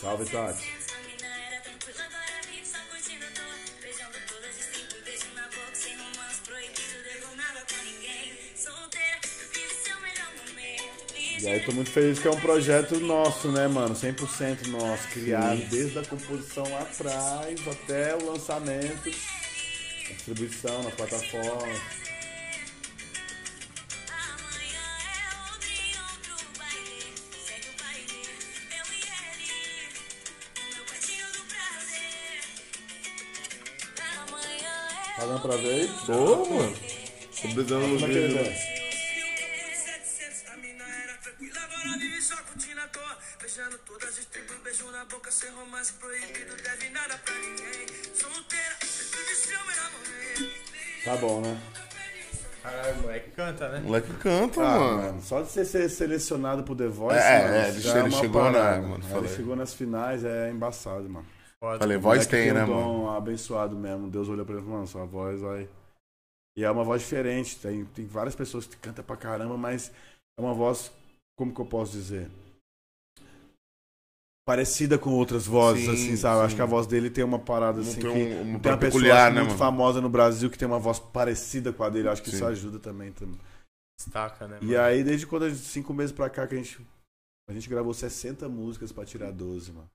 [0.00, 0.77] Salve, Tati.
[11.40, 13.94] E aí tô muito feliz que é um projeto nosso, né, mano?
[13.94, 19.10] 100% nosso, criado desde a composição lá atrás até o lançamento,
[20.08, 21.80] distribuição na plataforma.
[35.16, 35.90] Tá dando pra ver aí?
[36.06, 36.76] Pô, mano.
[37.42, 38.77] Tô brisando no vídeo.
[45.38, 47.86] Na boca, sem romance proibido, deve nada pra ninguém.
[48.14, 51.04] Solteira, dentro de seu melhor momento.
[51.04, 51.60] Tá bom, né?
[52.62, 53.78] Caralho, o moleque canta, né?
[53.78, 54.96] O moleque canta, Ah, mano.
[55.02, 58.42] mano, só de você ser selecionado pro The Voice, É, mano, é, ele é chegou,
[58.42, 58.80] parada.
[58.80, 59.24] né, mano, É, falei.
[59.28, 61.26] Ele chegou nas finais, é embaçado, mano.
[61.60, 61.78] Foda.
[61.78, 62.82] Falei, voz moleque tem, né, um mano?
[62.82, 64.08] dom abençoado mesmo.
[64.10, 65.68] Deus olhou pra ele e falou, mano, sua voz vai...
[66.56, 67.56] E é uma voz diferente.
[67.58, 69.90] Tem, tem várias pessoas que cantam pra caramba, mas
[70.38, 70.92] é uma voz,
[71.36, 72.28] como que eu posso dizer?
[74.48, 76.38] Parecida com outras vozes, Sim, assim, sabe?
[76.40, 76.46] sim.
[76.46, 78.08] Acho que a voz dele tem uma parada assim tem que...
[78.08, 79.58] um, uma Tem uma pessoa peculiar, acho, né, muito mano?
[79.58, 82.08] famosa no Brasil que tem uma voz parecida com a dele.
[82.08, 82.44] Acho que isso Sim.
[82.46, 83.12] ajuda também.
[83.12, 83.38] também.
[84.00, 84.56] Destaca, né?
[84.62, 84.80] E mano?
[84.80, 86.80] aí, desde quando gente- cinco meses pra cá que a gente.
[87.50, 89.86] A gente gravou 60 músicas pra tirar 12, mano.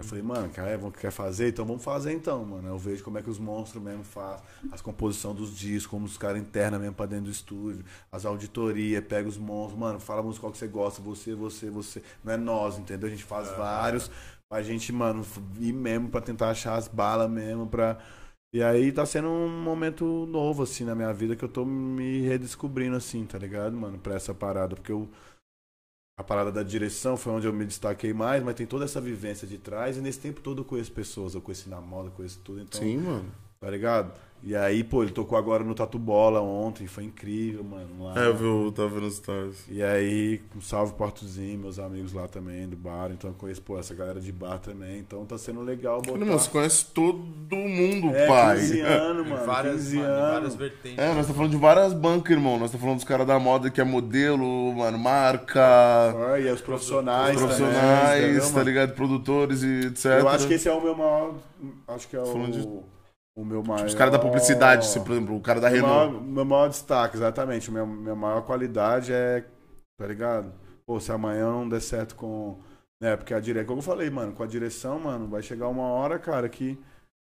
[0.00, 1.48] Eu falei, mano, quer, vamos- quer fazer?
[1.50, 2.66] Então vamos fazer então, mano.
[2.68, 4.42] Eu vejo como é que os monstros mesmo fazem,
[4.72, 9.04] as composições dos discos, como os caras internos mesmo pra dentro do estúdio, as auditorias,
[9.04, 12.02] pega os monstros, mano, fala a música qual que você gosta, você, você, você.
[12.24, 13.08] Não é nós, entendeu?
[13.08, 14.10] A gente faz vários
[14.48, 15.22] pra gente, mano,
[15.58, 17.98] ir mesmo pra tentar achar as balas mesmo, pra.
[18.52, 22.20] E aí tá sendo um momento novo, assim, na minha vida, que eu tô me
[22.22, 24.74] redescobrindo, assim, tá ligado, mano, pra essa parada.
[24.74, 25.08] Porque eu.
[26.20, 29.48] A parada da direção foi onde eu me destaquei mais, mas tem toda essa vivência
[29.48, 32.60] de trás, e nesse tempo todo eu conheço pessoas, eu conheci na moda, conheço tudo,
[32.60, 32.78] então.
[32.78, 33.32] Sim, mano.
[33.58, 34.12] Tá ligado?
[34.42, 38.04] E aí, pô, ele tocou agora no Tatu Bola ontem, foi incrível, mano.
[38.04, 38.14] Lá.
[38.24, 39.64] É, eu vi, eu tava vendo os stories.
[39.68, 43.10] E aí, um salve Portozinho, meus amigos lá também do bar.
[43.12, 44.98] Então eu conheço, pô, essa galera de bar também.
[44.98, 46.18] Então tá sendo legal botar.
[46.18, 47.18] Mano, você conhece todo
[47.54, 48.56] mundo, é, pai.
[48.60, 49.44] 15 anos, Em mano.
[49.44, 50.30] várias, 15 mano, anos.
[50.32, 50.98] várias vertentes.
[50.98, 52.58] É, nós tá falando de várias bancas, irmão.
[52.58, 56.62] Nós tá falando dos caras da moda que é modelo, mano, marca, Ah, e os
[56.62, 58.94] profissionais, profissionais, também, tá ligado?
[58.94, 60.06] Produtores e etc.
[60.20, 61.34] Eu acho que esse é o meu maior.
[61.88, 62.99] Acho que é Falando de-
[63.40, 63.86] o, meu maior.
[63.86, 66.12] Os caras da publicidade, se, por exemplo, o cara da meu Renault.
[66.12, 67.70] maior, meu maior destaque, exatamente.
[67.70, 69.44] Minha, minha maior qualidade é.
[69.98, 70.52] Tá ligado?
[70.86, 72.58] Pô, se amanhã não der certo com.
[73.00, 73.66] Né, porque a direção.
[73.66, 76.78] Como eu falei, mano, com a direção, mano, vai chegar uma hora, cara, que.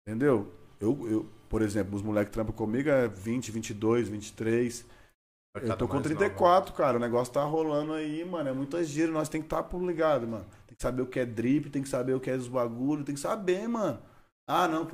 [0.08, 0.52] Entendeu?
[0.80, 4.86] Eu, eu por exemplo, os moleques trampam comigo é 20, 22, 23.
[5.54, 6.96] Vai Eu tô com mais 34, cara.
[6.96, 8.48] O negócio tá rolando aí, mano.
[8.48, 9.12] É muita giro.
[9.12, 10.46] Nós tem que estar tá por ligado, mano.
[10.66, 13.04] Tem que saber o que é drip, tem que saber o que é os bagulho,
[13.04, 14.00] tem que saber, mano.
[14.54, 14.86] Ah, não.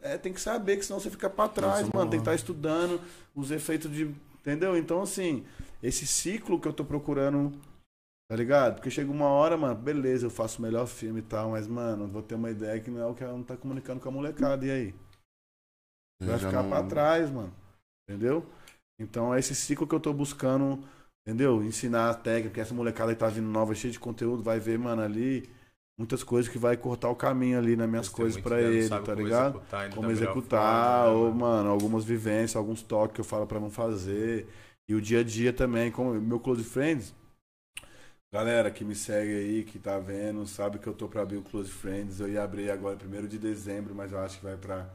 [0.00, 2.10] É, tem que saber, que senão você fica pra trás, Nossa, mano.
[2.10, 2.98] Tem que estar estudando
[3.34, 4.14] os efeitos de.
[4.40, 4.74] Entendeu?
[4.76, 5.44] Então, assim,
[5.82, 7.52] esse ciclo que eu tô procurando.
[8.30, 8.76] Tá ligado?
[8.76, 12.08] Porque chega uma hora, mano, beleza, eu faço o melhor filme e tal, mas, mano,
[12.08, 14.12] vou ter uma ideia que não é o que ela não tá comunicando com a
[14.12, 14.64] molecada.
[14.64, 14.94] E aí?
[16.22, 17.52] vai ficar não- pra trás, mano.
[18.08, 18.46] Entendeu?
[18.98, 20.82] Então é esse ciclo que eu tô buscando,
[21.26, 21.62] entendeu?
[21.62, 25.02] Ensinar a técnica, essa molecada que tá vindo nova, cheia de conteúdo, vai ver, mano,
[25.02, 25.50] ali.
[25.98, 29.14] Muitas coisas que vai cortar o caminho ali nas minhas coisas dele ele, tá como
[29.14, 29.56] ligado?
[29.56, 31.36] executar Como melhor executar, forma, né, ou, mano?
[31.36, 34.48] mano, algumas vivências, alguns toques que eu falo pra não fazer.
[34.88, 37.14] E o dia a dia também, como meu Close Friends.
[38.34, 41.42] Galera que me segue aí, que tá vendo, sabe que eu tô pra abrir o
[41.42, 42.18] Close Friends.
[42.18, 44.90] Eu ia abrir agora primeiro de dezembro, mas eu acho que vai pra.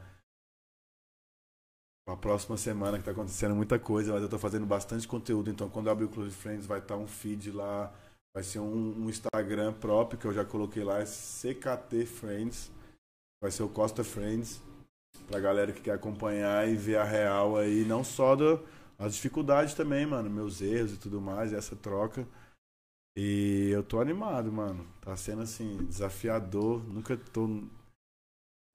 [2.04, 5.50] Pra próxima semana que tá acontecendo muita coisa, mas eu tô fazendo bastante conteúdo.
[5.50, 7.94] Então quando eu abrir o Close Friends vai estar um feed lá.
[8.34, 12.70] Vai ser um, um Instagram próprio que eu já coloquei lá, é CKT Friends.
[13.42, 14.60] Vai ser o Costa Friends.
[15.26, 18.60] Pra galera que quer acompanhar e ver a real aí, não só do,
[18.98, 22.26] as dificuldades também, mano, meus erros e tudo mais, essa troca.
[23.16, 24.84] E eu tô animado, mano.
[25.00, 26.82] Tá sendo assim, desafiador.
[26.88, 27.62] Nunca tô.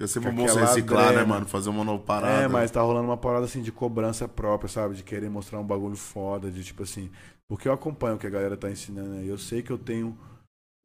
[0.06, 1.46] Sempre Com bom aquela reciclar, né, mano?
[1.46, 2.44] Fazer uma nova parada.
[2.44, 4.96] É, mas tá rolando uma parada assim de cobrança própria, sabe?
[4.96, 7.10] De querer mostrar um bagulho foda, de tipo assim.
[7.50, 9.28] Porque eu acompanho o que a galera tá ensinando aí.
[9.28, 10.18] Eu sei que eu tenho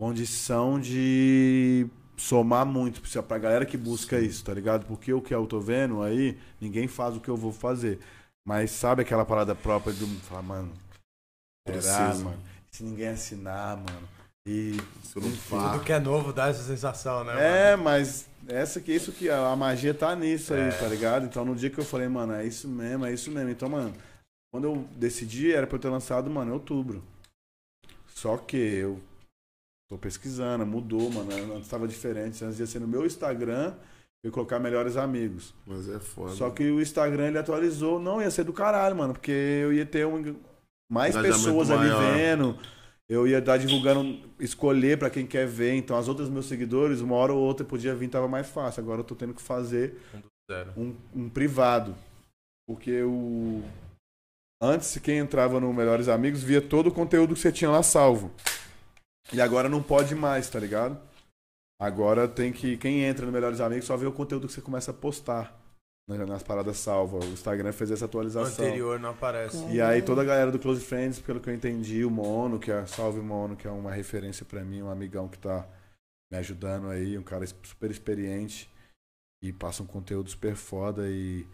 [0.00, 1.86] condição de
[2.16, 4.86] somar muito pra galera que busca isso, tá ligado?
[4.86, 7.98] Porque o que eu tô vendo aí, ninguém faz o que eu vou fazer.
[8.46, 10.72] Mas sabe aquela parada própria do falar, mano,
[11.68, 12.42] será, mano?
[12.70, 14.09] Se ninguém assinar, mano.
[14.46, 15.72] E Se eu não pá.
[15.72, 17.34] Tudo que é novo dá essa sensação, né?
[17.38, 17.84] é, mano?
[17.84, 20.70] mas essa que isso que a magia tá nisso aí, É.
[20.70, 21.26] tá ligado?
[21.26, 23.50] Então no dia que eu falei, mano, é isso mesmo, é isso mesmo.
[23.50, 23.92] Então, mano,
[24.51, 27.03] quando eu decidi, era pra eu ter lançado, mano, em outubro.
[28.09, 29.01] Só que eu
[29.88, 31.55] tô pesquisando, mudou, mano.
[31.57, 32.44] Antes tava diferente.
[32.44, 33.74] Antes ia ser no meu Instagram,
[34.22, 35.55] eu ia colocar melhores amigos.
[35.66, 36.34] Mas é foda.
[36.34, 39.86] Só que o Instagram ele atualizou, não ia ser do caralho, mano, porque eu ia
[39.86, 40.36] ter um,
[40.90, 42.14] mais pessoas ali maior.
[42.14, 42.59] vendo.
[43.09, 45.74] Eu ia estar divulgando, escolher pra quem quer ver.
[45.74, 48.82] Então, as outras meus seguidores, uma hora ou outra podia vir, tava mais fácil.
[48.82, 49.96] Agora eu tô tendo que fazer
[50.76, 51.94] Um um, um privado.
[52.66, 53.62] Porque o.
[54.61, 58.32] Antes, quem entrava no Melhores Amigos via todo o conteúdo que você tinha lá salvo.
[59.32, 60.98] E agora não pode mais, tá ligado?
[61.80, 62.76] Agora tem que.
[62.76, 65.56] Quem entra no Melhores Amigos só vê o conteúdo que você começa a postar
[66.09, 67.24] né, nas paradas salvas.
[67.24, 68.64] O Instagram fez essa O atualização.
[68.64, 69.64] anterior não aparece.
[69.66, 72.72] E aí toda a galera do Close Friends, pelo que eu entendi, o Mono, que
[72.72, 75.68] é Salve Mono, que é uma referência pra mim, um amigão que tá
[76.32, 78.68] me ajudando aí, um cara super experiente
[79.40, 81.46] e passa um conteúdo super foda e,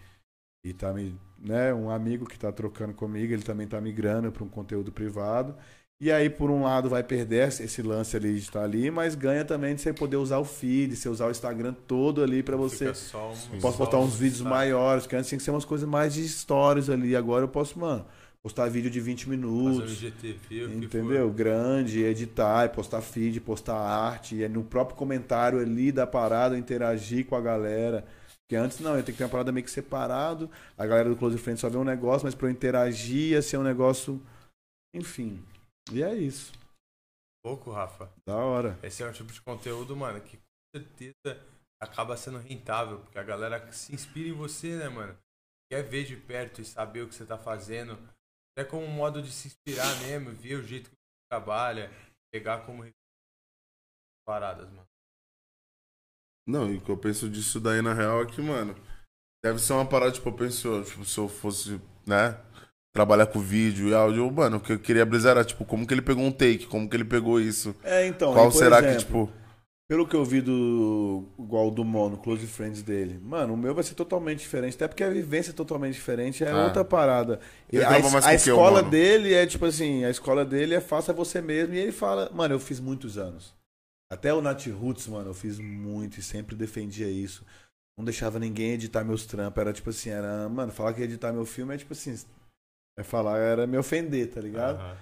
[0.65, 4.43] e tá me, né, um amigo que tá trocando comigo, ele também tá migrando para
[4.45, 5.55] um conteúdo privado.
[6.01, 9.45] E aí, por um lado, vai perder esse lance ali de estar ali, mas ganha
[9.45, 12.93] também de você poder usar o feed, você usar o Instagram todo ali pra você
[12.95, 14.51] só um- Posso botar uns vídeos destaque.
[14.55, 17.15] maiores, que antes tinha que ser umas coisas mais de stories ali.
[17.15, 18.05] Agora eu posso, mano,
[18.43, 19.93] postar vídeo de 20 Fazer um minutos.
[19.93, 21.31] O que Entendeu?
[21.31, 27.25] Grande, editar, postar feed, postar arte, e aí no próprio comentário ali da parada interagir
[27.25, 28.05] com a galera.
[28.55, 30.48] Porque antes não, eu tenho que ter uma parada meio que separado.
[30.78, 33.57] A galera do Close Friends só vê um negócio, mas pra eu interagir ia ser
[33.57, 34.24] um negócio.
[34.94, 35.44] Enfim.
[35.90, 36.52] E é isso.
[37.44, 38.09] Pouco, Rafa.
[38.24, 38.78] Da hora.
[38.80, 41.44] Esse é um tipo de conteúdo, mano, que com certeza
[41.82, 45.18] acaba sendo rentável, porque a galera se inspira em você, né, mano?
[45.68, 47.98] Quer ver de perto e saber o que você tá fazendo.
[48.57, 51.90] Até como um modo de se inspirar mesmo, ver o jeito que você trabalha,
[52.32, 52.88] pegar como
[54.24, 54.86] paradas, mano.
[56.47, 58.74] Não, e o que eu penso disso daí na real é que, mano,
[59.45, 62.36] deve ser uma parada, tipo, eu penso, tipo, se eu fosse, né,
[62.95, 65.95] trabalhar com vídeo e áudio, mano, o que eu queria brisar era, tipo, como que
[65.95, 67.74] ele pegou um take, como que ele pegou isso.
[67.82, 68.32] É, então.
[68.34, 69.30] Qual será que, exemplo, tipo.
[69.86, 71.24] Pelo que eu vi do.
[71.38, 73.20] igual do Mono, Close Friends dele.
[73.22, 74.76] Mano, o meu vai ser totalmente diferente.
[74.76, 76.42] Até porque a vivência é totalmente diferente.
[76.42, 76.64] É Ah.
[76.64, 77.38] outra parada.
[77.70, 78.90] Ele a, a o escola Mono?
[78.90, 81.74] dele é tipo assim: a escola dele é faça você mesmo.
[81.74, 83.53] E ele fala, mano, eu fiz muitos anos.
[84.15, 87.45] Até o Nat Roots, mano, eu fiz muito e sempre defendia isso.
[87.99, 89.61] Não deixava ninguém editar meus trampos.
[89.61, 90.49] Era tipo assim, era.
[90.49, 92.15] Mano, falar que ia editar meu filme é tipo assim.
[92.99, 94.81] É falar, era me ofender, tá ligado?
[94.81, 94.97] Aham.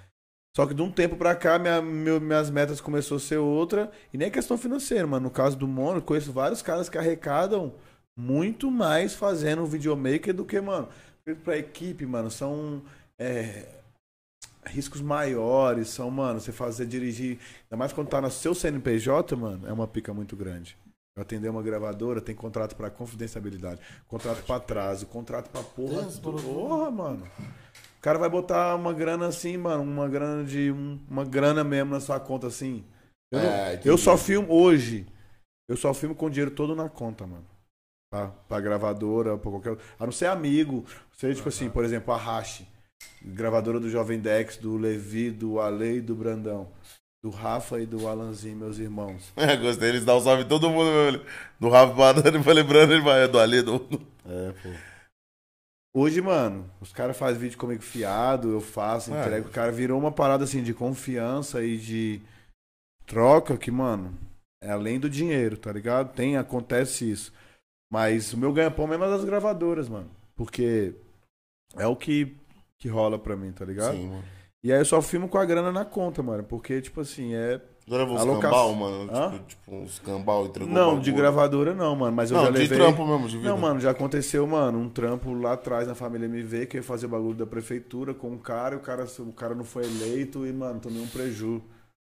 [0.55, 3.91] Só que de um tempo pra cá, minha, meu- minhas metas começou a ser outra.
[4.13, 5.25] E nem questão financeira, mano.
[5.25, 7.75] No caso do Mono, eu conheço vários caras que arrecadam
[8.15, 10.89] muito mais fazendo um videomaker do que, mano.
[11.43, 12.83] Pra equipe, mano, são
[13.19, 13.67] é,
[14.65, 15.89] riscos maiores.
[15.89, 17.39] São, mano, você fazer dirigir.
[17.65, 20.77] Ainda mais quando tá no seu CNPJ, mano, é uma pica muito grande.
[21.17, 26.03] Eu atender uma gravadora, tem contrato pra confidencialidade, contrato pra atraso, contrato pra porra.
[26.43, 27.27] Porra, mano.
[27.99, 30.73] O cara vai botar uma grana assim, mano, uma grana de.
[30.73, 32.83] um- uma grana mesmo na sua conta assim.
[33.31, 35.07] Eu, É, eu só filmo hoje.
[35.69, 37.45] Eu só filmo com o dinheiro todo na conta, mano.
[38.11, 39.77] Pra, pra gravadora, pra qualquer.
[39.99, 40.85] A não ser amigo.
[41.13, 42.67] Ser, tipo assim, por exemplo, a Hashi.
[43.25, 46.69] Gravadora do Jovem Dex, do Levi, do Ale e do Brandão.
[47.23, 49.33] Do Rafa e do Alanzinho, meus irmãos.
[49.37, 51.25] É, gostei, eles dão um salve em todo mundo, meu.
[51.61, 53.77] Do Rafa pra Dani, foi lembrando, ele vai, do Ali, do.
[54.27, 54.69] É, pô.
[55.95, 59.21] Hoje, mano, os caras fazem vídeo comigo fiado, eu faço, É.
[59.21, 59.49] entrego.
[59.49, 62.21] O cara virou uma parada assim de confiança e de
[63.07, 64.17] troca que, mano,
[64.63, 66.15] é além do dinheiro, tá ligado?
[66.15, 67.33] Tem, acontece isso.
[67.93, 70.11] Mas o meu ganha-pão mesmo é das gravadoras, mano.
[70.35, 70.95] Porque
[71.77, 72.35] é o que,
[72.83, 73.95] que rola pra mim, tá ligado?
[73.95, 74.25] Sim, mano.
[74.65, 76.43] E aí eu só filmo com a grana na conta, mano.
[76.45, 77.61] Porque, tipo assim, é.
[77.87, 78.41] Já levou uns Alocação.
[78.51, 79.11] cambal, mano?
[79.13, 79.31] Hã?
[79.33, 81.03] Tipo, tipo, uns cambal entregou Não, bagulho.
[81.03, 82.15] de gravadora não, mano.
[82.17, 82.79] Mas eu Não, já de levei.
[82.79, 83.49] trampo mesmo, de vida.
[83.49, 86.85] Não, mano, já aconteceu, mano, um trampo lá atrás na família MV, que eu ia
[86.87, 90.47] fazer bagulho da prefeitura com um cara, e o cara, o cara não foi eleito
[90.47, 91.61] e, mano, tomei um preju.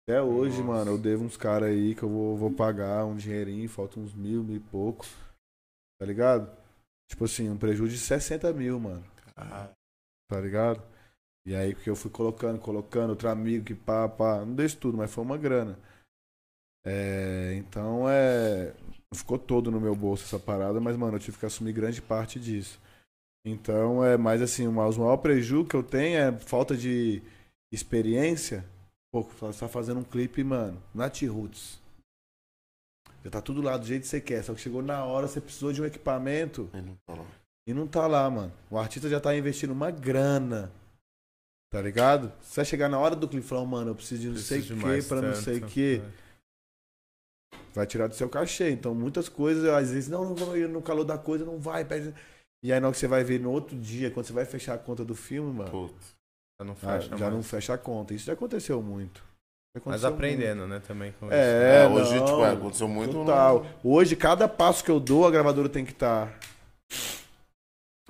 [0.06, 0.72] Até hoje, Nossa.
[0.72, 4.12] mano, eu devo uns caras aí que eu vou, vou pagar um dinheirinho, falta uns
[4.12, 5.06] mil, mil e pouco.
[5.98, 6.50] Tá ligado?
[7.10, 9.02] Tipo assim, um prejuízo de 60 mil, mano.
[9.36, 9.68] Ah,
[10.32, 10.82] Tá ligado?
[11.44, 14.38] E aí, porque eu fui colocando, colocando, outro amigo que pá, pá.
[14.46, 15.78] Não deixo tudo, mas foi uma grana.
[16.86, 18.72] É, então é.
[19.14, 22.40] Ficou todo no meu bolso essa parada, mas, mano, eu tive que assumir grande parte
[22.40, 22.80] disso.
[23.44, 27.20] Então é mais assim, o maior prejuízo que eu tenho é falta de
[27.70, 28.64] experiência.
[29.12, 31.78] Pô, você tá fazendo um clipe, mano, Nat Roots.
[33.22, 35.42] Já tá tudo lá do jeito que você quer, só que chegou na hora, você
[35.42, 36.70] precisou de um equipamento.
[36.72, 37.41] Ele não tá lá.
[37.66, 38.52] E não tá lá, mano.
[38.70, 40.70] O artista já tá investindo uma grana.
[41.70, 42.32] Tá ligado?
[42.42, 44.58] Você vai chegar na hora do clipe e falar, mano, eu preciso de não sei
[44.58, 46.02] o preciso que pra não sei o tanto, que.
[46.04, 46.22] é.
[47.74, 48.70] Vai tirar do seu cachê.
[48.70, 51.84] Então, muitas coisas, às vezes, não, não vou ir no calor da coisa, não vai.
[51.84, 52.14] Pede.
[52.62, 54.74] E aí, na hora que você vai ver no outro dia, quando você vai fechar
[54.74, 56.14] a conta do filme, mano, Putz.
[56.60, 57.32] Já não ah, fecha já mais.
[57.34, 58.12] não fecha a conta.
[58.14, 59.20] Isso já aconteceu muito.
[59.74, 61.34] Já Mas aconteceu aprendendo, né, também com muito.
[61.34, 61.42] isso.
[61.42, 63.12] É, É, hoje, não, tipo, é, aconteceu muito.
[63.14, 63.64] Total.
[63.64, 66.28] não- Hoje, cada passo que eu dou, a gravadora tem que tá
[66.90, 67.21] estar.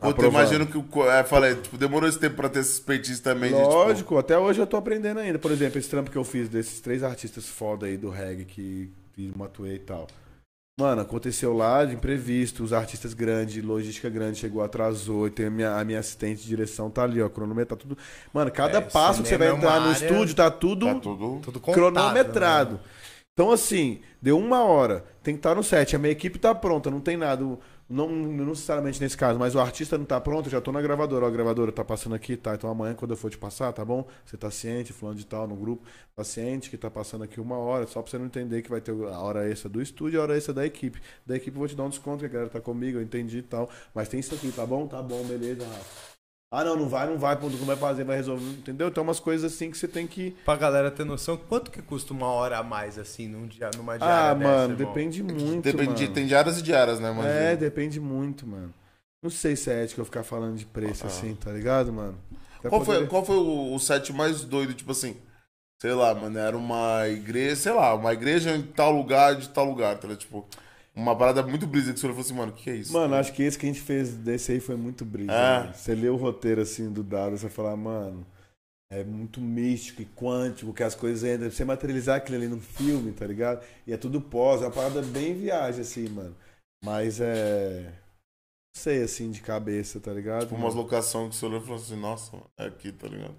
[0.02, 1.10] Puta, eu imagino que o.
[1.10, 3.50] É, falei, tipo, demorou esse tempo pra ter esses peitinhos também.
[3.50, 5.38] de, tipo, Lógico, até hoje eu tô aprendendo ainda.
[5.38, 8.90] Por exemplo, esse trampo que eu fiz desses três artistas foda aí do reggae que
[9.14, 10.06] fiz Matuê e tal.
[10.80, 15.50] Mano, aconteceu lá de imprevisto, os artistas grandes, logística grande, chegou, atrasou, e tem a
[15.50, 17.96] minha, a minha assistente de direção, tá ali, ó, cronômetro, tá tudo.
[18.32, 20.94] Mano, cada É, passo que você vai é entrar no área- estúdio, tá tudo tá
[20.94, 21.40] tudo.
[21.42, 22.72] Tudo contado, cronometrado.
[22.76, 22.80] né?
[23.34, 26.90] Então, assim, deu uma hora, tem que estar no set, a minha equipe tá pronta,
[26.90, 27.44] não tem nada.
[27.92, 31.26] Não, não necessariamente nesse caso, mas o artista não tá pronto, já tô na gravadora.
[31.26, 32.54] Ó, a gravadora tá passando aqui, tá?
[32.54, 34.06] Então amanhã, quando eu for te passar, tá bom?
[34.24, 35.84] Você tá ciente, fulano de tal, no grupo,
[36.16, 38.80] tá ciente que tá passando aqui uma hora, só pra você não entender que vai
[38.80, 41.02] ter a hora extra do estúdio e a hora extra da equipe.
[41.26, 43.38] Da equipe eu vou te dar um desconto, que a galera tá comigo, eu entendi
[43.38, 43.68] e tal.
[43.94, 44.86] Mas tem isso aqui, tá bom?
[44.86, 46.11] Tá bom, beleza, Rafa.
[46.54, 48.88] Ah, não, não vai, não vai, ponto, como vai fazer, vai resolver, entendeu?
[48.88, 50.32] Então umas coisas assim que você tem que.
[50.44, 53.94] Pra galera ter noção, quanto que custa uma hora a mais, assim, num dia, numa
[53.94, 54.76] Ah, diária dessa, mano, irmão?
[54.92, 55.62] depende muito.
[55.62, 56.14] Depende, mano.
[56.14, 57.26] tem diárias e diárias, né, mano?
[57.26, 58.72] É, depende muito, mano.
[59.22, 61.06] Não sei se é ético eu ficar falando de preço Ah.
[61.06, 62.18] assim, tá ligado, mano?
[62.58, 65.16] Até Qual foi, poderia- qual foi o, o set mais doido, tipo assim?
[65.80, 69.64] Sei lá, mano, era uma igreja, sei lá, uma igreja em tal lugar, de tal
[69.64, 70.20] lugar, tá ligado?
[70.20, 70.46] Tipo,
[70.94, 72.92] uma parada muito brisa que você falou assim, mano, o que, é isso?
[72.92, 75.32] Mano, acho que esse que a gente fez desse aí foi muito brisa.
[75.32, 75.60] É.
[75.60, 75.74] mano.
[75.74, 78.26] Você lê o roteiro assim do dado, você fala, mano,
[78.90, 81.50] é muito místico e quântico, que as coisas entram.
[81.50, 83.64] Você materializar aquilo ali no filme, tá ligado?
[83.86, 86.36] E é tudo pós, é uma parada bem viagem, assim, mano.
[86.84, 87.90] Mas é.
[88.74, 90.42] Não sei assim de cabeça, tá ligado?
[90.42, 93.34] Tipo, umas locações que olhou e falou assim, nossa, mano, é aqui, tá ligado?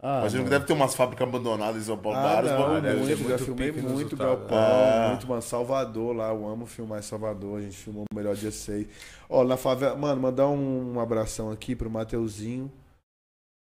[0.00, 2.98] Ah, Imagino que deve ter umas fábricas abandonadas em São Paulo, Ah, vários não, deve
[2.98, 5.08] ter muito, já muito filmei muito Galpão, né?
[5.08, 8.52] muito, mano, Salvador lá, eu amo filmar em Salvador, a gente filmou o melhor dia
[8.52, 8.86] 6.
[9.28, 12.70] Ó, na favela, mano, mandar um, um abração aqui pro Mateuzinho,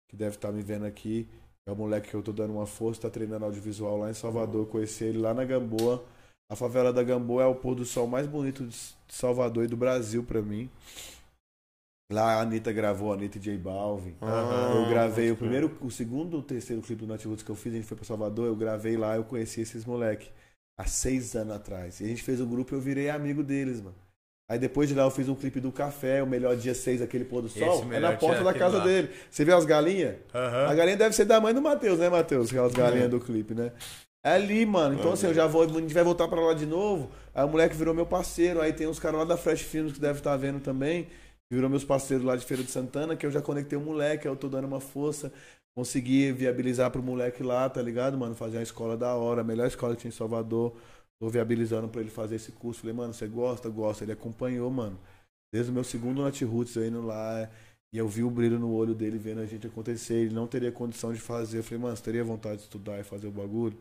[0.07, 1.27] que deve estar me vendo aqui,
[1.68, 4.61] é o moleque que eu tô dando uma força, tá treinando audiovisual lá em Salvador,
[4.61, 6.03] eu conheci ele lá na Gamboa.
[6.49, 8.76] A favela da Gamboa é o pôr do sol mais bonito de
[9.09, 10.69] Salvador e do Brasil pra mim.
[12.12, 14.16] Lá a Anitta gravou, a Anitta e J Balvin.
[14.22, 17.74] Ah, Eu gravei o primeiro, o segundo, o terceiro clipe do Natiruts que eu fiz,
[17.74, 20.30] a gente foi pra Salvador, eu gravei lá, eu conheci esses moleque
[20.80, 22.00] há seis anos atrás.
[22.00, 23.96] E a gente fez o grupo e eu virei amigo deles, mano.
[24.50, 27.26] Aí depois de lá eu fiz um clipe do café, o melhor dia 6, aquele
[27.26, 28.84] pôr do sol, é na porta dia, da casa lá.
[28.86, 29.10] dele.
[29.30, 30.16] Você viu as galinhas?
[30.34, 30.68] Aham.
[30.68, 32.48] A galinha deve ser da mãe do Matheus, né, Matheus?
[32.50, 33.74] Aquelas galinhas do clipe, né?
[34.24, 34.96] É ali, mano.
[34.96, 37.12] Então, assim, eu já vou, a gente vai voltar pra lá de novo.
[37.36, 38.62] Aí o moleque virou meu parceiro.
[38.62, 41.08] Aí tem uns caras lá da Fresh Films que devem estar vendo também.
[41.49, 44.34] Virou meus parceiros lá de Feira de Santana, que eu já conectei o moleque, aí
[44.34, 45.32] eu tô dando uma força.
[45.76, 48.36] Consegui viabilizar pro moleque lá, tá ligado, mano?
[48.36, 50.76] Fazer uma escola da hora, a melhor escola que tinha em Salvador.
[51.19, 52.82] Tô viabilizando pra ele fazer esse curso.
[52.82, 53.69] Falei, mano, você gosta?
[53.69, 54.03] Gosta.
[54.03, 54.99] Ele acompanhou, mano.
[55.53, 57.49] Desde o meu segundo Nat Roots eu indo lá.
[57.94, 60.15] E eu vi o brilho no olho dele vendo a gente acontecer.
[60.15, 61.60] Ele não teria condição de fazer.
[61.60, 63.78] Eu falei, mano, você teria vontade de estudar e fazer o bagulho?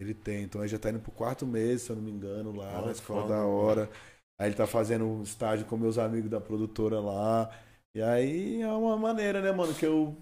[0.00, 0.44] Ele tem.
[0.44, 2.86] Então ele já tá indo pro quarto mês, se eu não me engano, lá Olha
[2.86, 3.88] na escola foda, da mano.
[4.38, 7.50] Aí ele tá fazendo um estágio com meus amigos da produtora lá.
[7.94, 10.14] E aí é uma maneira, né, mano, que eu.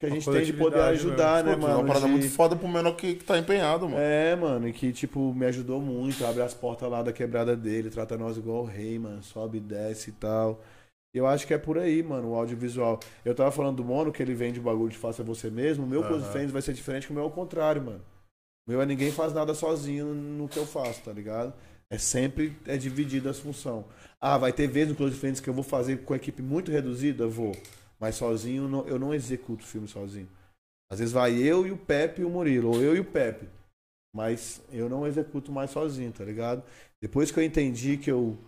[0.00, 1.74] Que a Uma gente tem de poder ajudar, né, Pô, mano?
[1.78, 4.02] uma parada de- muito foda pro menor que, que tá empenhado, mano.
[4.02, 6.24] é, mano, e que, tipo, me ajudou muito.
[6.26, 9.22] Abre as portas lá da quebrada dele, trata nós igual o rei, mano.
[9.22, 10.60] Sobe e desce e tal.
[11.14, 12.98] Eu acho que é por aí, mano, o audiovisual.
[13.24, 15.84] Eu tava falando do Mono, que ele vende o bagulho de faça você mesmo.
[15.84, 16.02] O meu.
[16.02, 18.00] Close Friends vai ser diferente que o meu ao contrário, mano.
[18.66, 21.52] Meu é ninguém faz nada sozinho no que eu faço, tá ligado?
[21.92, 23.84] É sempre é dividido as funções.
[24.18, 26.70] Ah, vai ter vezes no Close Friends que eu vou fazer com a equipe muito
[26.70, 27.26] reduzida?
[27.26, 27.52] Vou.
[28.00, 30.28] Mas sozinho não- eu não executo filme sozinho.
[30.90, 33.46] Às vezes vai eu e o Pepe e o Murilo, ou eu e o Pepe.
[34.14, 36.62] Mas eu não executo mais sozinho, tá ligado?
[37.00, 38.38] Depois que eu entendi que eu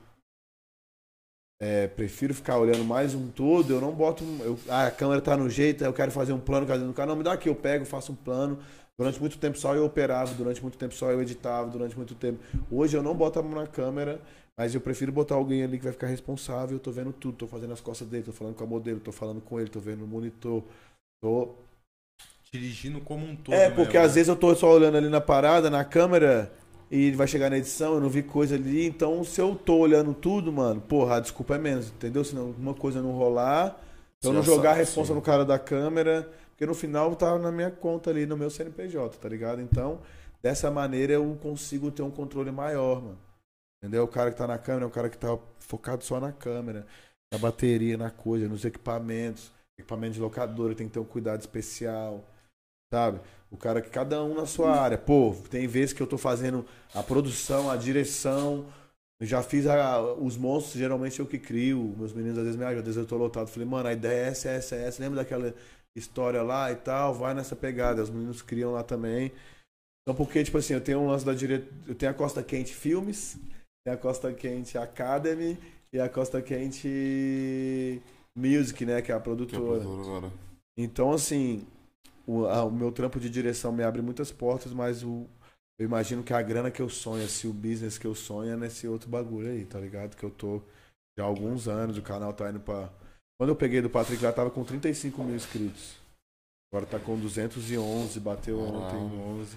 [1.60, 4.24] é, prefiro ficar olhando mais um todo, eu não boto.
[4.24, 6.92] um- Eu, ah, a câmera tá no jeito, eu quero fazer um plano, cadê no
[6.94, 7.16] canal?
[7.16, 8.58] Me dá aqui, eu pego, faço um plano.
[8.98, 12.38] Durante muito tempo só eu operava, durante muito tempo só eu editava, durante muito tempo.
[12.70, 14.20] Hoje eu não boto a mão na câmera,
[14.56, 16.76] mas eu prefiro botar alguém ali que vai ficar responsável.
[16.76, 19.10] Eu tô vendo tudo, tô fazendo as costas dele, tô falando com a modelo, tô
[19.10, 20.62] falando com ele, tô vendo no monitor.
[21.22, 21.54] Tô
[22.50, 23.56] Dirigindo como um todo.
[23.56, 24.14] é, porque mesmo, às né?
[24.14, 26.52] vezes eu tô só olhando ali na parada, na câmera,
[26.90, 28.86] e vai chegar na edição, eu não vi coisa ali.
[28.86, 32.24] Então, se eu tô olhando tudo, mano, porra, a desculpa é menos, entendeu?
[32.24, 33.80] Se não- alguma coisa não rolar,
[34.22, 37.52] eu Você não jogar a responsa no cara da câmera, porque no final tá na
[37.52, 39.60] minha conta ali, no meu CNPJ, tá ligado?
[39.60, 40.00] Então,
[40.42, 43.18] dessa maneira eu consigo ter um controle maior, mano.
[43.82, 44.04] Entendeu?
[44.04, 46.86] O cara que tá na câmera é o cara que tá focado só na câmera,
[47.32, 49.52] na bateria, na coisa, nos equipamentos.
[49.78, 52.24] Equipamento de locadora tem que ter um cuidado especial
[52.92, 53.20] sabe?
[53.50, 54.98] O cara que cada um na sua área.
[54.98, 56.64] Pô, tem vezes que eu tô fazendo
[56.94, 58.66] a produção, a direção.
[59.20, 61.94] Já fiz a- os monstros, geralmente eu que crio.
[61.96, 63.48] Meus meninos às vezes me ajudam, às vezes eu tô lotado.
[63.48, 65.02] Falei, mano, a ideia é essa, essa, essa.
[65.02, 65.54] Lembra daquela
[65.96, 67.14] história lá e tal?
[67.14, 68.02] Vai nessa pegada.
[68.02, 69.32] Os meninos criam lá também.
[70.02, 71.68] Então, porque, tipo assim, eu tenho um lance da direita.
[71.86, 73.38] Eu tenho a Costa Quente Filmes,
[73.84, 75.58] tem a Costa Quente Academy
[75.92, 78.02] e a Costa Quente
[78.36, 79.02] Music, né?
[79.02, 79.60] Que é a Que é produtora.
[79.60, 80.30] produtor agora.
[80.76, 81.66] Então, assim,
[82.26, 85.26] o, a- o meu trampo de direção me abre muitas portas, mas o,
[85.78, 88.56] eu imagino que a grana que eu sonho, assim, o business que eu sonho é
[88.56, 90.16] nesse outro bagulho aí, tá ligado?
[90.16, 90.62] Que eu tô
[91.18, 92.90] já há alguns anos, o canal tá indo pra.
[93.38, 95.96] Quando eu peguei do Patrick lá, tava com 35 mil inscritos.
[96.72, 98.76] Agora tá com 211, bateu Caralho.
[98.98, 99.56] ontem 11.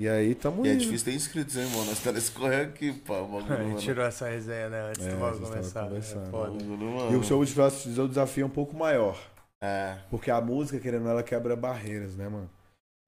[0.00, 1.86] E aí tamo E é difícil ter inscritos, hein, mano?
[1.86, 3.14] Nós caras escorrem aqui, pá.
[3.20, 3.80] O bagulho, A gente mano.
[3.80, 4.90] tirou essa resenha, né?
[4.90, 5.90] Antes É, do bagulho começar.
[5.90, 6.00] né?
[6.28, 9.18] O bagulho, E o seu desafio, seu desafio é um pouco maior.
[9.60, 9.98] É.
[10.08, 12.48] Porque a música, querendo ou não, ela quebra barreiras, né, mano?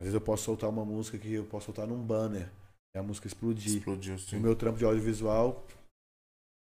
[0.01, 2.49] Às vezes eu posso soltar uma música que eu posso soltar num banner.
[2.95, 3.77] E a música explodir.
[3.77, 4.41] Explodiu, O sim.
[4.41, 5.65] meu trampo de audiovisual,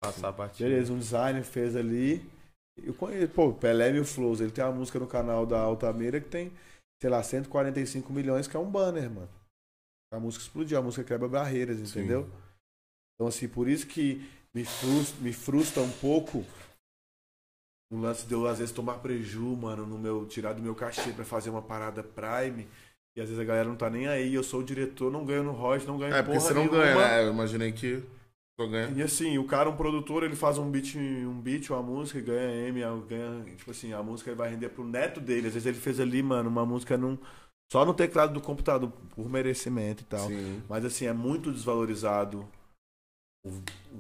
[0.03, 0.69] Passar a batida.
[0.69, 2.24] beleza, um designer fez ali.
[2.77, 6.29] Eu conheço, pô, Pelé Mil Flows, ele tem uma música no canal da Altamira que
[6.29, 6.53] tem,
[7.01, 9.29] sei lá, 145 milhões, que é um banner, mano.
[10.13, 11.85] A música explodiu, a música quebra barreiras, Sim.
[12.01, 12.29] entendeu?
[13.15, 16.45] Então, assim, por isso que me frustra, me frustra um pouco
[17.93, 21.13] o lance de eu, às vezes, tomar preju, mano, no meu, tirar do meu cachê
[21.13, 22.67] pra fazer uma parada Prime.
[23.17, 25.45] E às vezes a galera não tá nem aí, eu sou o diretor, não ganho
[25.45, 26.83] no Royce, não ganho É, porque você não nenhuma.
[26.83, 27.23] ganha, né?
[27.25, 28.03] Eu imaginei que.
[28.97, 32.23] E assim, o cara, um produtor, ele faz um beat, um beat, uma música, e
[32.23, 35.49] ganha M, ganha, tipo assim, a música ele vai render pro neto dele.
[35.49, 37.19] Às vezes ele fez ali, mano, uma música num,
[37.73, 40.29] só no teclado do computador, por merecimento e tal.
[40.29, 40.63] Sim.
[40.69, 42.49] Mas assim, é muito desvalorizado
[43.45, 43.51] o,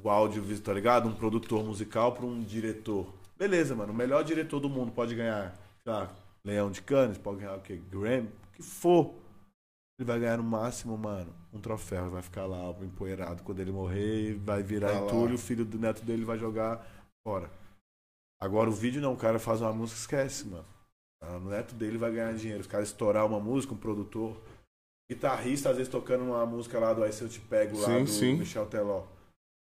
[0.02, 1.08] o áudio, tá ligado?
[1.08, 3.12] Um produtor musical pra um diretor.
[3.36, 5.52] Beleza, mano, o melhor diretor do mundo pode ganhar,
[5.82, 6.14] sei lá,
[6.44, 7.80] Leão de Cannes, pode ganhar o quê?
[7.90, 9.14] Grammy, o que for.
[9.98, 12.10] Ele vai ganhar no máximo, mano, um troféu.
[12.10, 16.04] Vai ficar lá empoeirado quando ele morrer, vai virar Tá entulho, o filho do neto
[16.04, 16.84] dele vai jogar
[17.26, 17.50] fora.
[18.40, 20.66] Agora o vídeo não, o cara faz uma música esquece, mano.
[21.22, 22.60] O neto dele vai ganhar dinheiro.
[22.60, 24.36] Os caras estourar uma música, um produtor.
[25.10, 28.04] Guitarrista, às vezes, tocando uma música lá do Aí Se Eu Te Pego, lá Sim,
[28.04, 28.34] do sim.
[28.36, 29.04] Michel Teló.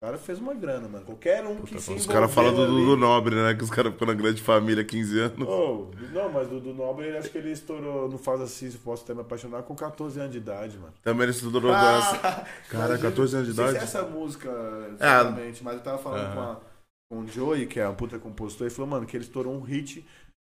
[0.04, 1.02] O cara fez uma grana, mano.
[1.06, 3.54] Qualquer um que se Os caras falam do Dudu Nobre, né?
[3.54, 5.48] Que os caras ficam na grande família 15 anos.
[5.48, 8.76] Oh, não, mas o do Nobre, ele acho que ele estourou, não faz assim, se
[8.76, 10.92] posso até me apaixonar, com 14 anos de idade, mano.
[11.02, 12.20] Também ele dança.
[12.22, 13.90] Ah, Cara, imagina, 14 anos de não sei idade?
[13.90, 14.50] se é essa música,
[14.92, 16.60] exatamente, mas eu tava falando com, a,
[17.10, 19.62] com o Joey, que é um puta compositor, e falou, mano, que ele estourou um
[19.62, 20.04] hit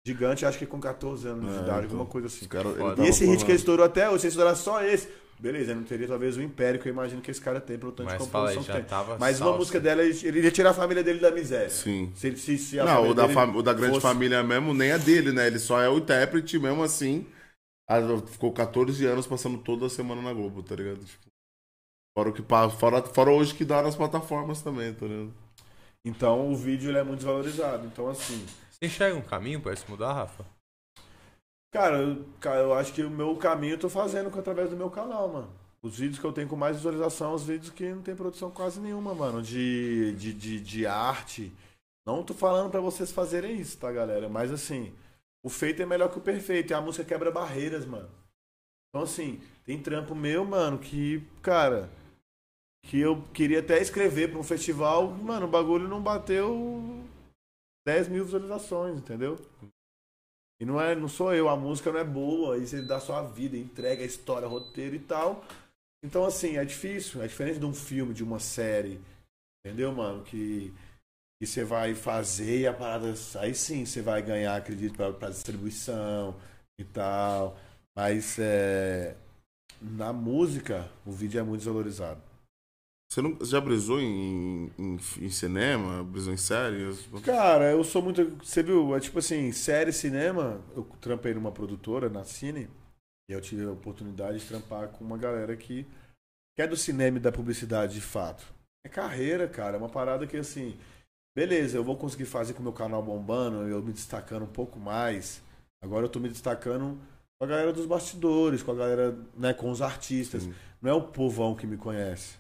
[0.07, 1.99] gigante, acho que com 14 anos de É, idade, então.
[1.99, 2.47] alguma coisa assim.
[2.47, 3.45] Tava E esse hit falando.
[3.47, 5.09] que ele estourou até hoje, se ele estourasse só esse,
[5.41, 7.93] beleza, ele não teria talvez o império que eu imagino que esse cara tem pelo
[7.93, 8.89] tanto Mas de fala composição já que tem.
[8.89, 9.59] tava Mas uma salsa.
[9.59, 11.71] música dela, ele iria tirar a família dele da miséria.
[11.71, 12.13] Sim.
[12.15, 14.99] Se, se, se a Não, o da, o da grande fosse- família mesmo nem é
[14.99, 15.47] dele, né?
[15.47, 17.27] Ele só é o intérprete mesmo assim.
[17.89, 17.99] Ah,
[18.31, 21.05] Ficou 14 anos passando toda semana na Globo, tá ligado?
[21.05, 21.27] Tipo,
[22.17, 22.43] fora, o que,
[22.79, 25.35] fora, fora hoje que dá nas plataformas também, tá ligado?
[26.05, 27.87] Então o vídeo ele é muito desvalorizado.
[27.87, 30.45] Então, assim, Você enxerga um caminho pra isso mudar, Rafa?
[31.71, 34.91] Cara, eu, cara, eu acho que o meu caminho eu tô fazendo através do meu
[34.91, 35.51] canal, mano.
[35.83, 38.51] Os vídeos que eu tenho com mais visualização são os vídeos que não tem produção
[38.51, 39.41] quase nenhuma, mano.
[39.41, 41.53] De, de, de, de arte.
[42.05, 44.29] Não tô falando pra vocês fazerem isso, tá, galera?
[44.29, 44.93] Mas assim,
[45.43, 46.73] o feito é melhor que o perfeito.
[46.73, 48.11] E a música quebra barreiras, mano.
[48.89, 51.89] Então, assim, tem trampo meu, mano, que, cara,
[52.83, 57.01] que eu queria até escrever pra um festival, mano, o bagulho não bateu
[57.87, 59.39] 10 mil visualizações, entendeu?
[60.61, 63.23] E não, é, não sou eu, a música não é boa, aí você dá sua
[63.23, 65.43] vida, entrega a história, roteiro e tal.
[66.05, 67.23] Então, assim, é difícil.
[67.23, 69.01] É diferente de um filme, de uma série.
[69.65, 70.23] Entendeu, mano?
[70.23, 70.73] Que,
[71.41, 73.15] que você vai fazer e a parada.
[73.39, 76.37] Aí sim você vai ganhar, acredito, pra, pra distribuição
[76.79, 77.59] e tal.
[77.97, 79.17] Mas é,
[79.81, 82.30] na música, o vídeo é muito desvalorizado.
[83.11, 86.05] Você, não, você já brisou em, em, em cinema?
[86.05, 87.09] Brisou em séries?
[87.25, 88.25] Cara, eu sou muito.
[88.37, 88.95] Você viu?
[88.95, 90.61] É tipo assim, série cinema.
[90.77, 92.69] Eu trampei numa produtora, na Cine.
[93.29, 95.85] E eu tive a oportunidade de trampar com uma galera que,
[96.55, 98.45] que é do cinema e da publicidade de fato.
[98.87, 99.77] É carreira, cara.
[99.77, 100.79] É uma parada que assim.
[101.37, 104.79] Beleza, eu vou conseguir fazer com o meu canal bombando, eu me destacando um pouco
[104.79, 105.43] mais.
[105.83, 106.99] Agora eu tô me destacando
[107.39, 110.43] com a galera dos bastidores, com a galera, né, com os artistas.
[110.45, 110.55] Sim.
[110.83, 112.37] Não é o povão que me conhece,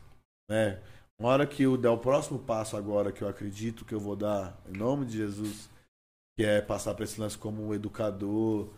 [0.50, 0.80] né?
[1.16, 4.16] Uma hora que eu der o próximo passo agora, que eu acredito que eu vou
[4.16, 5.70] dar, em nome de Jesus,
[6.36, 8.68] que é passar para esse lance como um educador,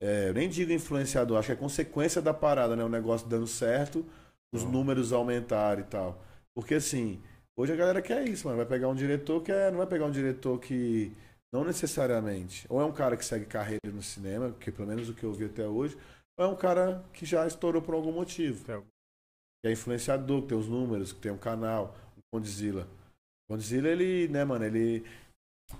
[0.00, 2.84] é, eu nem digo influenciador, acho que é consequência da parada, né?
[2.84, 4.04] O negócio dando certo,
[4.52, 6.22] os números aumentarem e tal.
[6.54, 7.20] Porque assim,
[7.56, 8.58] hoje a galera quer isso, mano.
[8.58, 11.12] Vai pegar um diretor que é, não vai pegar um diretor que
[11.52, 15.14] não necessariamente, ou é um cara que segue carreira no cinema, que pelo menos o
[15.14, 15.96] que eu vi até hoje,
[16.36, 18.64] ou é um cara que já estourou por algum motivo.
[19.66, 22.86] Que é influenciador, que tem os números, que tem um canal, o Condzilla.
[23.48, 25.04] O Condzilla, ele, né, mano, ele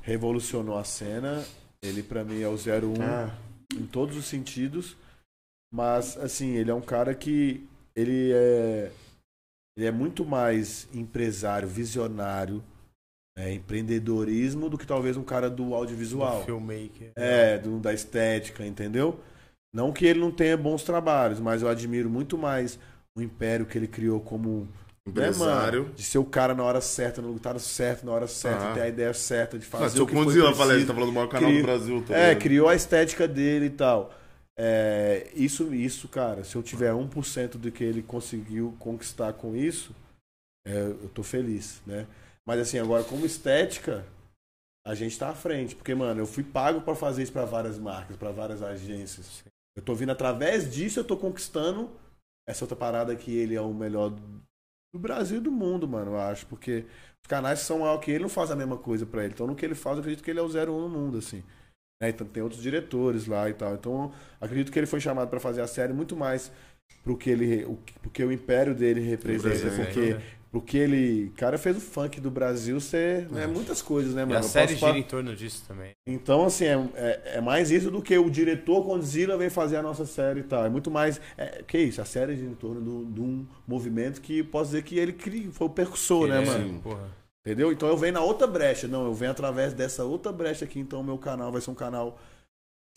[0.03, 1.45] revolucionou a cena.
[1.81, 3.33] Ele, pra mim, é o 01 Ah,
[3.73, 4.97] em todos os sentidos.
[5.73, 7.65] Mas, assim, ele é um cara que.
[7.95, 8.91] Ele é.
[9.77, 12.65] Ele é muito mais empresário, visionário,
[13.39, 16.41] né, empreendedorismo do que talvez um cara do audiovisual.
[16.41, 17.13] do filmmaker.
[17.15, 19.21] É, do- da estética, entendeu?
[19.73, 22.79] Não que ele não tenha bons trabalhos, mas eu admiro muito mais
[23.17, 24.69] o império que ele criou como
[25.09, 25.85] empresário.
[25.85, 28.75] né, de ser o cara na hora certa, no lugar certo, na hora certa, Ah.
[28.75, 30.47] ter a ideia certa de fazer Mas o que foi falei, preciso.
[30.77, 32.05] você tá falando do maior canal Cri- do Brasil.
[32.07, 32.43] Tá É, ligado?
[32.43, 34.13] criou a estética dele e tal.
[34.59, 39.95] É, isso, isso, cara, se eu tiver 1% do que ele conseguiu conquistar com isso,
[40.67, 42.07] é, eu tô feliz, né?
[42.47, 44.05] Mas assim, agora como estética,
[44.87, 45.75] a gente tá à frente.
[45.77, 49.45] Porque, mano, eu fui pago pra fazer isso pra várias marcas, pra várias agências.
[49.77, 51.91] Eu tô vindo através disso, eu tô conquistando
[52.49, 56.21] essa outra parada que ele é o melhor do Brasil e do mundo, mano, eu
[56.21, 56.47] acho.
[56.47, 56.85] Porque
[57.23, 59.35] os canais são algo que ele não faz a mesma coisa pra ele.
[59.35, 61.43] Então, no que ele faz, eu acredito que ele é o 01 no mundo, assim.
[62.01, 62.11] né?
[62.11, 63.75] Então, tem outros diretores lá e tal.
[63.75, 66.53] Então, acredito que ele foi chamado pra fazer a série muito mais
[67.03, 70.23] pro que ele, o, porque o império dele representa, Representa, porque né?
[70.61, 74.39] Porque ele, cara, fez o funk do Brasil ser, né, muitas coisas, né, E mano?
[74.39, 75.91] a Eu série posso falar- gira em torno disso também.
[76.07, 79.83] então, assim, é, é, é mais isso do que o diretor Condzilla vem fazer a
[79.83, 80.65] nossa série e tal.
[80.65, 81.21] É muito mais.
[81.37, 82.01] É, que isso?
[82.01, 82.81] A série gira em torno
[83.13, 86.53] de um movimento que posso dizer que ele cri- foi o percussor, né, Ele é,
[86.53, 86.81] mano?
[86.81, 87.11] Porra.
[87.47, 87.71] Entendeu?
[87.71, 88.89] Então eu venho na outra brecha.
[88.89, 90.81] Não, eu venho através dessa outra brecha aqui.
[90.81, 92.19] Então o meu canal vai ser um canal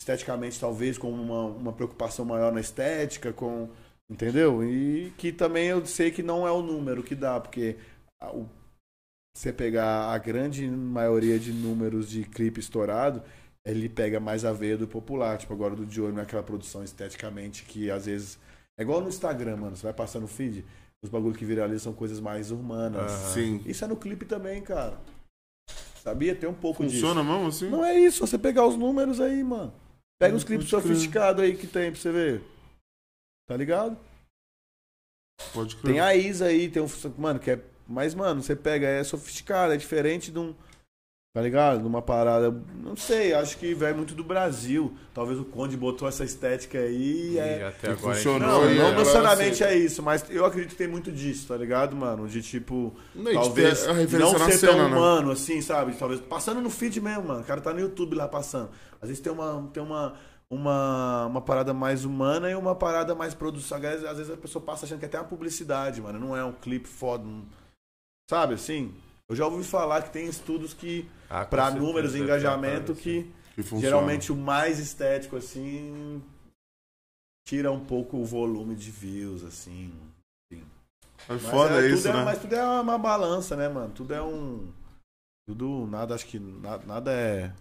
[0.00, 3.68] esteticamente, talvez, com uma, uma preocupação maior na estética, com.
[4.10, 4.64] Entendeu?
[4.64, 7.76] E que também eu sei que não é o número que dá, porque
[8.20, 8.48] a- o-
[9.36, 13.22] você pegar a grande maioria de números de clipe estourado,
[13.64, 15.38] ele pega mais a veia do popular.
[15.38, 18.38] Tipo, agora do Diogo, naquela produção esteticamente que às vezes.
[18.78, 19.76] É igual no Instagram, mano.
[19.76, 20.64] Você vai passando o feed,
[21.04, 23.12] os bagulhos que viralizam são coisas mais urbanas.
[23.12, 23.32] Aham.
[23.34, 23.62] Sim.
[23.64, 24.98] Isso é no clipe também, cara.
[26.02, 26.34] Sabia?
[26.34, 26.94] Tem um pouco disso.
[27.06, 27.68] Funciona mesmo assim?
[27.68, 29.72] Não é isso, você pegar os números aí, mano.
[30.18, 32.42] Pega os clipes sofisticados aí que tem pra você ver.
[33.50, 33.96] Tá ligado?
[35.52, 35.94] Pode crer.
[35.94, 36.86] Tem a Isa aí, tem um.
[37.18, 37.58] Mano, que é.
[37.84, 40.54] Mas, mano, você pega, é sofisticado, é diferente de um.
[41.34, 41.80] Tá ligado?
[41.80, 42.54] De uma parada.
[42.76, 44.96] Não sei, acho que vai muito do Brasil.
[45.12, 47.66] Talvez o Conde botou essa estética aí e E é.
[47.66, 48.14] até agora.
[48.14, 51.56] funcionou, Não, e não necessariamente é isso, mas eu acredito que tem muito disso, tá
[51.56, 52.28] ligado, mano?
[52.28, 52.94] De tipo.
[53.12, 54.96] Não, de talvez ter a não ser cena, tão né?
[54.96, 55.92] humano, assim, sabe?
[55.94, 57.40] Talvez passando no feed mesmo, mano.
[57.40, 58.70] O cara tá no YouTube lá passando.
[59.02, 60.14] Às vezes tem uma, tem uma,
[60.50, 63.76] uma, uma parada mais humana e uma parada mais produção.
[63.78, 66.18] Às vezes, às vezes a pessoa passa achando que é até uma publicidade, mano.
[66.18, 67.24] Não é um clipe foda.
[67.24, 67.46] um-
[68.28, 68.94] Sabe assim?
[69.28, 73.32] Eu já ouvi falar que tem estudos que, Ah, certeza, números e deve engajamento, que
[73.54, 76.22] Que geralmente o mais estético, assim,
[77.46, 79.92] tira um pouco o volume de views, assim.
[80.52, 80.58] É
[81.28, 82.24] Mas foda é, tudo isso, é- né?
[82.24, 83.92] Mas tudo é uma balança, né, mano?
[83.92, 84.72] Tudo é um.
[85.48, 87.52] Tudo, nada, acho que nada, nada é.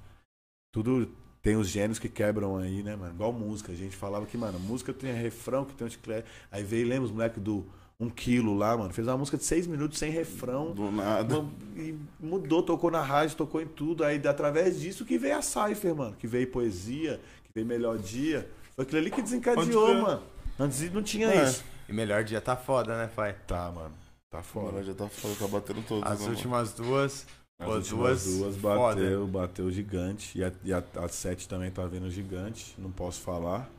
[0.72, 1.12] Tudo
[1.42, 3.14] tem os gênios que quebram aí, né, mano?
[3.14, 3.72] Igual música.
[3.72, 6.28] A gente falava que, mano, música tem refrão, que tem um chiclete.
[6.52, 7.66] Aí veio, lembra os moleques do
[8.00, 8.94] Um Quilo lá, mano?
[8.94, 10.72] Fez uma música de seis minutos sem refrão.
[10.72, 11.36] Do nada.
[11.38, 14.04] Mano, E mudou, tocou na rádio, tocou em tudo.
[14.04, 16.16] Aí, através disso, que veio a Cypher, mano.
[16.18, 18.50] Que veio poesia, que veio Melodia.
[18.76, 20.24] Foi aquilo ali que desencadeou, mano.
[20.60, 21.44] Antes não tinha É.
[21.46, 21.64] isso.
[21.88, 23.36] E melhor dia tá foda, né, pai?
[23.48, 23.94] Tá, mano.
[24.30, 24.84] Tá foda.
[24.84, 26.04] já tá foda, tá batendo todos.
[26.04, 26.36] As né, mano?
[26.36, 27.26] últimas duas
[27.60, 28.96] As duas duas foda.
[28.96, 30.38] bateu, bateu gigante.
[30.40, 33.70] E a, e a, a 7 também tá vindo gigante, não posso falar.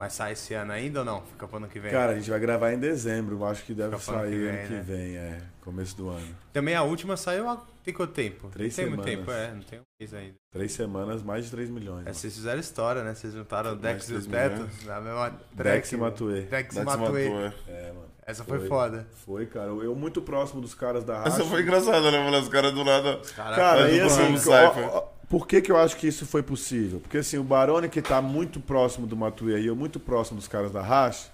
[0.00, 1.22] Mas sai esse ano ainda ou não?
[1.22, 1.90] Fica pro ano que vem.
[1.92, 4.48] Cara, a gente vai gravar em dezembro, acho que deve Fica pro ano sair que
[4.48, 4.80] ano vem, que né?
[4.82, 5.42] vem, é.
[5.60, 6.26] Começo do ano.
[6.54, 8.48] Também a última saiu há tem quanto tempo?
[8.48, 9.26] Três não tem muito semanas.
[9.26, 9.54] tempo, é.
[9.54, 10.34] Não tem um mês ainda.
[10.52, 12.06] Três semanas, mais de 3 milhões.
[12.06, 13.14] É, vocês fizeram história, né?
[13.14, 14.84] Vocês juntaram o Dex e o três Teto milhões.
[14.86, 15.94] na mesma Dex track.
[15.94, 16.40] e Matuê.
[16.42, 17.28] Dex e Dex Matuê.
[17.28, 17.54] matou, é.
[17.68, 18.09] É, mano.
[18.30, 18.68] Essa foi, Foi.
[18.68, 19.06] foda.
[19.26, 19.68] Foi, cara.
[19.68, 21.28] Eu muito próximo dos caras da Racha.
[21.28, 22.38] Essa foi engraçada, né?
[22.38, 23.20] Os caras do nada.
[23.34, 27.00] Cara, Cara, e assim, ó, por que, que eu acho que isso foi possível?
[27.00, 30.46] Porque assim, o Barone que tá muito próximo do Matuê e eu muito próximo dos
[30.46, 31.28] caras da Racha,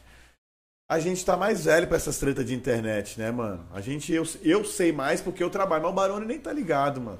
[0.88, 3.66] a gente tá mais velho pra essas tretas de internet, né, mano?
[3.74, 7.00] A gente, eu, eu sei mais porque eu trabalho, mas o Barone nem tá ligado,
[7.00, 7.18] mano.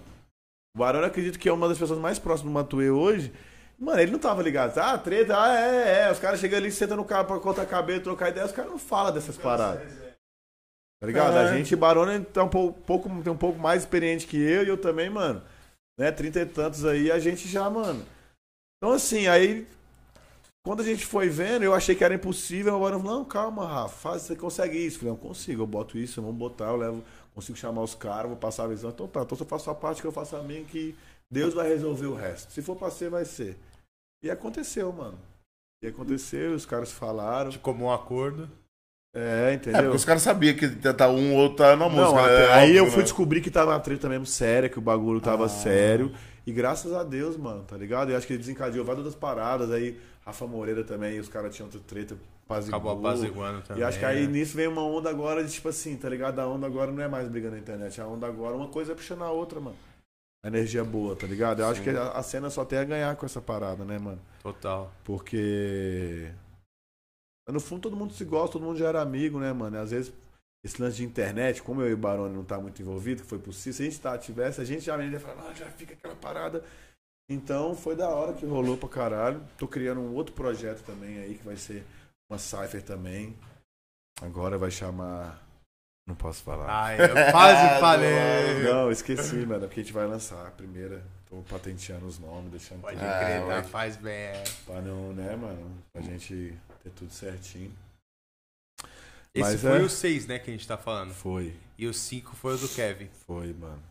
[0.74, 3.32] O Barone acredito que é uma das pessoas mais próximas do Matuê hoje.
[3.78, 4.76] Mano, ele não tava ligado.
[4.78, 6.12] Ah, treta, ah, é, é.
[6.12, 8.78] Os caras chegam ali, sentam no carro pra cortar cabelo, trocar ideia, os caras não
[8.78, 9.86] falam dessas paradas.
[10.98, 11.36] Tá ligado?
[11.36, 11.40] É.
[11.40, 14.78] A gente, Barone, tá um pouco, tem um pouco mais experiente que eu e eu
[14.78, 15.42] também, mano.
[15.98, 18.04] Né, trinta e tantos aí, a gente já, mano.
[18.78, 19.66] Então, assim, aí.
[20.64, 22.74] Quando a gente foi vendo, eu achei que era impossível.
[22.74, 24.98] Agora, não, calma, Rafa, faz, você consegue isso.
[24.98, 28.36] Falei, não consigo, eu boto isso, vamos botar, eu levo, consigo chamar os caras, vou
[28.36, 28.90] passar a visão.
[28.90, 30.96] Então tá, então se eu faço a parte que eu faço a minha, que
[31.30, 32.52] Deus vai resolver o resto.
[32.52, 33.56] Se for pra ser, vai ser.
[34.22, 35.18] E aconteceu, mano.
[35.82, 37.50] E aconteceu, os caras falaram.
[37.50, 38.48] de comum acordo.
[39.14, 39.82] É, É, entendeu?
[39.84, 42.02] porque os caras sabiam que tá um ou outro tá na música.
[42.04, 42.22] Não, né?
[42.22, 43.02] até- É aí óbvio, eu fui né?
[43.04, 45.48] descobrir que tava uma treta mesmo séria, que o bagulho tava Ah.
[45.48, 46.12] sério.
[46.46, 48.10] E graças a Deus, mano, tá ligado?
[48.10, 49.70] Eu acho que ele desencadeou várias das paradas.
[49.70, 52.78] Aí Rafa Moreira também, os caras tinham outra treta, apaziguou.
[52.92, 53.82] Acabou apaziguando também.
[53.82, 54.32] E acho que aí né?
[54.34, 56.38] nisso vem uma onda agora de tipo assim, tá ligado?
[56.38, 58.00] A onda agora não é mais briga na internet.
[58.00, 59.76] A onda agora, uma coisa é puxando a outra, mano.
[60.46, 61.60] Energia boa, tá ligado?
[61.60, 61.90] Eu acho Sim.
[61.90, 64.20] que a, a cena só tem a ganhar com essa parada, né, mano?
[64.42, 64.92] Total.
[65.04, 66.30] Porque.
[67.48, 69.78] No fundo todo mundo se gosta, todo mundo já era amigo, né, mano?
[69.78, 70.12] Às vezes,
[70.64, 73.38] esse lance de internet, como eu e o Barone não tá muito envolvido, que foi
[73.38, 76.16] possível, se a gente tá, tivesse, a gente já ia falar, ah, já fica aquela
[76.16, 76.64] parada.
[77.28, 79.42] Então foi da hora que rolou pra caralho.
[79.58, 81.84] Tô criando um outro projeto também aí, que vai ser
[82.30, 83.36] uma Cypher também.
[84.20, 85.45] Agora vai chamar.
[86.06, 86.66] Não posso falar.
[86.68, 88.62] Ai, eu quase falei.
[88.62, 89.66] Não, esqueci, mano.
[89.66, 91.02] Porque a gente vai lançar a primeira.
[91.28, 93.62] Tô patenteando os nomes, deixando Pode tudo Ah, crer, tá?
[93.64, 94.12] Faz bem.
[94.14, 94.44] é.
[94.64, 95.72] pra não, né, mano?
[95.92, 97.72] Pra gente ter tudo certinho.
[99.34, 101.12] Esse Mas foi é- o 6, né, que a gente tá falando.
[101.12, 103.08] Foi, E o 5 foi o do Kevin.
[103.26, 103.82] foi, mano.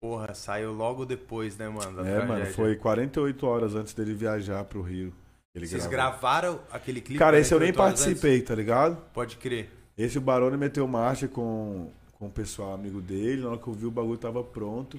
[0.00, 2.02] Porra, saiu logo depois, né, mano?
[2.02, 5.12] da É, mano, foi 48 horas antes dele viajar pro Rio.
[5.54, 5.90] Ele Vocês gravou.
[6.20, 7.18] gravaram aquele clipe?
[7.18, 8.92] Cara, esse eu nem 48 horas participei, tá ligado?
[8.92, 9.04] antes?
[9.14, 9.70] Pode crer.
[9.96, 13.42] Esse o Barone meteu marcha com, com o pessoal amigo dele.
[13.42, 14.98] Na hora que eu vi o bagulho tava pronto.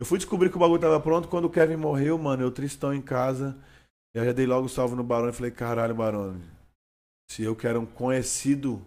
[0.00, 2.42] Eu fui descobrir que o bagulho tava pronto quando o Kevin morreu, mano.
[2.42, 3.56] Eu tristão em casa.
[4.14, 6.42] Eu já dei logo salve no Barone e falei, caralho, Barone.
[7.30, 8.80] Se eu que era um conhecido.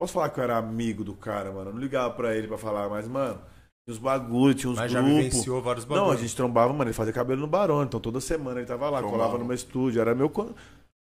[0.00, 1.70] Posso falar que eu era amigo do cara, mano?
[1.70, 3.38] Eu não ligava pra ele pra falar, mas, mano,
[3.86, 5.16] tinha uns bagulho, tinha uns Mas já grupos.
[5.24, 6.18] vivenciou vários Não, bagulhos.
[6.18, 8.98] a gente trombava, mano, ele fazia cabelo no Barone, então toda semana ele tava lá,
[8.98, 9.18] Trombava.
[9.22, 10.30] colava no meu estúdio, era meu.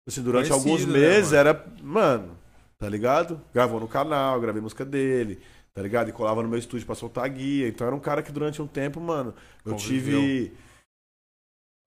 [0.07, 1.39] Assim, durante Conhecido, alguns né, meses mano?
[1.39, 1.65] era.
[1.81, 2.37] Mano,
[2.77, 3.41] tá ligado?
[3.53, 5.41] Gravou no canal, gravei música dele,
[5.73, 6.10] tá ligado?
[6.10, 7.68] E colava no meu estúdio pra soltar guia.
[7.68, 9.34] Então era um cara que durante um tempo, mano,
[9.65, 10.19] eu Conviveu.
[10.22, 10.57] tive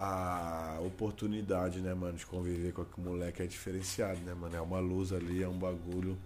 [0.01, 4.55] a oportunidade, né, mano, de conviver com aquele moleque é diferenciado, né, mano?
[4.55, 6.17] É uma luz ali, é um bagulho.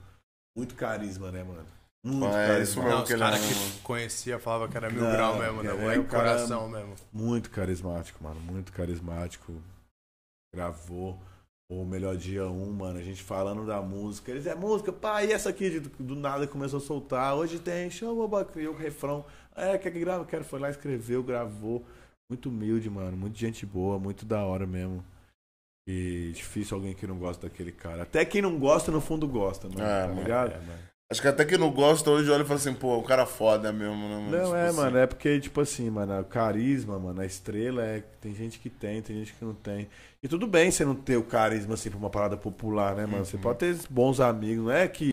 [0.56, 1.66] Muito carisma, né, mano?
[2.04, 2.82] Muito Ah, é isso carismático.
[2.82, 5.38] mesmo Não, os que ele caras é, que conhecia falavam que era mil Não, grau
[5.38, 5.70] mesmo, né?
[5.70, 6.94] é, Moleque o coração mesmo.
[7.12, 8.40] Muito carismático, mano.
[8.40, 9.54] Muito carismático.
[10.54, 11.18] Gravou
[11.80, 12.98] o Melhor Dia 1, mano.
[12.98, 14.30] A gente falando da música.
[14.30, 17.34] Eles é música, pá, e essa aqui de- do nada começou a soltar.
[17.34, 19.24] Hoje tem, chama o refrão.
[19.56, 20.24] É, quer que grava?
[20.24, 20.44] Quero.
[20.44, 21.84] Foi lá, escreveu, gravou.
[22.30, 23.16] Muito humilde, mano.
[23.16, 25.04] Muito gente boa, muito da hora mesmo.
[25.86, 28.02] E difícil alguém que não gosta daquele cara.
[28.04, 29.82] Até quem não gosta, no fundo gosta, mano.
[29.82, 30.20] É, tá mano.
[30.22, 30.52] ligado?
[30.52, 30.91] É, mano.
[31.12, 33.72] Acho que até quem não gosta hoje olha e fala assim, pô, o cara foda
[33.72, 34.30] mesmo, né, mano?
[34.30, 34.76] Não, Tipo é, assim.
[34.76, 38.02] mano, é porque, tipo assim, mano, o carisma, mano, a estrela é.
[38.20, 39.88] Tem gente que tem, tem gente que não tem.
[40.22, 43.24] E tudo bem você não ter o carisma, assim, pra uma parada popular, né, mano?
[43.24, 43.42] Você Uhum.
[43.42, 45.10] pode ter bons amigos, não é que.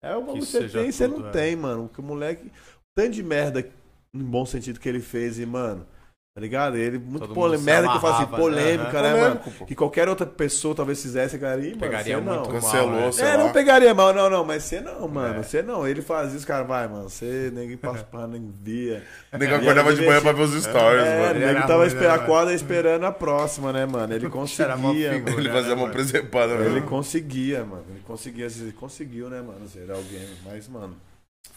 [0.00, 1.30] É o bagulho que você tem e você não é.
[1.30, 1.88] tem, mano.
[1.88, 2.50] Porque o moleque.
[2.94, 3.68] Tanto de merda,
[4.12, 5.86] no bom sentido que ele fez, e, mano.
[6.34, 6.78] Tá ligado?
[6.78, 7.26] Ele, muito
[7.58, 8.38] se merda que eu falo assim, né?
[8.38, 9.02] polêmica, Aham.
[9.02, 9.40] né, mano?
[9.58, 9.66] Pô.
[9.66, 12.34] Que qualquer outra pessoa talvez fizesse, cara, aí, mano, Pegaria você não.
[12.36, 13.12] muito Cancelou, mal, né?
[13.12, 13.44] sei É, lá.
[13.44, 15.40] não pegaria mal, não, não, mas você não, mano.
[15.40, 15.42] É.
[15.42, 15.86] Você não.
[15.86, 17.10] Ele faz isso, cara, vai, mano.
[17.10, 19.04] Você, ninguém passa pra nem via.
[19.30, 21.44] O nego acordava de manhã pra ver os stories, É, mano.
[21.44, 22.26] ele tava esperando né, a mano?
[22.28, 24.14] corda esperando a próxima, né, mano?
[24.14, 25.30] Ele Era uma conseguia, figura.
[25.32, 25.38] mano.
[25.42, 25.92] Ele fazia uma mano?
[25.92, 27.84] presepada Ele conseguia, mano.
[27.90, 29.68] Ele conseguia, ele conseguiu, né, mano?
[29.68, 30.96] Ser alguém, mas, mano.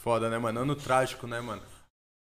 [0.04, 0.60] Foda, né, mano?
[0.60, 1.62] Ano trágico, né, mano?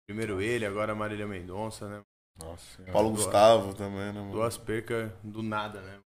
[0.08, 2.00] Primeiro ele, agora a Marília Mendonça, né?
[2.38, 2.82] Nossa.
[2.92, 4.32] Paulo Duas- Gustavo também, né, mano?
[4.32, 5.98] Duas percas do nada, né?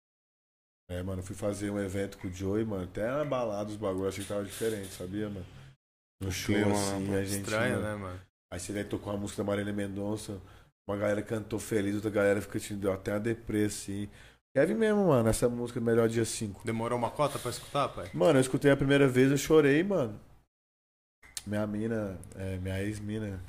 [0.90, 2.84] É, mano, eu fui fazer um evento com o Joey, mano.
[2.84, 5.46] Até na balada os bagulhos, achei que tava diferente, sabia, mano?
[6.22, 7.44] No show, clima, assim, né, a gente.
[7.44, 8.20] Estranho, mano, né, mano?
[8.52, 10.42] Aí você daí tocou a música da Marília Mendonça,
[10.88, 14.10] uma galera cantou feliz, outra galera fica te deu até uma deprê, assim.
[14.54, 16.66] Kevin mesmo, mano, essa música Melhor Dia 5.
[16.66, 18.10] Demorou uma cota pra escutar, pai?
[18.14, 20.20] Mano, eu escutei a primeira vez, eu chorei, mano.
[21.48, 23.42] Minha mina, é, minha ex-mina,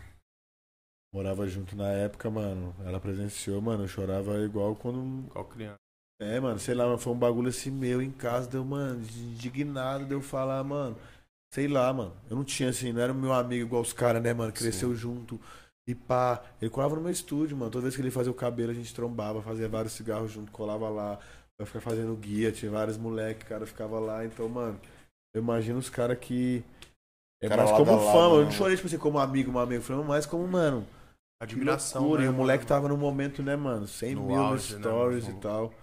[1.12, 2.74] morava junto na época, mano.
[2.84, 5.28] Ela presenciou, mano, eu chorava igual quando.
[5.28, 5.76] Qual criança?
[6.20, 10.20] É, mano, sei lá, foi um bagulho assim meu em casa, deu, mano, indignado, deu
[10.20, 10.96] falar, mano.
[11.52, 12.14] Sei lá, mano.
[12.30, 14.52] Eu não tinha assim, não era meu amigo igual os caras, né, mano?
[14.52, 15.38] Cresceu junto.
[15.86, 17.70] E pá, ele colava no meu estúdio, mano.
[17.70, 20.88] Toda vez que ele fazia o cabelo, a gente trombava, fazia vários cigarros junto, colava
[20.88, 21.18] lá.
[21.58, 24.24] Vai ficar fazendo guia, tinha vários moleques, cara ficava lá.
[24.24, 24.80] Então, mano,
[25.34, 26.62] eu imagino os caras que.
[27.42, 29.58] É Cara mais como lado, fã, eu né, não chorei, tipo assim, como amigo, um
[29.58, 30.86] amigo, foi mais como, mano.
[31.42, 32.10] Admiração.
[32.10, 32.22] que loucura.
[32.22, 32.66] né, E o moleque mano?
[32.66, 33.86] tava no momento, né, mano?
[33.86, 35.28] 100 No mil auge, né, stories mano?
[35.28, 35.74] e tal.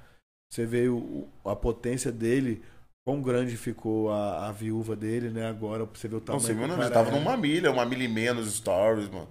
[0.51, 2.63] Você vê o, a potência dele,
[3.05, 5.47] quão grande ficou a, a viúva dele, né?
[5.47, 6.79] Agora você vê o Não, tamanho você que viu, não?
[6.81, 7.11] Ele tava é.
[7.11, 9.27] numa milha, uma milha e menos stories, mano.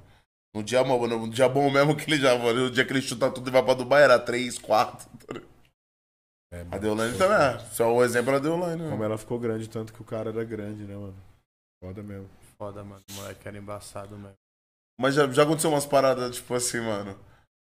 [0.55, 3.31] No dia, bom- no dia bom mesmo que ele já no dia que ele chuta
[3.31, 5.09] tudo e vai pra Dubai, era 3, 4.
[6.51, 6.79] É, A.
[6.79, 7.59] Deolane também é.
[7.75, 9.05] Só o exemplo era a Deolane, Como né?
[9.05, 11.17] ela ficou grande, tanto que o cara era grande, né, mano?
[11.83, 12.29] Foda mesmo.
[12.57, 13.03] Foda, mano.
[13.11, 14.37] O moleque era embaçado mesmo.
[15.01, 17.19] Mas já, já aconteceu umas paradas, tipo assim, mano.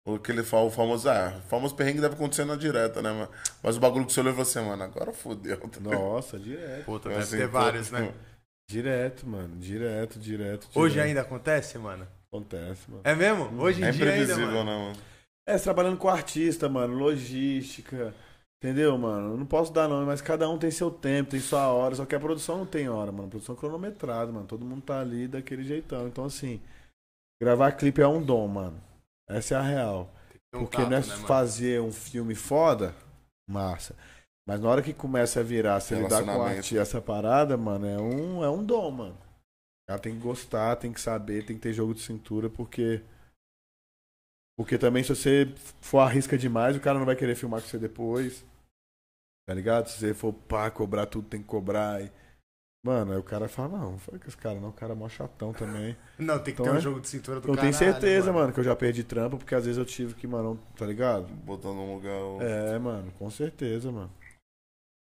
[0.05, 3.11] O que ele fala, o famoso, ah, o famoso perrengue deve acontecer na direta, né,
[3.11, 3.31] mano?
[3.63, 5.57] Mas o bagulho que você olhou e falou assim, mano, agora fodeu.
[5.59, 5.79] tá?
[5.79, 6.85] Nossa, direto.
[6.85, 8.13] Puta, Então, deve assim, ter pô, vários, né?
[8.69, 9.57] Direto, mano.
[9.59, 10.69] Direto, direto.
[10.73, 11.07] Hoje direto.
[11.07, 12.07] ainda acontece, mano?
[12.31, 13.03] Acontece, mano.
[13.03, 13.61] É mesmo?
[13.61, 14.65] Hoje em É dia ainda, imprevisível, mano.
[14.65, 14.97] né, mano?
[15.45, 18.13] É, você trabalhando com artista, mano, logística.
[18.57, 19.33] Entendeu, mano?
[19.33, 21.95] Eu não posso dar nome, mas cada um tem seu tempo, tem sua hora.
[21.95, 23.27] Só que a produção não tem hora, mano.
[23.27, 24.45] A produção é cronometrada, mano.
[24.47, 26.07] Todo mundo tá ali daquele jeitão.
[26.07, 26.61] Então, assim,
[27.41, 28.79] gravar clipe é um dom, mano.
[29.27, 30.13] Essa é a real.
[30.53, 31.27] Um Porque tato, não é né, mano?
[31.27, 32.93] fazer um filme foda,
[33.49, 33.95] massa.
[34.47, 36.57] Mas na hora que começa a virar, se lidar com Relacionamento.
[36.57, 39.13] arte essa parada, mano, é um, é um dom, mano.
[39.15, 43.01] O cara tem que gostar, tem que saber, tem que ter jogo de cintura, porque.
[44.57, 47.79] Porque também se você for arrisca demais, o cara não vai querer filmar com você
[47.79, 48.45] depois.
[49.47, 49.87] Tá ligado?
[49.87, 52.01] Se você for pá, cobrar tudo, tem que cobrar.
[52.01, 52.11] E...
[52.83, 55.07] Mano, aí o cara fala, não, foi com esse cara, não, o cara é mó
[55.07, 55.95] chatão também.
[56.17, 58.31] Não, tem que Então ter um é- jogo de cintura do Eu caralho, tenho certeza,
[58.33, 58.51] mano.
[58.53, 61.27] que eu já perdi trampo, porque às vezes eu tive que, mano, tá ligado?
[61.27, 62.19] Botando um lugar.
[62.21, 64.11] o- É, mano, com certeza, mano.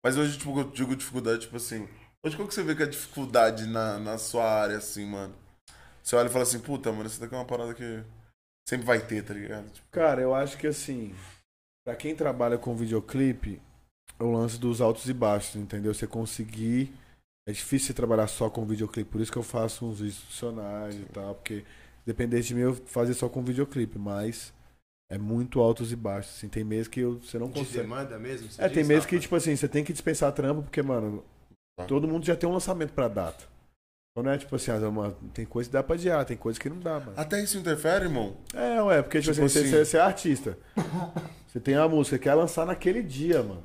[0.05, 1.89] Mas hoje, tipo, eu digo dificuldade, tipo assim.
[2.23, 5.35] Hoje qual que você vê que é dificuldade na, na sua área, assim, mano?
[6.03, 8.03] Você olha e fala assim, puta, mano, isso daqui é uma parada que
[8.69, 9.71] sempre vai ter, tá ligado?
[9.71, 11.15] Tipo, Cara, eu acho que assim,
[11.85, 13.61] pra quem trabalha com videoclipe,
[14.19, 15.93] é o lance dos altos e baixos, entendeu?
[15.95, 16.93] Você conseguir.
[17.51, 21.05] É difícil você trabalhar só com videoclipe, por isso que eu faço uns institucionais e
[21.13, 21.65] tal, porque
[22.07, 24.53] dependente de mim eu fazer só com videoclipe, mas
[25.11, 26.37] é muito altos e baixos.
[26.37, 27.79] Assim, tem meses que eu- você não De consegue.
[27.79, 28.49] demanda mesmo?
[28.57, 29.23] É, tem meses que, Rafa?
[29.23, 31.25] tipo assim, você tem que dispensar trampo, porque, mano,
[31.77, 31.87] Tá.
[31.87, 33.45] todo mundo já tem um lançamento pra data.
[34.13, 36.59] Então não é tipo assim, ah, uma- tem coisa que dá pra adiar, tem coisa
[36.59, 37.15] que não dá, mano.
[37.17, 38.37] Até isso interfere, irmão?
[38.55, 40.59] É, ué, porque tipo, Tipo assim, assim- Você, você é artista.
[41.49, 43.65] Você tem a música, quer lançar naquele dia, mano.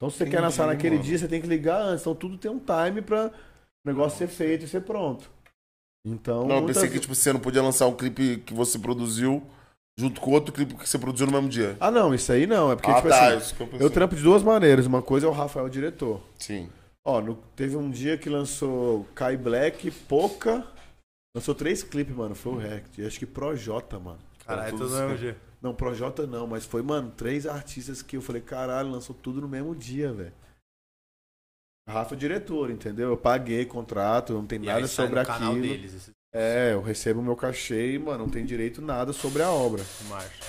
[0.00, 1.06] Então se você quer Entendi, lançar naquele mano.
[1.06, 2.00] dia, você tem que ligar antes.
[2.00, 5.30] Então tudo tem um time pra o negócio ser feito e ser pronto.
[6.06, 6.46] Então.
[6.46, 9.42] Não, eu muitas- pensei que, tipo, você não podia lançar um clipe que você produziu
[9.98, 11.76] junto com outro clipe que você produziu no mesmo dia.
[11.78, 12.72] Ah, não, isso aí não.
[12.72, 14.86] É porque, ah, tipo tá, assim, isso que eu eu trampo de duas maneiras.
[14.86, 16.22] Uma coisa é o Rafael o diretor.
[16.38, 16.70] Sim.
[17.04, 20.64] Ó, no- teve um dia que lançou Kai Black, Poca.
[21.36, 22.34] Lançou três clipes, mano.
[22.34, 23.00] Foi o Rect.
[23.00, 24.18] E acho que Projota, mano.
[24.46, 25.36] Caralho, é tudo no mesmo dia.
[25.62, 29.48] Não, Projota não, mas foi, mano, três artistas que eu falei, caralho, lançou tudo no
[29.48, 30.32] mesmo dia, velho.
[31.88, 33.08] Rafa é diretor, entendeu?
[33.10, 35.60] Eu paguei contrato, não tem E nada sobre aquilo.
[35.60, 39.50] deles, esse É, eu recebo meu cachê e, mano, não tem direito nada sobre a
[39.50, 39.82] obra.
[40.08, 40.44] marcha.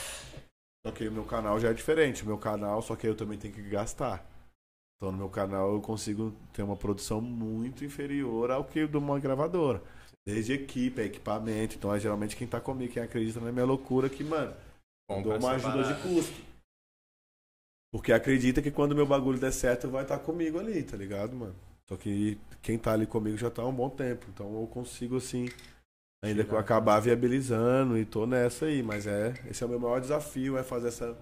[0.85, 2.23] Só que o meu canal já é diferente.
[2.23, 4.25] O meu canal, só que eu também tenho que gastar.
[4.97, 9.19] Então no meu canal eu consigo ter uma produção muito inferior ao que de uma
[9.19, 9.81] gravadora.
[10.27, 11.75] Desde equipe, equipamento.
[11.75, 14.53] Então é geralmente quem tá comigo, quem acredita na minha loucura, que, mano,
[15.15, 16.51] Compra dou uma ajuda de custo.
[17.91, 21.55] Porque acredita que quando meu bagulho der certo, vai estar comigo ali, tá ligado, mano?
[21.89, 24.25] Só que quem tá ali comigo já tá há um bom tempo.
[24.33, 25.49] Então eu consigo, assim,
[26.23, 28.81] ainda que eu acabar viabilizando e tô nessa aí.
[28.81, 31.17] Mas é, esse é o meu maior desafio, é fazer essa.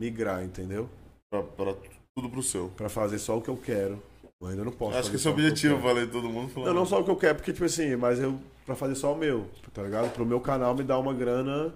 [0.00, 0.88] migrar, entendeu?
[1.28, 1.74] Pra, pra
[2.16, 2.68] tudo pro seu.
[2.76, 4.00] Pra fazer só o que eu quero.
[4.40, 4.96] Eu ainda não posso.
[4.96, 5.88] Acho que esse é o objetivo, eu quero.
[5.88, 6.68] falei todo mundo falando.
[6.68, 8.38] Não, não só o que eu quero, porque, tipo assim, mas eu.
[8.64, 10.12] Pra fazer só o meu, tá ligado?
[10.12, 11.72] Pro meu canal me dar uma grana.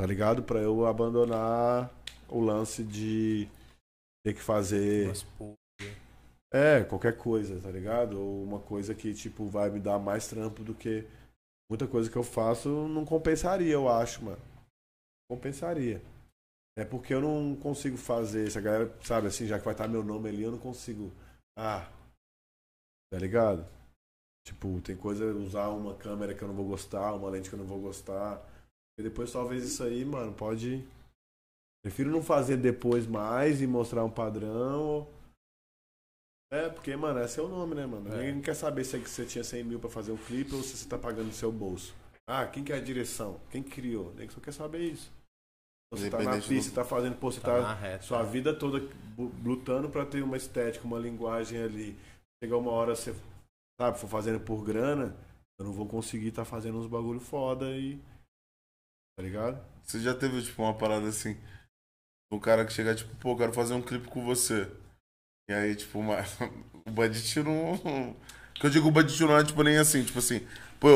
[0.00, 0.42] Tá ligado?
[0.42, 1.90] Pra eu abandonar
[2.26, 3.46] o lance de
[4.24, 5.12] ter que fazer.
[6.50, 8.18] É, qualquer coisa, tá ligado?
[8.18, 11.06] Ou uma coisa que, tipo, vai me dar mais trampo do que.
[11.70, 14.40] Muita coisa que eu faço não compensaria, eu acho, mano.
[15.30, 16.00] Compensaria.
[16.78, 18.46] É porque eu não consigo fazer.
[18.46, 21.12] Essa galera, sabe assim, já que vai estar meu nome ali, eu não consigo.
[21.58, 21.86] Ah.
[23.12, 23.66] Tá ligado?
[24.46, 27.58] Tipo, tem coisa, usar uma câmera que eu não vou gostar, uma lente que eu
[27.58, 28.48] não vou gostar.
[29.00, 30.84] E depois talvez isso aí, mano, pode.
[31.82, 35.06] Prefiro não fazer depois mais e mostrar um padrão.
[36.52, 38.12] É, porque, mano, é o nome, né, mano?
[38.12, 38.16] É.
[38.26, 40.62] Ninguém quer saber se é que você tinha 100 mil pra fazer um clipe ou
[40.62, 41.94] se você tá pagando no seu bolso.
[42.28, 43.40] Ah, quem que é a direção?
[43.50, 44.12] Quem criou?
[44.12, 45.10] Que só quer saber isso.
[45.92, 48.04] Você tá na pista, do- você tá fazendo, pô, você Tá tá, reta.
[48.04, 48.78] sua vida toda
[49.44, 51.96] lutando pra ter uma estética, uma linguagem ali.
[52.42, 53.12] Chegar uma hora você,
[53.80, 55.16] sabe, for fazendo por grana,
[55.58, 57.98] eu não vou conseguir estar fazendo uns bagulho foda e.
[59.20, 59.60] Tá ligado?
[59.84, 61.36] Você já teve, tipo, uma parada assim.
[62.32, 64.66] O cara que chega, tipo, pô, quero fazer um clipe com você.
[65.50, 66.24] E aí, tipo, uma...
[66.86, 68.16] o Bandit não.
[68.54, 70.40] Que eu digo o Bandit não é, tipo, nem assim, tipo assim.
[70.78, 70.88] Pô,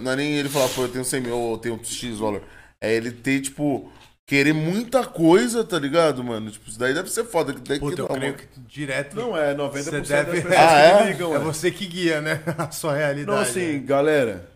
[0.00, 2.42] não é nem ele falar, pô, eu tenho 100 mil ou eu tenho X dólar.
[2.80, 3.92] É ele ter, tipo,
[4.26, 6.50] querer muita coisa, tá ligado, mano?
[6.50, 7.52] Tipo, isso daí deve ser foda.
[7.54, 9.14] que Daí Puta, que eu dá creio uma- que direto.
[9.14, 10.98] Não é, 90% Você das deve- pessoas Ah, é?
[11.04, 12.42] que ligam, É você que guia, né?
[12.58, 13.22] A sua realidade.
[13.30, 13.78] Então, assim, né?
[13.80, 14.49] galera,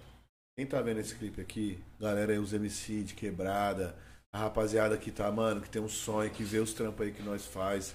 [0.56, 3.97] quem tá vendo esse clipe aqui, galera aí, os MC de quebrada,
[4.32, 7.22] a rapaziada que tá, mano, que tem um sonho, que vê os trampos aí que
[7.22, 7.94] nós faz,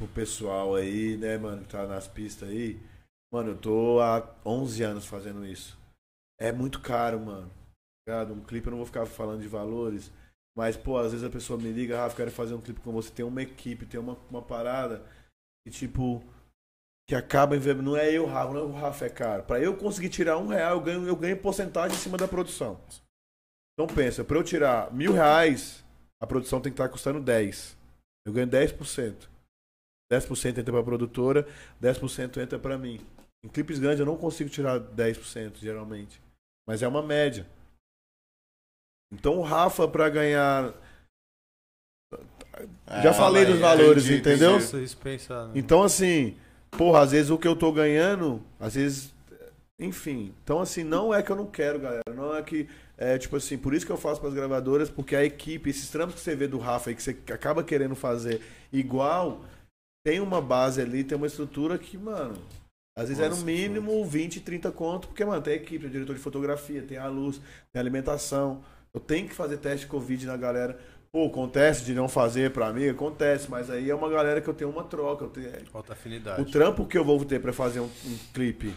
[0.00, 2.80] o pessoal aí, né, mano, que tá nas pistas aí.
[3.32, 5.78] Mano, eu tô há 11 anos fazendo isso.
[6.38, 7.50] É muito caro, mano.
[8.06, 8.24] tá?
[8.24, 10.12] Um clipe eu não vou ficar falando de valores,
[10.56, 13.10] mas, pô, às vezes a pessoa me liga, Rafa, quero fazer um clipe com você.
[13.10, 15.04] Tem uma equipe, tem uma, uma parada
[15.64, 16.22] que, tipo,
[17.08, 19.42] que acaba em não é eu, Rafa, não é o Rafa é caro.
[19.44, 22.80] Pra eu conseguir tirar um real, eu ganho, eu ganho porcentagem em cima da produção.
[23.72, 25.84] Então pensa, pra eu tirar mil reais,
[26.20, 27.76] a produção tem que estar custando 10.
[28.26, 29.28] Eu ganho 10%.
[30.12, 31.46] 10% entra pra produtora,
[31.80, 33.00] 10% entra pra mim.
[33.44, 36.20] Em clipes grandes eu não consigo tirar 10%, geralmente.
[36.66, 37.46] Mas é uma média.
[39.12, 40.74] Então o Rafa, pra ganhar.
[43.02, 44.58] Já Ah, falei dos valores, entendi, entendeu?
[44.58, 45.50] Isso, isso pensa.
[45.54, 46.36] Então, assim,
[46.76, 49.14] porra, às vezes o que eu tô ganhando, às vezes.
[49.78, 50.34] Enfim.
[50.42, 52.02] Então, assim, não é que eu não quero, galera.
[52.14, 52.68] Não é que.
[52.98, 56.14] É tipo assim, por isso que eu faço pras gravadoras, porque a equipe, esses trampos
[56.14, 58.40] que você vê do Rafa aí, que você acaba querendo fazer
[58.72, 59.44] igual,
[60.02, 62.38] tem uma base ali, tem uma estrutura que, mano.
[62.96, 65.88] Às vezes é no Nossa, mínimo 20, 30 conto, porque, mano, tem a equipe, tem
[65.88, 67.36] o diretor de fotografia, tem a luz,
[67.70, 68.64] tem a alimentação.
[68.94, 70.80] Eu tenho que fazer teste de Covid na galera.
[71.12, 72.88] Pô, acontece de não fazer pra mim?
[72.88, 75.24] Acontece, mas aí é uma galera que eu tenho uma troca.
[75.24, 76.42] Eu tenho, Falta afinidade.
[76.42, 78.74] o trampo que eu vou ter pra fazer um, um clipe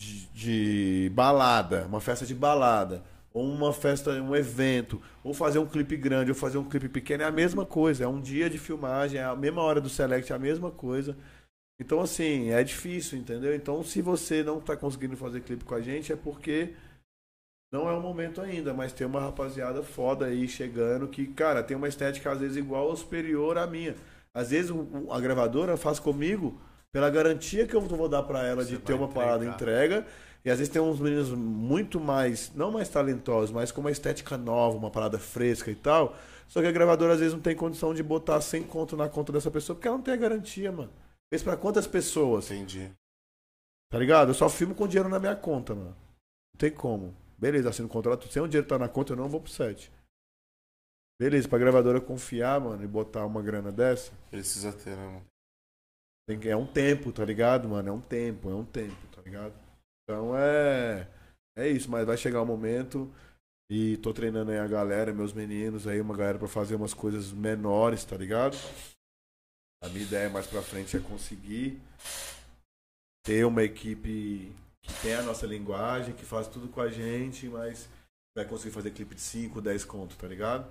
[0.00, 3.02] de, de balada, uma festa de balada,
[3.32, 7.22] ou uma festa, um evento, ou fazer um clipe grande, ou fazer um clipe pequeno,
[7.22, 8.04] é a mesma coisa.
[8.04, 11.16] É um dia de filmagem, é a mesma hora do select, é a mesma coisa.
[11.80, 13.54] Então, assim, é difícil, entendeu?
[13.54, 16.74] Então, se você não tá conseguindo fazer clipe com a gente, é porque
[17.70, 21.76] não é o momento ainda, mas tem uma rapaziada foda aí chegando que, cara, tem
[21.76, 23.94] uma estética às vezes igual ou superior à minha.
[24.32, 24.72] Às vezes
[25.10, 26.58] a gravadora faz comigo
[26.92, 29.84] pela garantia que eu vou dar pra ela Você de ter uma parada entregar.
[29.86, 30.06] entrega.
[30.44, 34.38] E às vezes tem uns meninos muito mais, não mais talentosos, mas com uma estética
[34.38, 36.16] nova, uma parada fresca e tal.
[36.46, 39.32] Só que a gravadora às vezes não tem condição de botar 100 conto na conta
[39.32, 40.90] dessa pessoa, porque ela não tem a garantia, mano.
[41.28, 42.50] Fez pra quantas pessoas?
[42.50, 42.90] Entendi.
[43.90, 44.30] Tá ligado?
[44.30, 45.88] Eu só filmo com dinheiro na minha conta, mano.
[45.90, 47.14] Não tem como.
[47.38, 48.26] Beleza, assino o contrato.
[48.28, 49.92] Sem o dinheiro tá na conta, eu não vou pro set.
[51.20, 55.26] Beleza, pra gravadora confiar, mano, e botar uma grana dessa, Precisa ter, né, mano?
[56.28, 57.88] tem é um tempo, tá ligado, mano?
[57.88, 59.54] É um tempo, é um tempo, tá ligado?
[60.04, 61.08] Então é.
[61.56, 63.12] É isso, mas vai chegar o momento
[63.70, 67.32] e tô treinando aí a galera, meus meninos aí, uma galera pra fazer umas coisas
[67.32, 68.56] menores, tá ligado?
[69.82, 71.80] A minha ideia mais pra frente é conseguir
[73.24, 74.54] ter uma equipe
[74.88, 77.88] que tem a nossa linguagem, que faz tudo com a gente, mas
[78.34, 80.66] vai conseguir fazer clipe de 5, 10 contos, tá ligado?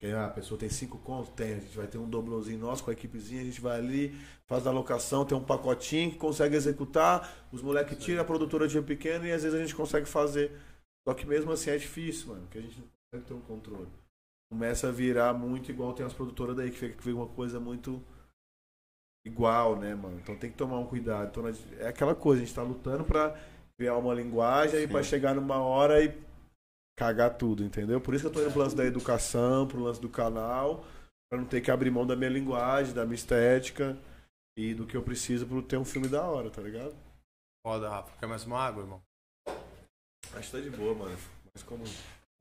[0.00, 1.30] Porque ah, a pessoa tem 5 contos?
[1.34, 1.54] Tem.
[1.54, 4.66] A gente vai ter um doblozinho nosso com a equipezinha, a gente vai ali, faz
[4.66, 9.26] a locação, tem um pacotinho que consegue executar, os moleques tiram a produtora de pequeno
[9.26, 10.52] e às vezes a gente consegue fazer.
[11.06, 13.88] Só que mesmo assim é difícil, mano, porque a gente não consegue ter um controle.
[14.50, 17.60] Começa a virar muito igual tem as produtoras daí, que fica que fica uma coisa
[17.60, 18.02] muito
[19.24, 20.18] igual, né, mano?
[20.18, 21.28] Então tem que tomar um cuidado.
[21.28, 21.44] Então,
[21.78, 23.38] é aquela coisa, a gente tá lutando pra
[23.80, 24.92] criar uma linguagem e Sim.
[24.92, 26.12] pra chegar numa hora e
[26.98, 27.98] cagar tudo, entendeu?
[27.98, 30.84] Por isso que eu tô indo pro lance da educação, pro lance do canal,
[31.30, 33.96] pra não ter que abrir mão da minha linguagem, da minha estética
[34.54, 36.94] e do que eu preciso pra ter um filme da hora, tá ligado?
[37.66, 38.12] Foda, Rafa.
[38.18, 39.00] Quer mais uma água, irmão?
[40.34, 41.16] Acho que tá de boa, mano.
[41.54, 41.82] Mas como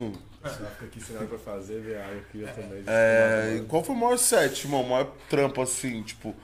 [0.02, 0.11] Hum.
[0.44, 2.84] fica aqui sem nada pra fazer, ver água aqui eu também.
[2.86, 4.82] É, e qual foi o maior set, irmão?
[4.82, 6.36] O maior trampo, assim, tipo...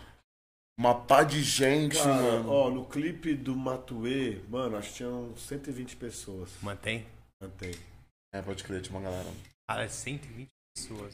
[0.77, 2.49] Uma pá de gente, Cara, mano.
[2.51, 6.49] ó, no clipe do Matuê, mano, acho que tinham 120 pessoas.
[6.61, 7.05] Mantém?
[7.41, 7.73] Mantém.
[8.33, 9.29] É, pode crer, tinha uma galera.
[9.69, 11.13] Cara, é 120 pessoas.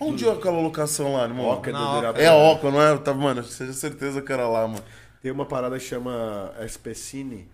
[0.00, 1.46] Onde é aquela locação lá, irmão?
[1.46, 2.20] Oca Na do Oca.
[2.20, 2.98] É a Oca, não é?
[2.98, 4.84] Tá, mano, seja certeza que era lá, mano.
[5.22, 7.48] Tem uma parada que chama SPCine.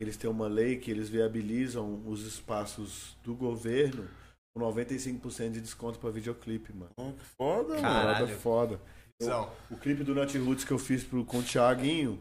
[0.00, 4.08] Eles têm uma lei que eles viabilizam os espaços do governo
[4.56, 6.90] com 95% de desconto pra videoclipe, mano.
[6.96, 7.82] Oh, que foda, mano.
[7.82, 8.14] Caralho.
[8.14, 8.80] Parada foda.
[9.20, 9.50] Visão.
[9.70, 12.18] O clipe do Nat Roots que eu fiz pro, com o Thiaguinho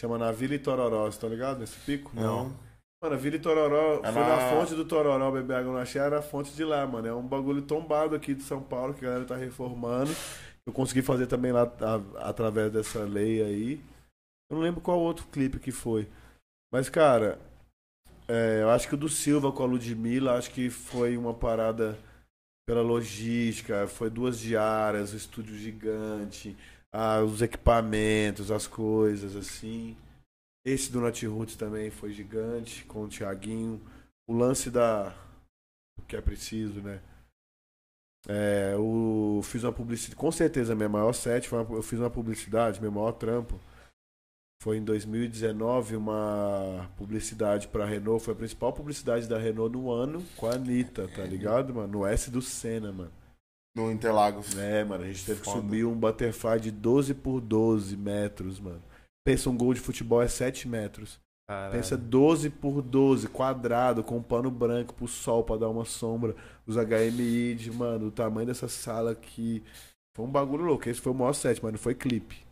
[0.00, 2.10] chama Na Vila e Tororó, você tá ligado nesse pico?
[2.14, 2.56] Não.
[3.02, 5.78] Mano, a Vila e Tororó É foi na- na fonte do Tororó, beber água no
[5.78, 7.06] axé, era a fonte de lá, mano.
[7.06, 10.10] É um bagulho tombado aqui de São Paulo que a galera tá reformando.
[10.66, 13.80] Eu consegui fazer também lá a- através dessa lei aí.
[14.50, 16.08] Eu não lembro qual outro clipe que foi.
[16.72, 17.38] Mas, cara,
[18.26, 21.96] é, eu acho que o do Silva com a Ludmilla, acho que foi uma parada
[22.68, 26.54] pela logística, foi duas diárias, o estúdio gigante,
[26.92, 29.96] ah, os equipamentos, as coisas, assim.
[30.66, 33.80] Esse do Nat Roots também foi gigante, com o Thiaguinho.
[34.28, 35.14] O lance da.
[35.98, 37.00] O que é preciso, né?
[38.28, 40.16] É, eu fiz uma publicidade.
[40.16, 43.58] Com certeza, minha maior set, eu fiz uma publicidade, meu maior trampo.
[44.60, 48.24] Foi em 2019 uma publicidade pra Renault.
[48.24, 52.00] Foi a principal publicidade da Renault no ano com a Anitta, tá ligado, mano?
[52.00, 53.12] No S do Senna, mano.
[53.76, 54.58] No Interlagos.
[54.58, 55.60] É, mano, a gente teve que Foda.
[55.60, 58.82] subir um butterfly de 12 por 12 metros, mano.
[59.24, 61.20] Pensa um gol de futebol é 7 metros.
[61.48, 61.72] Caralho.
[61.72, 66.34] Pensa 12 por 12, quadrado, com um pano branco pro sol pra dar uma sombra.
[66.66, 69.62] Os HMI de, mano, o tamanho dessa sala aqui.
[70.16, 70.88] Foi um bagulho louco.
[70.88, 71.78] Esse foi o maior set, mano.
[71.78, 72.47] Foi clipe.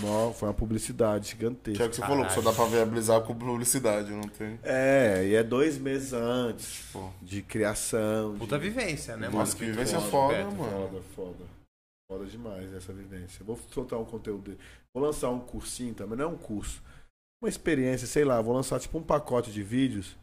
[0.00, 1.84] Maior- foi uma publicidade Que é gigantesca.
[1.84, 4.58] o que você falou, que só dá pra viabilizar com publicidade, não tem.
[4.62, 7.10] É, e é dois meses antes Pô.
[7.20, 8.36] de criação.
[8.38, 8.68] Puta de...
[8.70, 9.58] vivência, né, Nossa, mano?
[9.58, 10.54] que vivência foda, perto.
[10.54, 10.70] mano.
[10.88, 11.44] Foda, foda.
[12.08, 13.44] Foda demais essa vivência.
[13.44, 14.42] Vou soltar um conteúdo.
[14.52, 14.58] dele.
[14.94, 16.80] Vou lançar um cursinho também, não é um curso.
[17.42, 20.16] Uma experiência, sei lá, vou lançar tipo um pacote de vídeos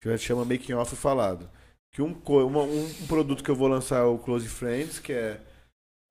[0.00, 1.48] que a gente chama Making Off Falado.
[1.92, 4.98] Que um, co- uma- um, um produto que eu vou lançar é o Close Friends,
[5.00, 5.40] que é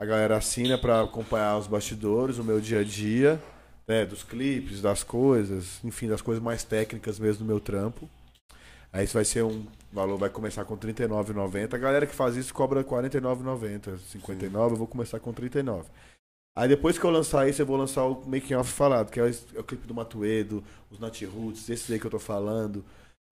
[0.01, 3.39] a galera assina pra acompanhar os bastidores, o meu dia a dia,
[3.87, 8.09] né, dos clipes, das coisas, enfim, das coisas mais técnicas mesmo do meu trampo.
[8.91, 9.63] Aí isso vai ser um
[9.93, 11.75] valor, vai começar com R$ 39,90.
[11.75, 15.87] A galera que faz isso cobra R$ 49,90, 59, eu vou começar com 39.
[16.57, 19.23] Aí depois que eu lançar isso, eu vou lançar o Making Off falado, que é
[19.23, 22.83] o, é o clipe do Matuedo, os Nat Roots, esses aí que eu tô falando.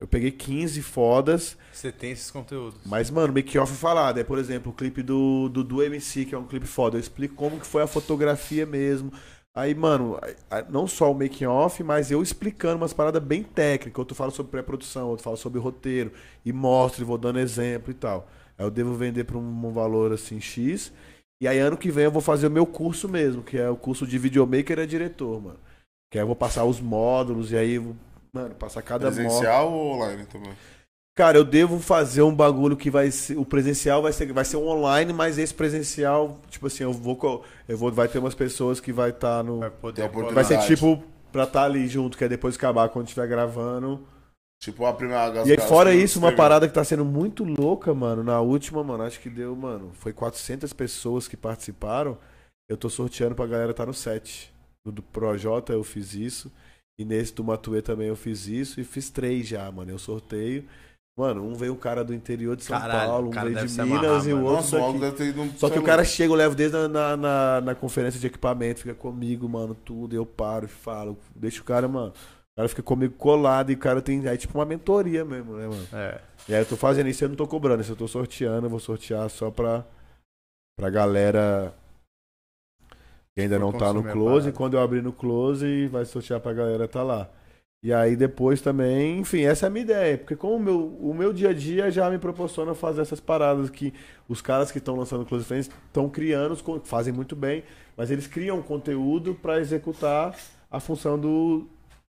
[0.02, 2.80] Eu peguei 15 fodas, Você tem esses conteúdos.
[2.86, 4.18] mas, mano, make off falado.
[4.18, 6.96] É, por exemplo, o clipe do, do, do MC, que é um clipe foda.
[6.96, 9.12] Eu explico como que foi a fotografia mesmo.
[9.54, 10.18] Aí, mano,
[10.70, 14.00] não só o making off, mas eu explicando umas paradas bem técnicas.
[14.00, 16.14] Outro fala sobre pré-produção, outro fala sobre roteiro.
[16.46, 18.30] E mostro, e vou dando exemplo e tal.
[18.58, 20.94] Aí eu devo vender por um, valor assim, X.
[21.42, 23.76] E aí ano que vem eu vou fazer o meu curso mesmo, que é o
[23.76, 25.60] curso de videomaker e diretor, mano.
[26.10, 27.82] Que aí eu vou passar os módulos e aí,
[28.34, 29.12] mano, passar cada.
[29.12, 30.54] Presencial ou online também?
[31.16, 33.38] Cara, eu devo fazer um bagulho que vai ser.
[33.38, 37.44] O presencial vai ser, vai ser um online, mas esse presencial, tipo assim, eu vou.
[37.68, 39.60] Eu vou vai ter umas pessoas que vai estar no.
[39.60, 40.04] Vai poder.
[40.04, 40.36] oportunidade.
[40.36, 44.08] Vai ser tipo pra estar ali junto, que é depois acabar quando estiver gravando.
[44.62, 45.44] Tipo, a primeira.
[45.46, 48.24] e aí, fora isso, uma parada que tá sendo muito louca, mano.
[48.24, 49.92] Na última, mano, acho que deu, mano.
[49.94, 52.18] Foi 400 pessoas que participaram.
[52.70, 54.54] Eu tô sorteando pra galera tá no set.
[54.86, 56.52] No do Projota eu fiz isso.
[57.00, 58.82] E nesse do Matuê também eu fiz isso.
[58.82, 59.90] E fiz três já, mano.
[59.90, 60.66] Eu sorteio.
[61.18, 63.62] Mano, um veio um cara do interior de São Caralho, Paulo, o um veio de
[63.62, 65.52] Minas amarrar, e o outro Nossa, o ter ido.
[65.58, 68.82] Só que o cara chega, eu levo desde na, na, na, na conferência de equipamento,
[68.82, 70.16] fica comigo, mano, tudo.
[70.16, 71.18] Eu paro e falo.
[71.36, 72.10] Deixa o cara, mano.
[72.12, 74.26] O cara fica comigo colado e o cara tem.
[74.28, 75.88] É tipo uma mentoria mesmo, né, mano?
[75.92, 76.22] É.
[76.48, 77.82] E aí eu tô fazendo isso e eu não tô cobrando.
[77.82, 79.86] Isso eu tô sorteando, eu vou sortear só pra,
[80.78, 81.74] pra galera
[83.40, 84.50] que ainda não tá no close.
[84.50, 87.30] E quando eu abrir no close, vai sortear pra galera tá lá.
[87.82, 90.18] E aí depois também, enfim, essa é a minha ideia.
[90.18, 93.70] Porque como o meu, o meu dia a dia já me proporciona fazer essas paradas
[93.70, 93.94] que
[94.28, 97.64] os caras que estão lançando Close Friends estão criando, fazem muito bem,
[97.96, 100.36] mas eles criam conteúdo pra executar
[100.70, 101.68] a função do,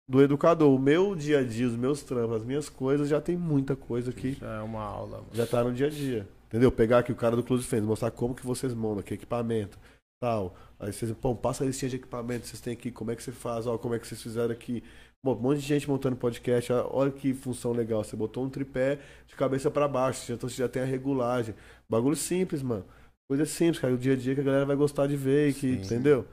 [0.10, 0.74] do educador.
[0.74, 4.14] O meu dia a dia, os meus trampos, as minhas coisas, já tem muita coisa
[4.14, 5.30] que Já é uma aula, mano.
[5.34, 6.26] já tá no dia a dia.
[6.48, 6.72] Entendeu?
[6.72, 9.78] Pegar aqui o cara do Close Friends, mostrar como que vocês montam, que equipamento,
[10.20, 10.56] tal.
[10.80, 13.24] Aí vocês, pô, passa a listinha de equipamento que vocês têm aqui, como é que
[13.24, 14.84] você faz, ó, como é que vocês fizeram aqui.
[15.24, 18.04] Pô, um monte de gente montando podcast, olha que função legal.
[18.04, 21.56] Você botou um tripé de cabeça pra baixo, então você já tem a regulagem.
[21.90, 22.86] Bagulho simples, mano.
[23.30, 23.94] Coisa simples, cara.
[23.94, 25.82] O dia a dia que a galera vai gostar de ver, que, Sim.
[25.82, 26.26] entendeu?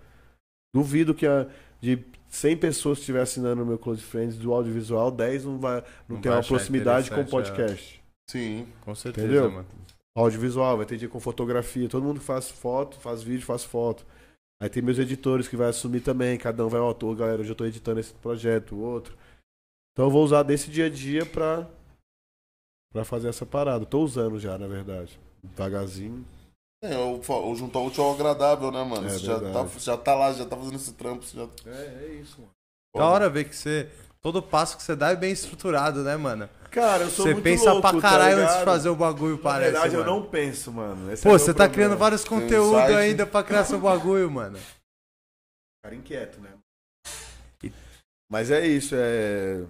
[0.74, 1.46] Duvido que a,
[1.80, 1.98] de
[2.28, 6.16] 100 pessoas que estiver assinando o meu Close Friends do audiovisual, 10 não vai não,
[6.16, 7.24] Não tem uma proximidade com o é.
[7.24, 8.02] podcast.
[8.30, 8.66] Sim.
[8.82, 9.50] Com certeza, Entendeu?
[9.50, 9.66] mano.
[10.16, 11.88] Audiovisual, vai ter dia com fotografia.
[11.88, 14.06] Todo mundo que faz foto, faz vídeo, faz foto.
[14.62, 16.38] Aí tem meus editores que vai assumir também.
[16.38, 19.16] Cada um vai, ó, tô, galera, eu tô editando esse projeto, o outro.
[19.92, 21.68] Então eu vou usar desse dia a dia pra,
[22.92, 23.84] pra fazer essa parada.
[23.84, 25.18] Tô usando já, na verdade.
[25.42, 26.24] Devagarzinho.
[26.82, 29.06] É, o, o juntar o útil ao agradável, né, mano?
[29.06, 31.24] É você já tá, já tá lá, já tá fazendo esse trampo.
[31.24, 31.48] Você já...
[31.66, 32.50] É, é isso, mano.
[32.94, 33.90] Da hora ver que você.
[34.24, 36.48] Todo passo que você dá é bem estruturado, né, mano?
[36.70, 39.36] Cara, eu sou Você muito pensa louco, pra caralho tá antes de fazer o bagulho,
[39.36, 39.72] Na parece.
[39.72, 40.12] verdade, eu mano.
[40.22, 41.12] não penso, mano.
[41.12, 41.74] Esse Pô, é você tá problema.
[41.74, 44.58] criando vários conteúdos ainda pra criar seu bagulho, mano.
[45.84, 46.54] Cara inquieto, né?
[48.32, 49.62] Mas é isso, é.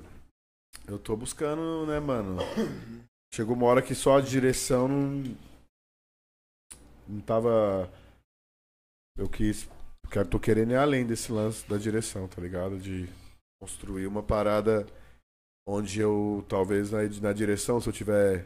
[0.86, 2.36] Eu tô buscando, né, mano?
[3.34, 5.36] Chegou uma hora que só a direção não.
[7.08, 7.90] Não tava.
[9.18, 9.68] Eu quis.
[10.10, 12.78] Quero, tô querendo ir além desse lance da direção, tá ligado?
[12.78, 13.08] De
[13.64, 14.86] construir uma parada
[15.66, 18.44] onde eu, talvez na, na direção, se eu tiver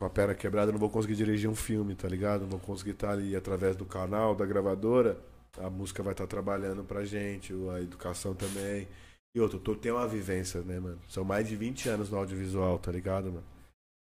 [0.00, 2.42] com a perna quebrada, eu não vou conseguir dirigir um filme, tá ligado?
[2.42, 5.18] Não vou conseguir estar ali através do canal, da gravadora.
[5.58, 8.88] A música vai estar trabalhando pra gente, a educação também.
[9.36, 10.98] E outro, tu tem uma vivência, né, mano?
[11.08, 13.44] São mais de 20 anos no audiovisual, tá ligado, mano?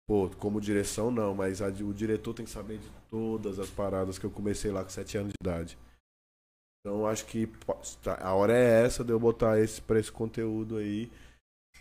[0.09, 4.18] Pô, como direção não, mas a- o diretor tem que saber de todas as paradas
[4.18, 5.78] que eu comecei lá com 7 anos de idade.
[6.89, 7.47] Então acho que
[8.02, 11.12] tá- a hora é essa de eu botar esse pra esse conteúdo aí.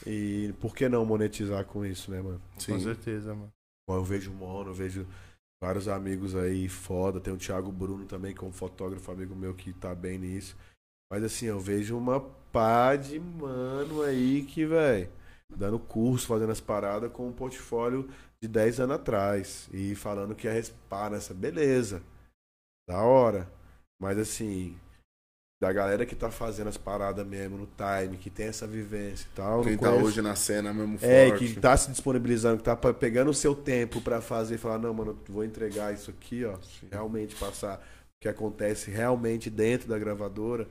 [0.06, 2.42] E por que não monetizar com isso, né, mano?
[2.66, 3.50] Com certeza, mano.
[3.90, 5.08] Bom, eu vejo o Mono, eu vejo
[5.64, 7.22] vários amigos aí foda.
[7.22, 10.58] Tem o Thiago Bruno também, que é um fotógrafo amigo meu que tá bem nisso.
[11.10, 12.20] Mas assim, eu vejo uma
[12.52, 15.10] pá de mano aí que, velho,
[15.50, 18.10] dando curso, fazendo as paradas com um portfólio
[18.44, 19.70] de 10 anos atrás.
[19.72, 21.34] E falando que é respar nessa.
[21.34, 22.04] Beleza.
[22.90, 23.50] Da hora.
[24.00, 24.78] Mas assim,
[25.60, 29.36] da galera que tá fazendo as paradas mesmo no time, que tem essa vivência e
[29.36, 29.64] tal.
[29.64, 31.54] Quem tá hoje na cena mesmo é, forte.
[31.54, 34.94] que tá se disponibilizando, que tá pegando o seu tempo pra fazer e falar, não,
[34.94, 36.58] mano, eu vou entregar isso aqui, ó.
[36.92, 40.68] Realmente passar o que acontece realmente dentro da gravadora.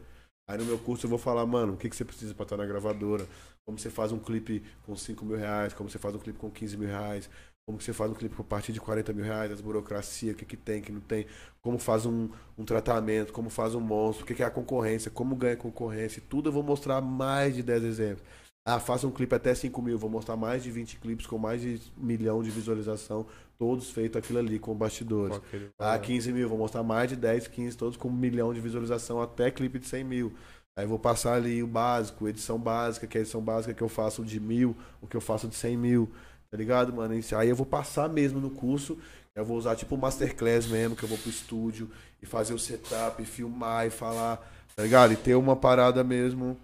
[0.49, 2.57] Aí no meu curso eu vou falar, mano, o que, que você precisa pra estar
[2.57, 3.27] na gravadora?
[3.65, 6.49] Como você faz um clipe com 5 mil reais, como você faz um clipe com
[6.49, 7.29] 15 mil reais,
[7.67, 10.39] como você faz um clipe com a partir de 40 mil reais, as burocracias, o
[10.39, 11.27] que, que tem, o que não tem,
[11.61, 15.11] como faz um, um tratamento, como faz um monstro, o que, que é a concorrência,
[15.11, 18.25] como ganha concorrência, tudo eu vou mostrar mais de 10 exemplos.
[18.65, 21.61] Ah, faça um clipe até 5 mil, vou mostrar mais de 20 clipes com mais
[21.61, 23.27] de um milhão de visualização,
[23.59, 25.41] todos feitos aquilo ali com bastidores.
[25.77, 29.21] Ah, 15 mil, vou mostrar mais de 10, 15, todos com um milhão de visualização,
[29.21, 30.33] até clipe de 100 mil.
[30.79, 33.89] Aí vou passar ali o básico, edição básica, que é a edição básica que eu
[33.89, 36.13] faço de mil, o que eu faço de 100 mil,
[36.51, 37.15] tá ligado, mano?
[37.15, 38.99] Aí eu vou passar mesmo no curso,
[39.35, 41.91] eu vou usar tipo Masterclass mesmo, que eu vou pro estúdio
[42.23, 44.37] e fazer o setup, e filmar e falar,
[44.75, 45.13] tá ligado?
[45.13, 46.59] E ter uma parada mesmo.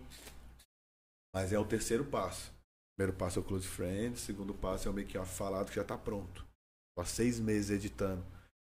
[1.34, 2.52] Mas é o terceiro passo.
[2.96, 5.96] Primeiro passo é o Close Friends, segundo passo é o make-off falado que já tá
[5.96, 6.44] pronto.
[6.96, 8.22] Tô há seis meses editando.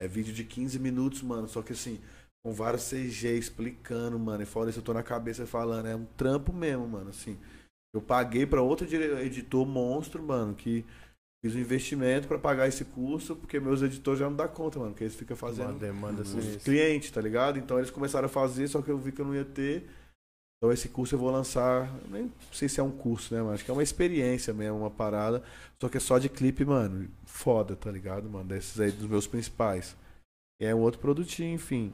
[0.02, 1.48] É vídeo de 15 minutos, mano.
[1.48, 2.00] Só que assim,
[2.44, 4.44] com vários CG explicando, mano.
[4.44, 5.88] E fora isso, eu tô na cabeça falando.
[5.88, 7.10] É um trampo mesmo, mano.
[7.10, 7.38] Assim,
[7.94, 8.88] eu paguei pra outro
[9.22, 10.86] editor monstro, mano, que
[11.44, 14.92] fiz um investimento pra pagar esse curso, porque meus editores já não dá conta, mano.
[14.92, 16.60] Porque eles ficam Uma fazendo demanda os sinistra.
[16.60, 17.58] clientes, tá ligado?
[17.58, 19.90] Então eles começaram a fazer, só que eu vi que eu não ia ter.
[20.58, 23.66] Então esse curso eu vou lançar, nem sei se é um curso, né, mas acho
[23.66, 25.42] que é uma experiência mesmo, uma parada.
[25.82, 27.10] Só que é só de clipe, mano.
[27.26, 28.46] Foda, tá ligado, mano?
[28.46, 29.96] Desses aí dos meus principais.
[30.62, 31.92] E é um outro produtinho, enfim.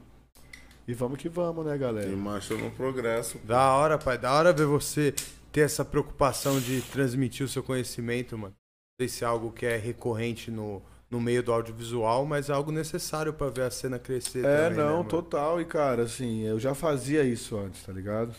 [0.86, 2.06] E vamos que vamos, né, galera?
[2.08, 3.38] Tem marcha no progresso.
[3.38, 4.18] Da hora, pai.
[4.18, 5.14] Da hora ver você
[5.50, 8.54] ter essa preocupação de transmitir o seu conhecimento, mano.
[9.00, 12.52] Não sei se é algo que é recorrente no, no meio do audiovisual, mas é
[12.52, 15.08] algo necessário pra ver a cena crescer É, também, né, não, mano?
[15.08, 15.60] total.
[15.60, 18.34] E, cara, assim, eu já fazia isso antes, tá ligado?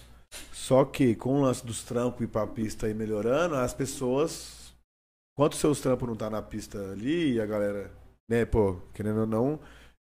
[0.52, 4.76] Só que com o lance dos trampos e pra pista aí melhorando, as pessoas.
[5.34, 7.90] Enquanto seus trampos não tá na pista ali, e a galera,
[8.30, 9.52] né, pô, querendo ou não,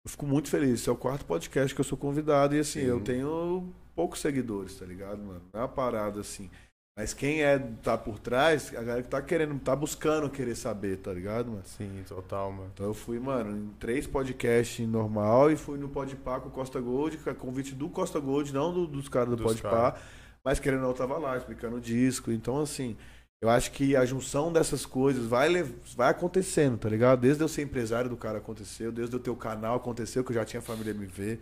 [0.03, 0.79] eu fico muito feliz.
[0.81, 2.87] Esse é o quarto podcast que eu sou convidado e assim, Sim.
[2.87, 5.43] eu tenho poucos seguidores, tá ligado, mano?
[5.53, 6.49] Não é uma parada assim.
[6.97, 10.97] Mas quem é, tá por trás, a galera que tá querendo, tá buscando querer saber,
[10.97, 11.63] tá ligado, mano?
[11.63, 12.71] Sim, total, mano.
[12.73, 16.81] Então eu fui, mano, em três podcasts normal e fui no Podpah com o Costa
[16.81, 19.95] Gold, a convite do Costa Gold, não do- dos caras do Dos Podpah,
[20.43, 22.31] mas querendo ou não, eu tava lá explicando o disco.
[22.31, 22.97] Então, assim,
[23.41, 25.49] eu acho que a junção dessas coisas vai,
[25.95, 27.19] vai acontecendo, tá ligado?
[27.19, 30.35] Desde eu ser empresário do cara aconteceu, desde eu ter o canal aconteceu, que eu
[30.35, 31.39] já tinha família MV.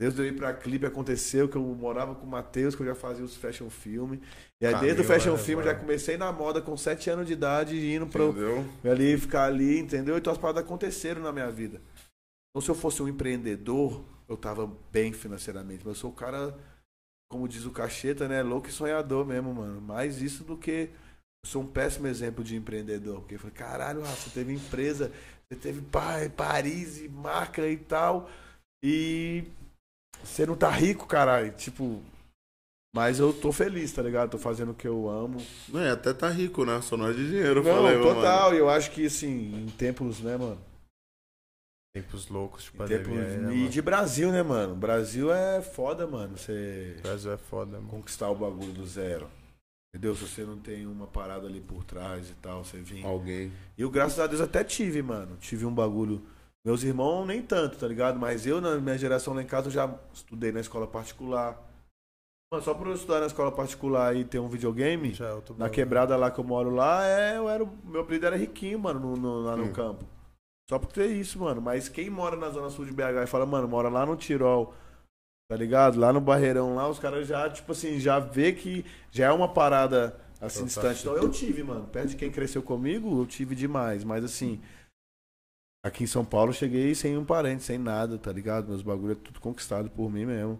[0.00, 2.94] Desde eu ir pra clipe aconteceu, que eu morava com o Matheus, que eu já
[2.96, 4.14] fazia os fashion film.
[4.60, 7.26] E aí, Caminho desde o fashion film, eu já comecei na moda com sete anos
[7.28, 8.64] de idade, indo pro, Entendeu?
[8.90, 10.18] ali, ficar ali, entendeu?
[10.18, 11.80] Então as paradas aconteceram na minha vida.
[12.50, 15.82] Então se eu fosse um empreendedor, eu tava bem financeiramente.
[15.84, 16.58] Mas eu sou o cara,
[17.30, 18.42] como diz o Cacheta, né?
[18.42, 19.80] Louco e sonhador mesmo, mano.
[19.80, 20.90] Mais isso do que.
[21.44, 23.20] Eu sou um péssimo exemplo de empreendedor.
[23.20, 25.12] Porque eu falei, caralho, você teve empresa,
[25.48, 28.28] você teve pa- Paris e marca e tal.
[28.82, 29.44] E
[30.24, 31.52] você não tá rico, caralho.
[31.52, 32.02] Tipo.
[32.94, 34.30] Mas eu tô feliz, tá ligado?
[34.30, 35.44] Tô fazendo o que eu amo.
[35.68, 36.80] Não, é, até tá rico, né?
[36.80, 38.54] Só não é de dinheiro, Não, falei, total.
[38.54, 40.60] E eu acho que, assim, em tempos, né, mano?
[41.92, 43.04] Tempos loucos de Em pandemia.
[43.04, 43.68] tempo- aí, né, e mano?
[43.70, 44.74] de Brasil, né, mano?
[44.74, 46.36] Brasil é foda, mano.
[46.36, 47.88] Você Brasil é foda, mano.
[47.88, 49.28] conquistar o bagulho do zero.
[49.94, 50.14] Entendeu?
[50.16, 53.04] Se você não tem uma parada ali por trás e tal, você vem.
[53.04, 53.52] Alguém.
[53.78, 55.36] E eu, graças a Deus, até tive, mano.
[55.40, 56.20] Tive um bagulho.
[56.64, 58.18] Meus irmãos, nem tanto, tá ligado?
[58.18, 61.62] Mas eu, na minha geração lá em casa, eu já estudei na escola particular.
[62.50, 65.68] Mano, só por eu estudar na escola particular e ter um videogame, Já é na
[65.68, 69.00] quebrada lá que eu moro lá, é, eu era, o- meu apelido era Riquinho, mano,
[69.00, 69.72] no, no- lá no Hum.
[69.72, 70.04] campo.
[70.70, 71.60] Só por ter isso, mano.
[71.60, 74.72] Mas quem mora na zona sul de BH e fala, mano, mora lá no Tirol,
[75.48, 75.98] tá ligado?
[76.00, 79.48] Lá no Barreirão, lá, os caras já, tipo assim, já vê que já é uma
[79.48, 81.02] parada assim tá distante.
[81.02, 81.86] Então eu tive, mano.
[81.88, 84.04] Perto de quem cresceu comigo, eu tive demais.
[84.04, 84.60] Mas assim,
[85.84, 88.68] aqui em São Paulo eu cheguei sem um parente, sem nada, tá ligado?
[88.68, 90.58] Meus bagulho é tudo conquistado por mim mesmo.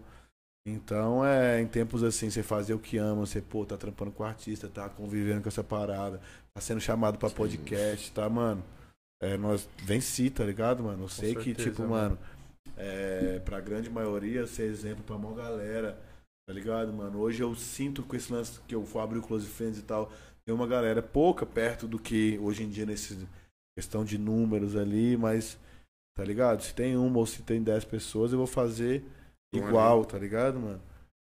[0.67, 4.23] Então é em tempos assim, você fazer o que ama, você, pô, tá trampando com
[4.23, 6.21] artista, tá convivendo com essa parada,
[6.53, 8.63] tá sendo chamado pra podcast, tá, mano?
[9.21, 11.03] É, nós venci, tá ligado, mano?
[11.03, 12.17] Eu sei que, certeza, tipo, mano.
[12.17, 12.19] mano,
[12.77, 15.99] é, pra grande maioria, ser exemplo pra maior galera,
[16.47, 17.19] tá ligado, mano?
[17.19, 20.11] Hoje eu sinto com esse lance que eu abrir o Close Friends e tal,
[20.43, 23.27] tem uma galera pouca perto do que hoje em dia nesse
[23.75, 25.57] questão de números ali, mas,
[26.15, 26.61] tá ligado?
[26.63, 29.03] Se tem uma ou se tem dez pessoas, eu vou fazer
[29.53, 30.81] igual, tá ligado, mano?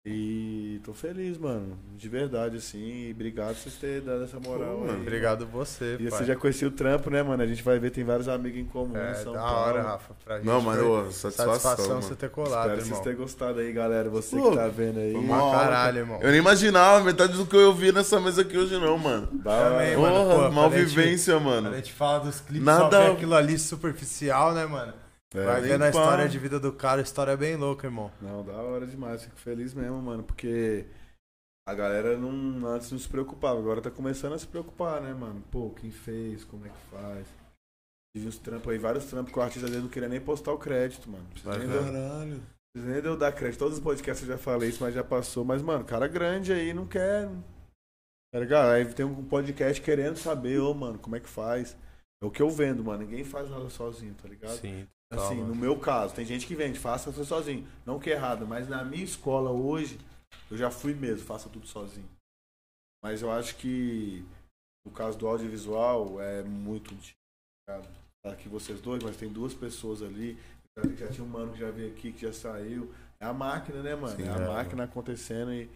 [0.06, 1.78] E tô feliz, mano.
[1.94, 2.78] De verdade, assim.
[3.08, 4.86] E obrigado por vocês terem dado essa moral Pô, aí.
[4.92, 6.18] mano, Obrigado você, E pai.
[6.20, 7.42] você já conhecia o trampo, né, mano?
[7.42, 8.96] A gente vai ver, tem vários amigos em comum.
[8.96, 9.58] É, São da Paulo.
[9.60, 10.14] hora, Rafa.
[10.24, 12.02] Pra gente Não, ô, satisfação, satisfação mano.
[12.02, 13.02] você ter colado, Espero que vocês irmão.
[13.04, 14.08] tenham gostado aí, galera.
[14.08, 15.14] Você Pô, que tá vendo aí.
[15.14, 16.18] uma caralho, irmão.
[16.22, 19.28] Eu nem imaginava metade do que eu vi nessa mesa aqui hoje, não, mano.
[19.34, 19.70] Da hora.
[19.74, 20.14] Também, mano.
[20.14, 21.74] Porra, pô, a gente- malvivência, A mano.
[21.74, 24.94] gente fala dos clipes, Nada- só vê aquilo ali superficial, né, mano?
[25.34, 28.10] É, Vai vendo a história de vida do cara, a história é bem louca, irmão.
[28.20, 29.22] Não, da hora demais.
[29.22, 30.24] Fico feliz mesmo, mano.
[30.24, 30.86] Porque
[31.68, 33.58] a galera não, antes não se preocupava.
[33.58, 35.40] Agora tá começando a se preocupar, né, mano?
[35.50, 36.44] Pô, quem fez?
[36.44, 37.26] Como é que faz?
[38.16, 40.52] Tive uns trampos aí, vários trampos que o artista às vezes não queria nem postar
[40.52, 41.22] o crédito, mano.
[41.22, 41.78] Não precisa Vai nem ver.
[41.78, 42.42] dar- Caralho.
[42.72, 43.58] Precisa nem de eu dar crédito.
[43.60, 45.44] Todos os podcasts eu já falei isso, mas já passou.
[45.44, 47.28] Mas, mano, cara grande aí não quer.
[48.32, 48.70] Tá ligado?
[48.70, 51.76] Aí tem um podcast querendo saber, ô, mano, como é que faz.
[52.20, 53.04] É o que eu vendo, mano.
[53.04, 54.56] Ninguém faz nada sozinho, tá ligado?
[54.56, 54.88] Sim.
[55.12, 55.46] Assim, Calma.
[55.46, 57.66] no meu caso, tem gente que vende, faça tudo sozinho.
[57.84, 59.98] Não que é errado, mas na minha escola hoje,
[60.50, 62.08] eu já fui mesmo, faça tudo sozinho.
[63.02, 64.24] Mas eu acho que
[64.86, 67.88] no caso do audiovisual é muito complicado.
[68.22, 70.38] Tá aqui vocês dois, mas tem duas pessoas ali.
[70.76, 72.92] Já, já tinha um mano que já veio aqui, que já saiu.
[73.18, 74.16] É a máquina, né, mano?
[74.16, 75.68] Sim, é a é, máquina acontecendo e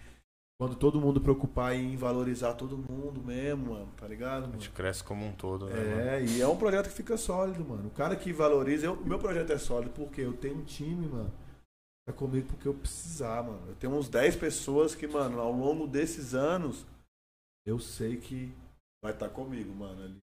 [0.60, 4.44] quando todo mundo preocupar em valorizar todo mundo mesmo, mano, tá ligado?
[4.44, 4.52] A Mano?
[4.60, 6.00] gente cresce como um todo, né, mano?
[6.00, 7.88] É, e é um projeto que fica sólido, mano.
[7.88, 8.86] O cara que valoriza.
[8.86, 11.32] eu- O meu projeto é sólido porque eu tenho um time, mano.
[12.06, 13.66] Tá comigo porque eu precisar, mano.
[13.68, 16.86] Eu tenho uns 10 pessoas que, mano, ao longo desses anos,
[17.66, 18.54] eu sei que
[19.02, 20.02] vai estar comigo, mano.
[20.02, 20.18] Ali.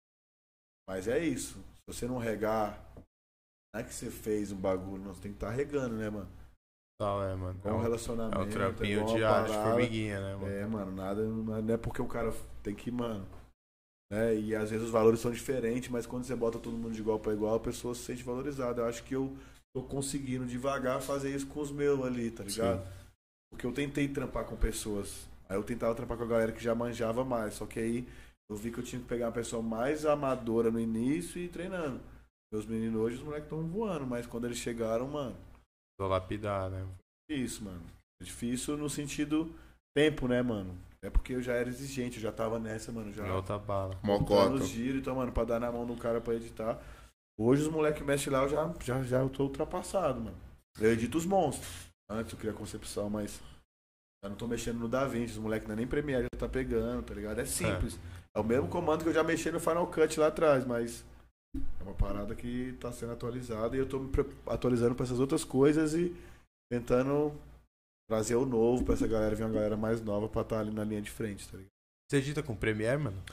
[0.90, 1.54] Mas é isso.
[1.76, 2.84] Se você não regar,
[3.74, 5.14] não é que você fez um bagulho, não.
[5.14, 6.30] Você tem que estar regando, né, mano?
[6.99, 7.60] Tal, é, mano.
[7.64, 8.40] É É um relacionamento.
[8.40, 9.72] é o trampinho igual uma diário de parada.
[9.72, 10.48] formiguinha, né, mano?
[10.53, 11.24] É, mano, nada.
[11.24, 12.34] Não é porque o cara
[12.64, 13.26] tem que, mano.
[14.11, 14.36] Né?
[14.36, 17.19] E às vezes os valores são diferentes, mas quando você bota todo mundo de igual
[17.19, 18.82] para igual, a pessoa se sente valorizada.
[18.82, 19.36] Eu acho que eu
[19.76, 22.88] tô conseguindo devagar fazer isso com os meus ali, tá ligado?
[23.52, 25.28] Porque eu tentei trampar com pessoas.
[25.48, 27.53] Aí eu tentava trampar com a galera que já manjava mais.
[27.53, 28.07] Só que aí
[28.49, 31.49] eu vi que eu tinha que pegar uma pessoa mais amadora no início e ir
[31.49, 31.99] treinando.
[32.52, 35.36] Meus meninos hoje, os moleques estão voando, mas quando eles chegaram, mano.
[35.98, 36.86] Tô lapidar, né?
[37.30, 37.84] Difícil, mano.
[38.22, 39.53] É difícil no sentido
[39.95, 40.78] tempo, né, mano?
[41.02, 43.14] É porque eu já era exigente, eu já tava nessa, mano.
[43.14, 43.98] Já É outra bala.
[44.03, 44.53] Mocota.
[44.53, 46.80] os giros, então, mano, pra dar na mão do cara pra editar.
[47.40, 50.38] Hoje os moleques mexem lá, eu já, já, já eu tô ultrapassado, mano.
[50.80, 51.88] Eu edito os monstros.
[52.10, 53.41] Antes eu queria concepção, mas.
[54.24, 57.03] Eu não tô mexendo no DaVinci, os moleques não é nem Premiere, já tá pegando,
[57.03, 57.40] tá ligado?
[57.40, 57.99] É simples.
[58.34, 58.40] É.
[58.40, 61.06] o mesmo comando que eu já mexi no Final Cut lá atrás, mas.
[61.88, 64.11] Uma parada que tá sendo atualizada e eu tô me
[64.45, 66.14] atualizando pra essas outras coisas e
[66.69, 67.34] tentando
[68.09, 70.84] trazer o novo pra essa galera, vir uma galera mais nova pra estar ali na
[70.84, 71.72] linha de frente, tá ligado?
[72.09, 73.23] Você edita com Premiere, mano?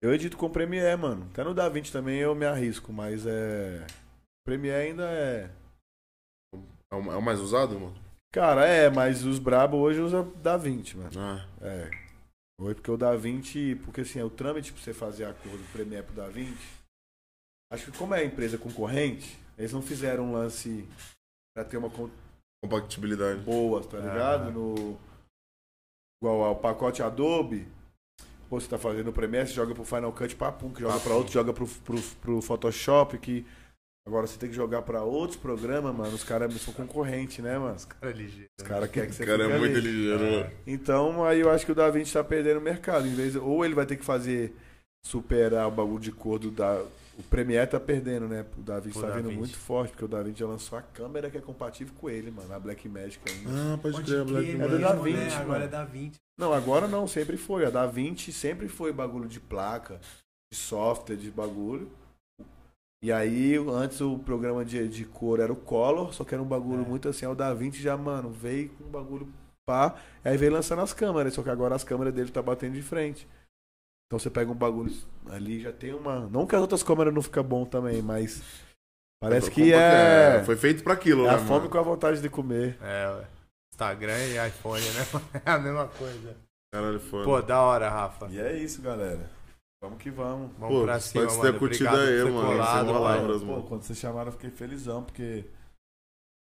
[0.00, 1.26] Eu edito com Premiere, mano.
[1.32, 3.84] Até no DaVinci também eu me arrisco, mas é.
[4.46, 5.50] Premiere ainda é.
[6.92, 7.96] É o é mais usado, mano?
[8.32, 11.10] Cara, é, mas os brabo hoje usam DaVinci, mano.
[11.16, 11.90] Ah, É.
[12.60, 15.72] Hoje porque o DaVinci, porque assim, é o trâmite pra você fazer a curva do
[15.72, 16.83] Premiere pro DaVinci.
[17.70, 20.86] Acho que como é empresa concorrente, eles não fizeram um lance
[21.54, 21.90] pra ter uma
[22.62, 23.40] compatibilidade.
[23.40, 24.48] boa, tá ligado?
[24.48, 24.50] Ah.
[24.50, 24.98] No
[26.22, 27.66] igual ao pacote Adobe,
[28.48, 31.04] pô, você tá fazendo o Premiere, você joga pro Final Cut, papum, que joga Papum.
[31.08, 33.44] pra outro, joga pro, pro, pro Photoshop, que
[34.06, 36.14] agora você tem que jogar pra outros programas, mano.
[36.14, 37.76] Os caras são concorrentes, né, mano?
[38.00, 38.48] Cara ligeiro.
[38.60, 40.44] Os caras querem que O você cara fique é muito ligeiro, É.
[40.44, 40.52] né?
[40.66, 43.06] Então, aí eu acho que o DaVinci tá perdendo o mercado.
[43.06, 44.54] Em vez, ou ele vai ter que fazer
[45.04, 46.82] superar o bagulho de cor do, da,
[47.18, 48.44] o Premiere tá perdendo, né?
[48.58, 51.38] O DaVinci O tá vindo muito forte, porque o DaVinci já lançou a câmera que
[51.38, 52.52] é compatível com ele, mano.
[52.52, 53.50] A Black Magic ainda.
[53.50, 54.82] Ah, pode, crer, Black É do Magic.
[54.82, 55.02] Da né?
[55.02, 56.14] Vinci, Agora é da 20.
[56.38, 57.64] Não, agora não, sempre foi.
[57.64, 60.00] A Da Vinci sempre foi bagulho de placa,
[60.52, 61.90] de software, de bagulho.
[63.02, 66.46] E aí, antes o programa de, de cor era o Color, só que era um
[66.46, 66.88] bagulho É.
[66.88, 67.26] muito assim.
[67.26, 69.28] Aí O Da Vinci já, mano, veio com um bagulho
[69.66, 69.94] pá.
[70.24, 73.28] Aí veio lançando as câmeras, só que agora as câmeras dele tá batendo de frente.
[74.14, 74.94] Então você pega um bagulho
[75.28, 76.28] ali, já tem uma.
[76.28, 78.44] Não que as outras câmeras não ficam bom também, mas.
[79.20, 80.40] Parece que é.
[80.44, 81.70] Foi feito pra aquilo, É né, a fome mano?
[81.70, 82.78] com a vontade de comer.
[82.80, 83.28] É, ué.
[83.72, 85.42] Instagram e iPhone, né?
[85.44, 86.36] É a mesma coisa.
[86.72, 87.24] Caralho, foi.
[87.24, 88.28] Pô, da hora, Rafa.
[88.30, 89.28] E é isso, galera.
[89.82, 90.52] Vamos que vamos.
[90.58, 91.58] Vamos Pô, pra cima, pode ter mano.
[91.58, 93.40] curtido Obrigado aí, mano, colado, sem palavras.
[93.40, 93.62] Pô, mano.
[93.64, 95.44] quando vocês chamaram, eu fiquei felizão, porque.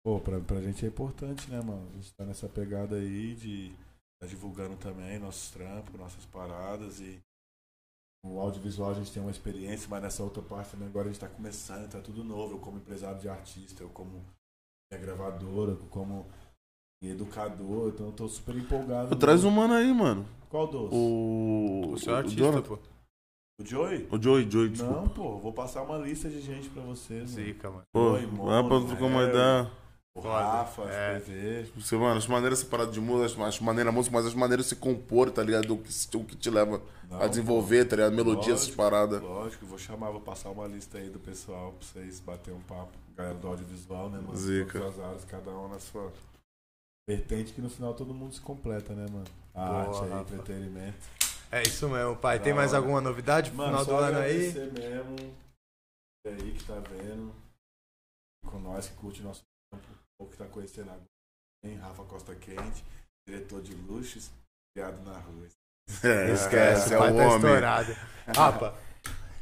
[0.04, 1.88] Pô, pra, pra gente é importante, né, mano?
[1.90, 3.72] A gente tá nessa pegada aí de.
[4.20, 7.18] Tá divulgando também nossos trampos, nossas paradas e.
[8.24, 11.20] O audiovisual a gente tem uma experiência, mas nessa outra parte também agora a gente
[11.20, 12.54] tá começando, tá tudo novo.
[12.54, 14.24] Eu como empresário de artista, eu como
[14.90, 16.26] minha gravadora, eu como
[17.02, 19.08] educador, então eu tô super empolgado.
[19.08, 20.24] Pô, Traz um mano aí, mano.
[20.48, 20.94] Qual doce?
[20.94, 21.90] O.
[21.92, 22.76] O seu o artista, Jonathan.
[22.76, 22.78] pô.
[23.60, 24.08] O Joey?
[24.10, 25.00] O Joey, Joey, desculpa.
[25.00, 26.94] Não, pô, vou passar uma lista de gente pra mano.
[26.94, 27.82] Zica, mano.
[27.92, 29.70] Pô, Oi, vai pra Mono, trocar uma ideia.
[30.14, 30.20] O.
[30.20, 31.16] Rafa, É.
[31.18, 31.72] FPV.
[31.80, 34.38] Você, mano, acho maneiro essa parada de música, acho, acho maneiro a música, mas acho
[34.38, 35.72] maneiro se compor, tá ligado?
[35.74, 38.12] O que, o que te leva Não, a desenvolver, tá ligado?
[38.14, 39.22] Melodia, essas paradas.
[39.22, 42.92] Lógico, vou chamar, vou passar uma lista aí do pessoal pra vocês baterem um papo.
[43.16, 44.36] Galera do audiovisual, né, mano?
[44.36, 44.78] Zica.
[44.80, 46.12] Todas as áreas, cada um na sua
[47.08, 49.24] vertente, que no final todo mundo se completa, né, mano?
[49.54, 50.34] A Boa, arte aí, Rafa.
[50.34, 51.08] entretenimento.
[51.50, 52.38] É isso mesmo, pai.
[52.38, 52.78] Tem Da mais hora.
[52.78, 54.52] alguma novidade pro Mano, final do ano aí?
[54.52, 55.34] mesmo.
[56.26, 57.32] Aí que tá vendo.
[58.46, 59.84] Com nós que curte nosso campo,
[60.22, 61.04] ou que tá conhecendo agora.
[61.64, 61.76] Hein?
[61.76, 62.84] Rafa Costa Quente,
[63.28, 64.30] diretor de luxos,
[64.74, 65.46] criado na rua.
[66.02, 67.36] É, Esquece, é o pai o tá homem.
[67.36, 67.96] estourado.
[68.36, 68.74] Rafa,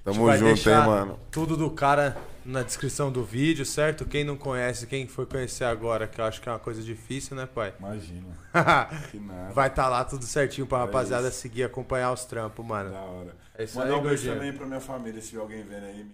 [0.02, 1.20] Tamo junto, hein, mano.
[1.30, 4.06] tudo do cara na descrição do vídeo, certo?
[4.06, 7.36] Quem não conhece, quem foi conhecer agora, que eu acho que é uma coisa difícil,
[7.36, 7.74] né, pai?
[7.78, 8.34] Imagina,
[9.10, 9.52] que nada.
[9.52, 11.38] Vai estar lá tudo certinho pra É rapaziada isso.
[11.38, 12.90] seguir, acompanhar os trampos, mano.
[12.90, 13.36] Da hora.
[13.54, 16.10] É isso Mandar aí, um beijo também pra minha família, se tiver alguém vendo aí.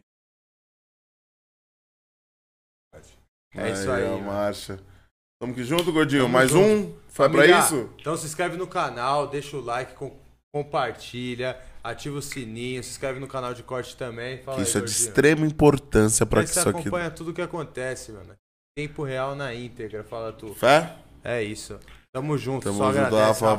[3.56, 4.22] É isso aí, a mano.
[4.22, 4.78] marcha.
[5.40, 6.22] Tamo que junto, gordinho.
[6.22, 6.66] Tamo Mais junto.
[6.66, 6.94] um?
[7.08, 7.90] Foi pra Família, isso?
[8.00, 10.16] Então se inscreve no canal, deixa o like, com-
[10.54, 14.38] compartilha, ativa o sininho, se inscreve no canal de corte também.
[14.42, 15.08] Fala Que aí, isso é de gordinho.
[15.08, 16.80] extrema importância pra Aí que isso aqui.
[16.80, 18.34] acompanha tudo que acontece, mano.
[18.76, 20.54] Tempo real na íntegra, fala tu.
[20.54, 20.92] Fé?
[21.24, 21.78] É isso.
[22.14, 23.44] Tamo junto, Tamo só junto, agradece.
[23.44, 23.56] Rafa.